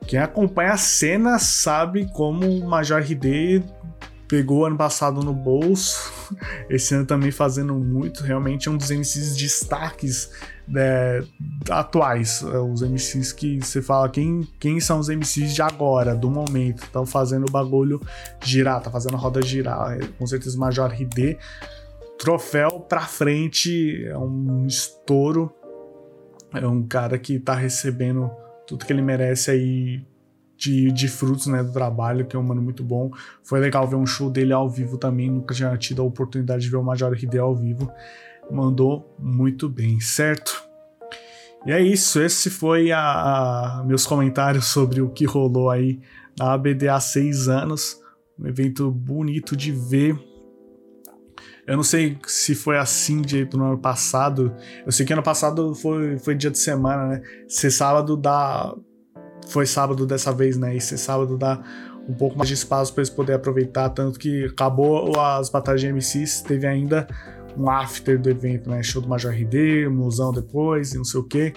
Quem 0.07 0.19
acompanha 0.19 0.71
a 0.71 0.77
cena 0.77 1.37
sabe 1.37 2.09
como 2.13 2.47
o 2.47 2.67
Major 2.67 3.01
RD 3.01 3.61
pegou 4.27 4.65
ano 4.65 4.77
passado 4.77 5.21
no 5.21 5.33
bolso, 5.33 6.11
esse 6.69 6.93
ano 6.95 7.05
também 7.05 7.31
fazendo 7.31 7.73
muito, 7.75 8.23
realmente 8.23 8.67
é 8.67 8.71
um 8.71 8.77
dos 8.77 8.89
MCs 8.89 9.35
destaques 9.35 10.31
né, 10.67 11.23
atuais, 11.69 12.43
é, 12.43 12.57
os 12.57 12.81
MCs 12.81 13.31
que 13.33 13.59
você 13.59 13.81
fala 13.81 14.09
quem, 14.09 14.47
quem 14.59 14.79
são 14.79 14.99
os 14.99 15.09
MCs 15.09 15.53
de 15.53 15.61
agora, 15.61 16.15
do 16.15 16.29
momento, 16.29 16.83
estão 16.83 17.05
fazendo 17.05 17.47
o 17.47 17.51
bagulho 17.51 18.01
girar, 18.41 18.81
tá 18.81 18.89
fazendo 18.89 19.15
a 19.15 19.19
roda 19.19 19.41
girar, 19.41 19.97
é, 19.97 20.07
com 20.17 20.25
certeza 20.25 20.55
o 20.57 20.59
Major 20.59 20.89
RD, 20.89 21.37
troféu 22.17 22.79
pra 22.79 23.01
frente, 23.01 24.05
é 24.05 24.17
um 24.17 24.65
estouro, 24.65 25.53
é 26.53 26.65
um 26.67 26.83
cara 26.83 27.17
que 27.17 27.39
tá 27.39 27.53
recebendo 27.53 28.31
tudo 28.65 28.85
que 28.85 28.93
ele 28.93 29.01
merece 29.01 29.51
aí 29.51 30.12
de, 30.63 30.91
de 30.91 31.07
frutos 31.09 31.47
né, 31.47 31.61
do 31.61 31.73
trabalho, 31.73 32.25
que 32.25 32.35
é 32.35 32.39
um 32.39 32.43
mano 32.43 32.61
muito 32.61 32.83
bom. 32.83 33.11
Foi 33.43 33.59
legal 33.59 33.85
ver 33.85 33.97
um 33.97 34.05
show 34.05 34.29
dele 34.29 34.53
ao 34.53 34.69
vivo 34.69 34.97
também, 34.97 35.29
nunca 35.29 35.53
tinha 35.53 35.75
tido 35.77 36.01
a 36.01 36.05
oportunidade 36.05 36.63
de 36.63 36.69
ver 36.69 36.77
o 36.77 36.83
Major 36.83 37.11
RD 37.11 37.37
ao 37.37 37.53
vivo. 37.53 37.91
Mandou 38.49 39.13
muito 39.19 39.67
bem, 39.67 39.99
certo? 39.99 40.63
E 41.65 41.71
é 41.71 41.81
isso, 41.81 42.21
esse 42.21 42.49
foi 42.49 42.91
a, 42.91 43.79
a 43.79 43.83
meus 43.85 44.05
comentários 44.05 44.65
sobre 44.65 45.01
o 45.01 45.09
que 45.09 45.25
rolou 45.25 45.69
aí 45.69 45.99
na 46.37 46.53
ABD 46.53 46.87
há 46.87 46.99
seis 46.99 47.49
anos. 47.49 48.01
Um 48.39 48.47
evento 48.47 48.89
bonito 48.89 49.55
de 49.55 49.71
ver. 49.71 50.17
Eu 51.67 51.77
não 51.77 51.83
sei 51.83 52.17
se 52.25 52.55
foi 52.55 52.77
assim 52.77 53.21
de, 53.21 53.47
no 53.53 53.65
ano 53.65 53.77
passado. 53.77 54.53
Eu 54.85 54.91
sei 54.91 55.05
que 55.05 55.13
ano 55.13 55.23
passado 55.23 55.73
foi, 55.75 56.17
foi 56.19 56.35
dia 56.35 56.51
de 56.51 56.59
semana, 56.59 57.07
né? 57.07 57.21
Ser 57.47 57.71
sábado 57.71 58.17
dá 58.17 58.75
foi 59.47 59.65
sábado 59.65 60.05
dessa 60.05 60.31
vez, 60.31 60.57
né? 60.57 60.75
Esse 60.75 60.97
sábado 60.97 61.37
dá 61.37 61.61
um 62.07 62.13
pouco 62.13 62.37
mais 62.37 62.47
de 62.47 62.55
espaço 62.55 62.93
para 62.93 63.01
eles 63.01 63.09
poderem 63.09 63.37
aproveitar, 63.37 63.89
tanto 63.89 64.19
que 64.19 64.45
acabou 64.45 65.19
as 65.19 65.49
batalhas 65.49 65.81
de 65.81 65.87
MCs, 65.87 66.41
teve 66.41 66.67
ainda 66.67 67.07
um 67.57 67.69
after 67.69 68.19
do 68.19 68.29
evento, 68.29 68.69
né? 68.69 68.81
Show 68.83 69.01
do 69.01 69.07
Major 69.07 69.31
RD, 69.31 69.87
musão 69.87 70.31
depois 70.31 70.93
e 70.93 70.97
não 70.97 71.05
sei 71.05 71.19
o 71.19 71.23
que. 71.23 71.53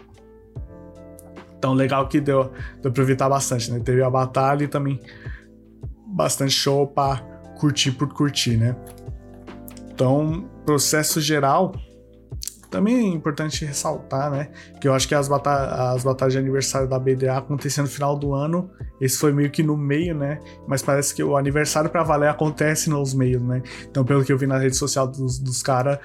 Então, 1.59 1.73
legal 1.73 2.07
que 2.07 2.21
deu, 2.21 2.45
deu 2.45 2.53
pra 2.83 2.91
aproveitar 2.91 3.29
bastante, 3.29 3.73
né? 3.73 3.81
Teve 3.81 4.03
a 4.03 4.11
batalha 4.11 4.65
e 4.65 4.69
também 4.69 5.01
bastante 6.07 6.53
show 6.53 6.87
para 6.87 7.19
curtir 7.59 7.93
por 7.93 8.09
curtir, 8.13 8.57
né? 8.57 8.77
Então, 9.93 10.49
processo 10.65 11.21
geral, 11.21 11.73
também 12.71 12.97
é 12.97 13.15
importante 13.15 13.65
ressaltar, 13.65 14.31
né? 14.31 14.49
Que 14.81 14.89
eu 14.89 14.95
acho 14.95 15.07
que 15.07 15.15
as, 15.15 15.29
bata 15.29 15.93
as 15.93 16.05
batalhas 16.05 16.33
de 16.33 16.39
aniversário 16.39 16.89
da 16.89 16.99
BDA 16.99 17.39
aconteciam 17.39 17.85
no 17.85 17.91
final 17.91 18.17
do 18.17 18.35
ano. 18.35 18.71
Esse 19.01 19.19
foi 19.19 19.33
meio 19.33 19.51
que 19.51 19.63
no 19.63 19.77
meio, 19.77 20.15
né? 20.15 20.41
Mas 20.67 20.83
parece 20.83 21.15
que 21.15 21.23
o 21.23 21.37
aniversário 21.37 21.91
para 21.91 22.03
valer 22.03 22.29
acontece 22.29 22.91
nos 22.91 23.15
meios, 23.15 23.43
né? 23.43 23.63
Então, 23.89 24.05
pelo 24.05 24.25
que 24.25 24.33
eu 24.33 24.39
vi 24.39 24.47
na 24.47 24.59
rede 24.59 24.77
social 24.77 25.07
dos, 25.07 25.39
dos 25.39 25.63
caras, 25.63 25.99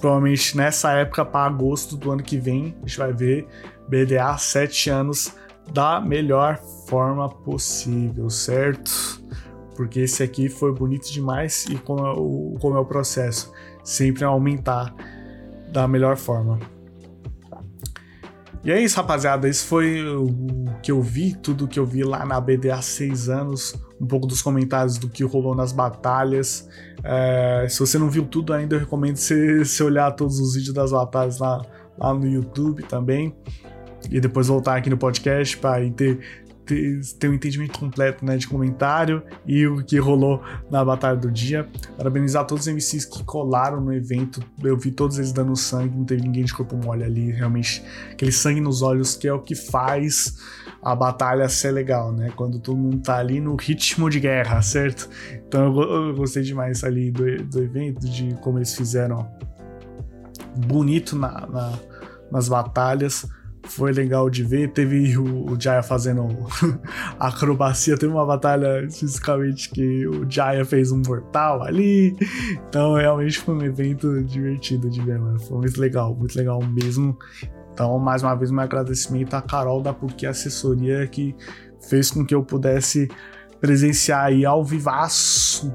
provavelmente 0.00 0.56
nessa 0.56 0.92
época, 0.92 1.24
para 1.24 1.46
agosto 1.46 1.96
do 1.96 2.10
ano 2.10 2.22
que 2.22 2.38
vem, 2.38 2.76
a 2.82 2.86
gente 2.86 2.98
vai 2.98 3.12
ver 3.12 3.46
BDA 3.88 4.36
7 4.36 4.90
anos 4.90 5.34
da 5.72 6.00
melhor 6.00 6.58
forma 6.88 7.28
possível, 7.28 8.28
certo? 8.28 9.22
Porque 9.74 10.00
esse 10.00 10.22
aqui 10.22 10.48
foi 10.48 10.72
bonito 10.72 11.10
demais 11.10 11.66
e 11.68 11.76
como 11.76 12.06
é 12.06 12.12
o, 12.12 12.54
como 12.60 12.76
é 12.76 12.78
o 12.78 12.84
processo, 12.84 13.52
sempre 13.82 14.24
aumentar 14.24 14.94
da 15.74 15.88
melhor 15.88 16.16
forma. 16.16 16.60
E 18.62 18.70
é 18.70 18.80
isso, 18.80 18.96
rapaziada. 18.96 19.48
Esse 19.48 19.64
foi 19.64 20.02
o 20.06 20.28
que 20.80 20.90
eu 20.90 21.02
vi, 21.02 21.34
tudo 21.34 21.68
que 21.68 21.78
eu 21.78 21.84
vi 21.84 22.02
lá 22.04 22.24
na 22.24 22.40
BD 22.40 22.70
há 22.70 22.80
seis 22.80 23.28
anos. 23.28 23.74
Um 24.00 24.06
pouco 24.06 24.26
dos 24.26 24.40
comentários 24.40 24.96
do 24.96 25.08
que 25.08 25.24
rolou 25.24 25.54
nas 25.54 25.72
batalhas. 25.72 26.66
É, 27.02 27.66
se 27.68 27.80
você 27.80 27.98
não 27.98 28.08
viu 28.08 28.24
tudo 28.24 28.54
ainda, 28.54 28.76
eu 28.76 28.80
recomendo 28.80 29.16
você, 29.16 29.64
você 29.64 29.82
olhar 29.82 30.10
todos 30.12 30.38
os 30.38 30.54
vídeos 30.54 30.72
das 30.72 30.92
batalhas 30.92 31.38
lá, 31.38 31.60
lá 31.98 32.14
no 32.14 32.26
YouTube 32.26 32.84
também. 32.84 33.36
E 34.10 34.20
depois 34.20 34.46
voltar 34.46 34.76
aqui 34.76 34.88
no 34.88 34.96
podcast 34.96 35.58
para 35.58 35.90
ter 35.90 36.43
ter, 36.64 37.00
ter 37.18 37.28
um 37.28 37.34
entendimento 37.34 37.78
completo 37.78 38.24
né, 38.24 38.36
de 38.36 38.46
comentário 38.46 39.22
e 39.46 39.66
o 39.66 39.84
que 39.84 39.98
rolou 39.98 40.42
na 40.70 40.84
batalha 40.84 41.16
do 41.16 41.30
dia. 41.30 41.68
Parabenizar 41.96 42.46
todos 42.46 42.66
os 42.66 42.72
MCs 42.72 43.04
que 43.04 43.22
colaram 43.24 43.80
no 43.80 43.92
evento. 43.92 44.42
Eu 44.62 44.76
vi 44.76 44.90
todos 44.90 45.18
eles 45.18 45.32
dando 45.32 45.54
sangue, 45.56 45.96
não 45.96 46.04
teve 46.04 46.22
ninguém 46.22 46.44
de 46.44 46.54
corpo 46.54 46.76
mole 46.76 47.04
ali. 47.04 47.30
Realmente, 47.30 47.84
aquele 48.12 48.32
sangue 48.32 48.60
nos 48.60 48.82
olhos 48.82 49.14
que 49.16 49.28
é 49.28 49.32
o 49.32 49.40
que 49.40 49.54
faz 49.54 50.36
a 50.82 50.94
batalha 50.94 51.48
ser 51.48 51.70
legal, 51.70 52.12
né? 52.12 52.30
Quando 52.36 52.58
todo 52.58 52.76
mundo 52.76 52.98
tá 52.98 53.16
ali 53.16 53.40
no 53.40 53.56
ritmo 53.56 54.10
de 54.10 54.20
guerra, 54.20 54.60
certo? 54.62 55.08
Então 55.46 55.74
eu, 55.74 56.08
eu 56.08 56.14
gostei 56.14 56.42
demais 56.42 56.84
ali 56.84 57.10
do, 57.10 57.24
do 57.44 57.62
evento, 57.62 58.08
de 58.08 58.34
como 58.40 58.58
eles 58.58 58.74
fizeram 58.74 59.28
bonito 60.66 61.16
na, 61.16 61.46
na 61.46 61.72
nas 62.34 62.48
batalhas 62.48 63.26
foi 63.66 63.92
legal 63.92 64.28
de 64.28 64.42
ver. 64.42 64.70
Teve 64.72 65.16
o, 65.16 65.52
o 65.52 65.60
Jaya 65.60 65.82
fazendo 65.82 66.28
acrobacia, 67.18 67.96
teve 67.96 68.12
uma 68.12 68.26
batalha 68.26 68.88
fisicamente 68.90 69.70
que 69.70 70.06
o 70.06 70.30
Jaya 70.30 70.64
fez 70.64 70.92
um 70.92 71.02
mortal 71.06 71.62
ali. 71.62 72.16
Então 72.68 72.94
realmente 72.94 73.38
foi 73.38 73.54
um 73.54 73.62
evento 73.62 74.22
divertido 74.22 74.88
de 74.88 75.00
ver, 75.02 75.18
mano. 75.18 75.38
Foi 75.40 75.58
muito 75.58 75.80
legal, 75.80 76.14
muito 76.14 76.36
legal 76.36 76.62
mesmo. 76.62 77.16
Então, 77.72 77.98
mais 77.98 78.22
uma 78.22 78.36
vez, 78.36 78.52
meu 78.52 78.60
agradecimento 78.60 79.34
à 79.34 79.42
Carol 79.42 79.82
da 79.82 79.92
Porque 79.92 80.26
Assessoria 80.26 81.06
que 81.08 81.34
fez 81.88 82.10
com 82.10 82.24
que 82.24 82.34
eu 82.34 82.42
pudesse 82.42 83.08
presenciar 83.60 84.26
aí 84.26 84.44
ao 84.46 84.64
vivaço 84.64 85.72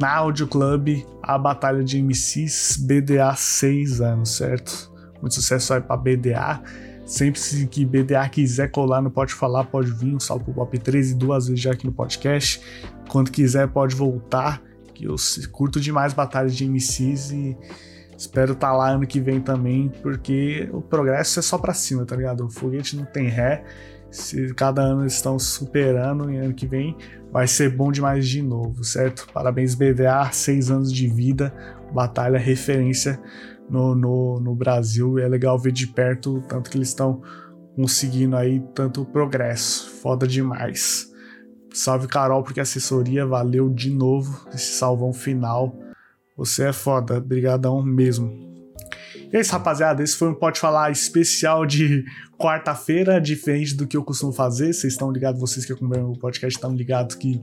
na 0.00 0.14
Audio 0.14 0.46
Club 0.46 1.04
a 1.22 1.36
batalha 1.36 1.82
de 1.82 2.00
MCs 2.00 2.76
BDA 2.76 3.34
6 3.34 4.00
anos, 4.00 4.36
certo? 4.36 4.92
Muito 5.20 5.34
sucesso 5.34 5.74
aí 5.74 5.80
pra 5.80 5.96
BDA. 5.96 6.62
Sempre 7.06 7.40
que 7.70 7.84
BDA 7.84 8.28
quiser 8.28 8.68
colar 8.68 9.00
no 9.00 9.12
Pode 9.12 9.32
Falar, 9.32 9.62
pode 9.64 9.92
vir. 9.92 10.12
Um 10.12 10.18
salve 10.18 10.44
pro 10.44 10.54
Pop 10.54 10.76
13 10.76 11.14
duas 11.14 11.46
vezes 11.46 11.62
já 11.62 11.70
aqui 11.70 11.86
no 11.86 11.92
podcast. 11.92 12.60
Quando 13.08 13.30
quiser, 13.30 13.68
pode 13.68 13.94
voltar. 13.94 14.60
Que 14.92 15.04
eu 15.04 15.14
curto 15.52 15.78
demais 15.78 16.12
batalhas 16.12 16.56
de 16.56 16.66
MCs 16.68 17.30
e 17.30 17.56
espero 18.18 18.54
estar 18.54 18.70
tá 18.70 18.76
lá 18.76 18.90
ano 18.90 19.06
que 19.06 19.20
vem 19.20 19.40
também, 19.40 19.92
porque 20.02 20.68
o 20.72 20.80
progresso 20.80 21.38
é 21.38 21.42
só 21.42 21.56
pra 21.58 21.72
cima, 21.72 22.04
tá 22.04 22.16
ligado? 22.16 22.46
O 22.46 22.50
foguete 22.50 22.96
não 22.96 23.04
tem 23.04 23.28
ré. 23.28 23.62
Se 24.10 24.52
cada 24.54 24.82
ano 24.82 25.02
eles 25.02 25.12
estão 25.12 25.38
superando, 25.38 26.30
e 26.30 26.38
ano 26.38 26.54
que 26.54 26.66
vem 26.66 26.96
vai 27.30 27.46
ser 27.46 27.68
bom 27.68 27.92
demais 27.92 28.26
de 28.26 28.42
novo, 28.42 28.82
certo? 28.82 29.28
Parabéns, 29.32 29.74
BDA, 29.74 30.30
seis 30.32 30.70
anos 30.70 30.92
de 30.92 31.06
vida, 31.06 31.54
batalha 31.92 32.38
referência 32.38 33.20
no, 33.68 33.94
no, 33.94 34.40
no 34.40 34.54
Brasil. 34.54 35.18
é 35.18 35.28
legal 35.28 35.58
ver 35.58 35.72
de 35.72 35.86
perto 35.86 36.42
tanto 36.48 36.70
que 36.70 36.76
eles 36.76 36.88
estão 36.88 37.22
conseguindo 37.74 38.36
aí 38.36 38.62
tanto 38.74 39.04
progresso. 39.04 39.90
Foda 40.00 40.26
demais. 40.26 41.10
Salve 41.72 42.08
Carol, 42.08 42.42
porque 42.42 42.60
assessoria 42.60 43.26
valeu 43.26 43.68
de 43.68 43.90
novo 43.90 44.48
esse 44.54 44.72
salvão 44.78 45.12
final. 45.12 45.78
Você 46.36 46.64
é 46.64 46.72
foda, 46.72 47.20
brigadão 47.20 47.82
mesmo. 47.82 48.46
E 49.32 49.36
é 49.36 49.40
isso, 49.40 49.52
rapaziada. 49.52 50.02
Esse 50.02 50.16
foi 50.16 50.28
um 50.28 50.34
Pode 50.34 50.60
Falar 50.60 50.90
especial 50.90 51.66
de 51.66 52.04
quarta-feira, 52.38 53.20
diferente 53.20 53.74
do 53.74 53.86
que 53.86 53.96
eu 53.96 54.04
costumo 54.04 54.32
fazer. 54.32 54.72
Vocês 54.72 54.92
estão 54.92 55.10
ligados, 55.10 55.40
vocês 55.40 55.66
que 55.66 55.72
acompanham 55.72 56.12
o 56.12 56.18
podcast 56.18 56.56
estão 56.56 56.74
ligados 56.74 57.16
que 57.16 57.42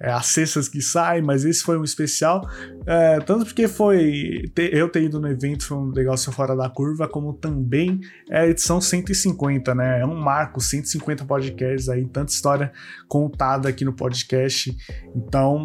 é, 0.00 0.10
as 0.10 0.26
cestas 0.26 0.68
que 0.68 0.82
saem, 0.82 1.22
mas 1.22 1.44
esse 1.44 1.62
foi 1.62 1.78
um 1.78 1.84
especial. 1.84 2.48
É, 2.86 3.20
tanto 3.20 3.44
porque 3.44 3.68
foi. 3.68 4.42
eu 4.56 4.88
ter 4.88 5.04
ido 5.04 5.20
no 5.20 5.28
evento 5.28 5.66
foi 5.66 5.78
um 5.78 5.90
negócio 5.90 6.32
fora 6.32 6.56
da 6.56 6.68
curva, 6.68 7.08
como 7.08 7.32
também 7.32 8.00
é 8.30 8.40
a 8.40 8.46
edição 8.46 8.80
150, 8.80 9.74
né? 9.74 10.00
É 10.00 10.06
um 10.06 10.16
marco, 10.16 10.60
150 10.60 11.24
podcasts 11.24 11.88
aí, 11.88 12.04
tanta 12.06 12.32
história 12.32 12.72
contada 13.08 13.68
aqui 13.68 13.84
no 13.84 13.92
podcast. 13.92 14.76
Então, 15.14 15.64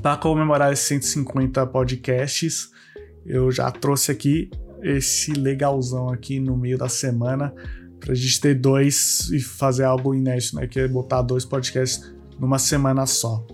para 0.00 0.16
comemorar 0.16 0.72
esses 0.72 0.86
150 0.86 1.66
podcasts, 1.66 2.70
eu 3.26 3.50
já 3.50 3.70
trouxe 3.70 4.12
aqui 4.12 4.50
esse 4.82 5.32
legalzão 5.32 6.10
aqui 6.10 6.38
no 6.38 6.56
meio 6.56 6.76
da 6.76 6.88
semana 6.88 7.54
pra 7.98 8.14
gente 8.14 8.38
ter 8.38 8.54
dois 8.54 9.30
e 9.32 9.40
fazer 9.40 9.84
algo 9.84 10.14
inédito, 10.14 10.56
né? 10.56 10.66
Que 10.66 10.80
é 10.80 10.88
botar 10.88 11.22
dois 11.22 11.44
podcasts 11.44 12.13
numa 12.38 12.58
semana 12.58 13.06
só. 13.06 13.44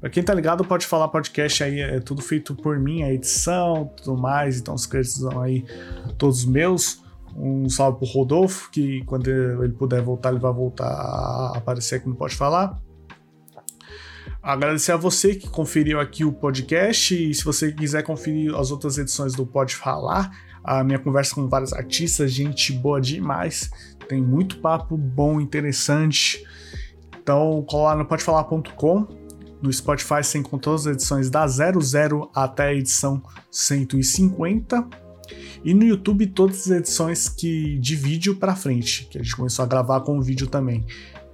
Pra 0.00 0.10
quem 0.10 0.22
tá 0.22 0.34
ligado, 0.34 0.64
pode 0.64 0.84
falar 0.84 1.06
podcast 1.08 1.62
aí, 1.62 1.80
é 1.80 2.00
tudo 2.00 2.20
feito 2.20 2.56
por 2.56 2.78
mim, 2.78 3.04
a 3.04 3.12
edição, 3.12 3.92
tudo 3.96 4.20
mais, 4.20 4.58
então 4.58 4.74
os 4.74 4.84
créditos 4.84 5.20
são 5.20 5.40
aí 5.40 5.64
todos 6.18 6.44
meus. 6.44 7.00
Um 7.36 7.68
salve 7.68 7.98
pro 7.98 8.08
Rodolfo, 8.08 8.68
que 8.70 9.04
quando 9.04 9.28
ele 9.28 9.72
puder 9.72 10.02
voltar, 10.02 10.30
ele 10.30 10.40
vai 10.40 10.52
voltar 10.52 10.88
a 10.88 11.56
aparecer 11.56 11.96
aqui 11.96 12.08
no 12.08 12.16
Pode 12.16 12.34
Falar. 12.34 12.78
Agradecer 14.42 14.90
a 14.90 14.96
você 14.96 15.36
que 15.36 15.48
conferiu 15.48 16.00
aqui 16.00 16.24
o 16.24 16.32
podcast 16.32 17.14
e 17.14 17.32
se 17.32 17.44
você 17.44 17.70
quiser 17.70 18.02
conferir 18.02 18.52
as 18.56 18.72
outras 18.72 18.98
edições 18.98 19.34
do 19.34 19.46
Pode 19.46 19.76
Falar, 19.76 20.32
a 20.64 20.82
minha 20.82 20.98
conversa 20.98 21.32
com 21.32 21.48
vários 21.48 21.72
artistas, 21.72 22.32
gente 22.32 22.72
boa 22.72 23.00
demais, 23.00 23.70
tem 24.08 24.20
muito 24.20 24.58
papo 24.58 24.96
bom, 24.96 25.40
interessante. 25.40 26.44
Então, 27.22 27.64
cola 27.68 27.90
lá 27.90 27.96
no 27.96 28.04
podefalar.com. 28.04 29.06
No 29.62 29.72
Spotify 29.72 30.24
você 30.24 30.38
encontra 30.38 30.64
todas 30.64 30.86
as 30.88 30.94
edições 30.94 31.30
da 31.30 31.46
00 31.46 32.28
até 32.34 32.64
a 32.64 32.74
edição 32.74 33.22
150. 33.50 34.88
E 35.64 35.72
no 35.72 35.84
YouTube 35.84 36.26
todas 36.26 36.62
as 36.62 36.78
edições 36.78 37.28
que 37.28 37.78
de 37.78 37.94
vídeo 37.94 38.34
para 38.34 38.56
frente, 38.56 39.06
que 39.08 39.18
a 39.18 39.22
gente 39.22 39.36
começou 39.36 39.64
a 39.64 39.68
gravar 39.68 40.00
com 40.00 40.20
vídeo 40.20 40.48
também. 40.48 40.84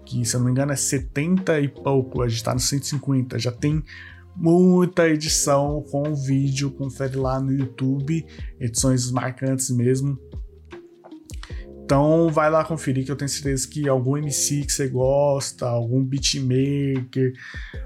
Que 0.05 0.24
se 0.26 0.36
eu 0.36 0.41
não 0.41 0.47
me 0.47 0.53
engano 0.53 0.72
é 0.72 0.76
70 0.76 1.59
e 1.61 1.68
pouco, 1.68 2.22
a 2.22 2.28
gente 2.28 2.45
tá 2.45 2.53
no 2.53 2.61
150, 2.61 3.39
já 3.39 3.51
tem 3.51 3.82
muita 4.36 5.09
edição 5.09 5.82
com 5.91 6.14
vídeo, 6.14 6.70
confere 6.70 7.16
lá 7.16 7.41
no 7.41 7.51
YouTube, 7.51 8.24
edições 8.61 9.11
marcantes 9.11 9.70
mesmo. 9.70 10.18
Então 11.89 12.28
vai 12.28 12.51
lá 12.51 12.62
conferir 12.62 13.07
que 13.07 13.11
eu 13.11 13.16
tenho 13.16 13.30
certeza 13.30 13.66
que 13.66 13.89
algum 13.89 14.18
MC 14.18 14.61
que 14.61 14.70
você 14.70 14.89
gosta, 14.89 15.66
algum 15.66 16.05
beatmaker, 16.05 17.32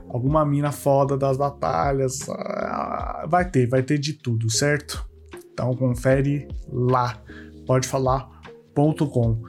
alguma 0.09 0.45
mina 0.45 0.73
foda 0.73 1.17
das 1.17 1.37
batalhas, 1.37 2.29
ah, 2.29 3.25
vai 3.29 3.49
ter, 3.49 3.69
vai 3.69 3.81
ter 3.81 3.99
de 3.99 4.15
tudo, 4.15 4.51
certo? 4.51 5.09
Então 5.53 5.73
confere 5.77 6.49
lá, 6.69 7.23
pode 7.65 7.87
falar.com. 7.87 9.41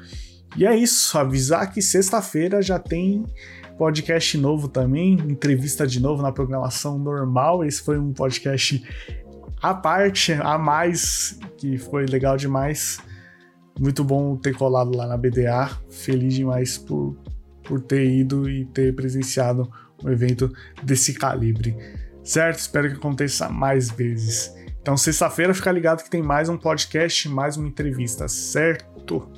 E 0.56 0.68
é 0.68 0.78
isso, 0.78 1.18
avisar 1.18 1.74
que 1.74 1.82
sexta-feira 1.82 2.62
já 2.62 2.78
tem 2.78 3.26
podcast 3.76 4.38
novo 4.38 4.68
também, 4.68 5.14
entrevista 5.14 5.88
de 5.88 6.00
novo 6.00 6.22
na 6.22 6.32
programação 6.32 7.00
normal. 7.00 7.66
Esse 7.66 7.82
foi 7.82 7.98
um 7.98 8.14
podcast 8.14 8.84
à 9.60 9.74
parte, 9.74 10.32
a 10.32 10.60
mais, 10.60 11.40
que 11.58 11.80
foi 11.80 12.06
legal 12.06 12.38
demais 12.38 13.00
Muito 13.80 14.04
bom 14.04 14.36
ter 14.36 14.56
colado 14.56 14.96
lá 14.96 15.08
na 15.08 15.18
BDA. 15.18 15.70
Feliz 15.90 16.34
demais 16.34 16.78
por, 16.78 17.18
por 17.64 17.82
ter 17.82 18.06
ido 18.10 18.50
e 18.50 18.66
ter 18.66 18.96
presenciado 18.96 19.70
um 20.04 20.10
evento 20.10 20.52
desse 20.82 21.14
calibre. 21.14 21.76
Certo? 22.24 22.60
Espero 22.60 22.90
que 22.90 22.96
aconteça 22.96 23.50
mais 23.50 23.90
vezes. 23.90 24.54
Então, 24.82 24.98
sexta-feira, 24.98 25.54
fica 25.54 25.72
ligado 25.72 26.04
que 26.04 26.10
tem 26.10 26.22
mais 26.22 26.50
um 26.50 26.58
podcast, 26.58 27.30
mais 27.30 27.56
uma 27.58 27.68
entrevista, 27.68 28.28
certo? 28.28 29.32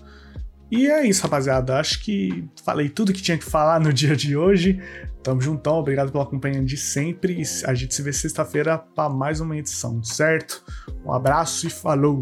E 0.71 0.87
é 0.87 1.05
isso, 1.05 1.21
rapaziada. 1.21 1.79
Acho 1.79 2.03
que 2.03 2.47
falei 2.63 2.89
tudo 2.89 3.13
que 3.13 3.21
tinha 3.21 3.37
que 3.37 3.45
falar 3.45 3.79
no 3.79 3.93
dia 3.93 4.15
de 4.15 4.35
hoje. 4.35 4.81
Tamo 5.21 5.41
juntão, 5.41 5.75
obrigado 5.75 6.11
pela 6.11 6.25
companhia 6.25 6.63
de 6.63 6.77
sempre. 6.77 7.41
A 7.65 7.73
gente 7.73 7.93
se 7.93 8.01
vê 8.01 8.13
sexta-feira 8.13 8.77
para 8.77 9.09
mais 9.09 9.39
uma 9.39 9.57
edição, 9.57 10.03
certo? 10.03 10.63
Um 11.03 11.11
abraço 11.11 11.67
e 11.67 11.69
falou! 11.69 12.21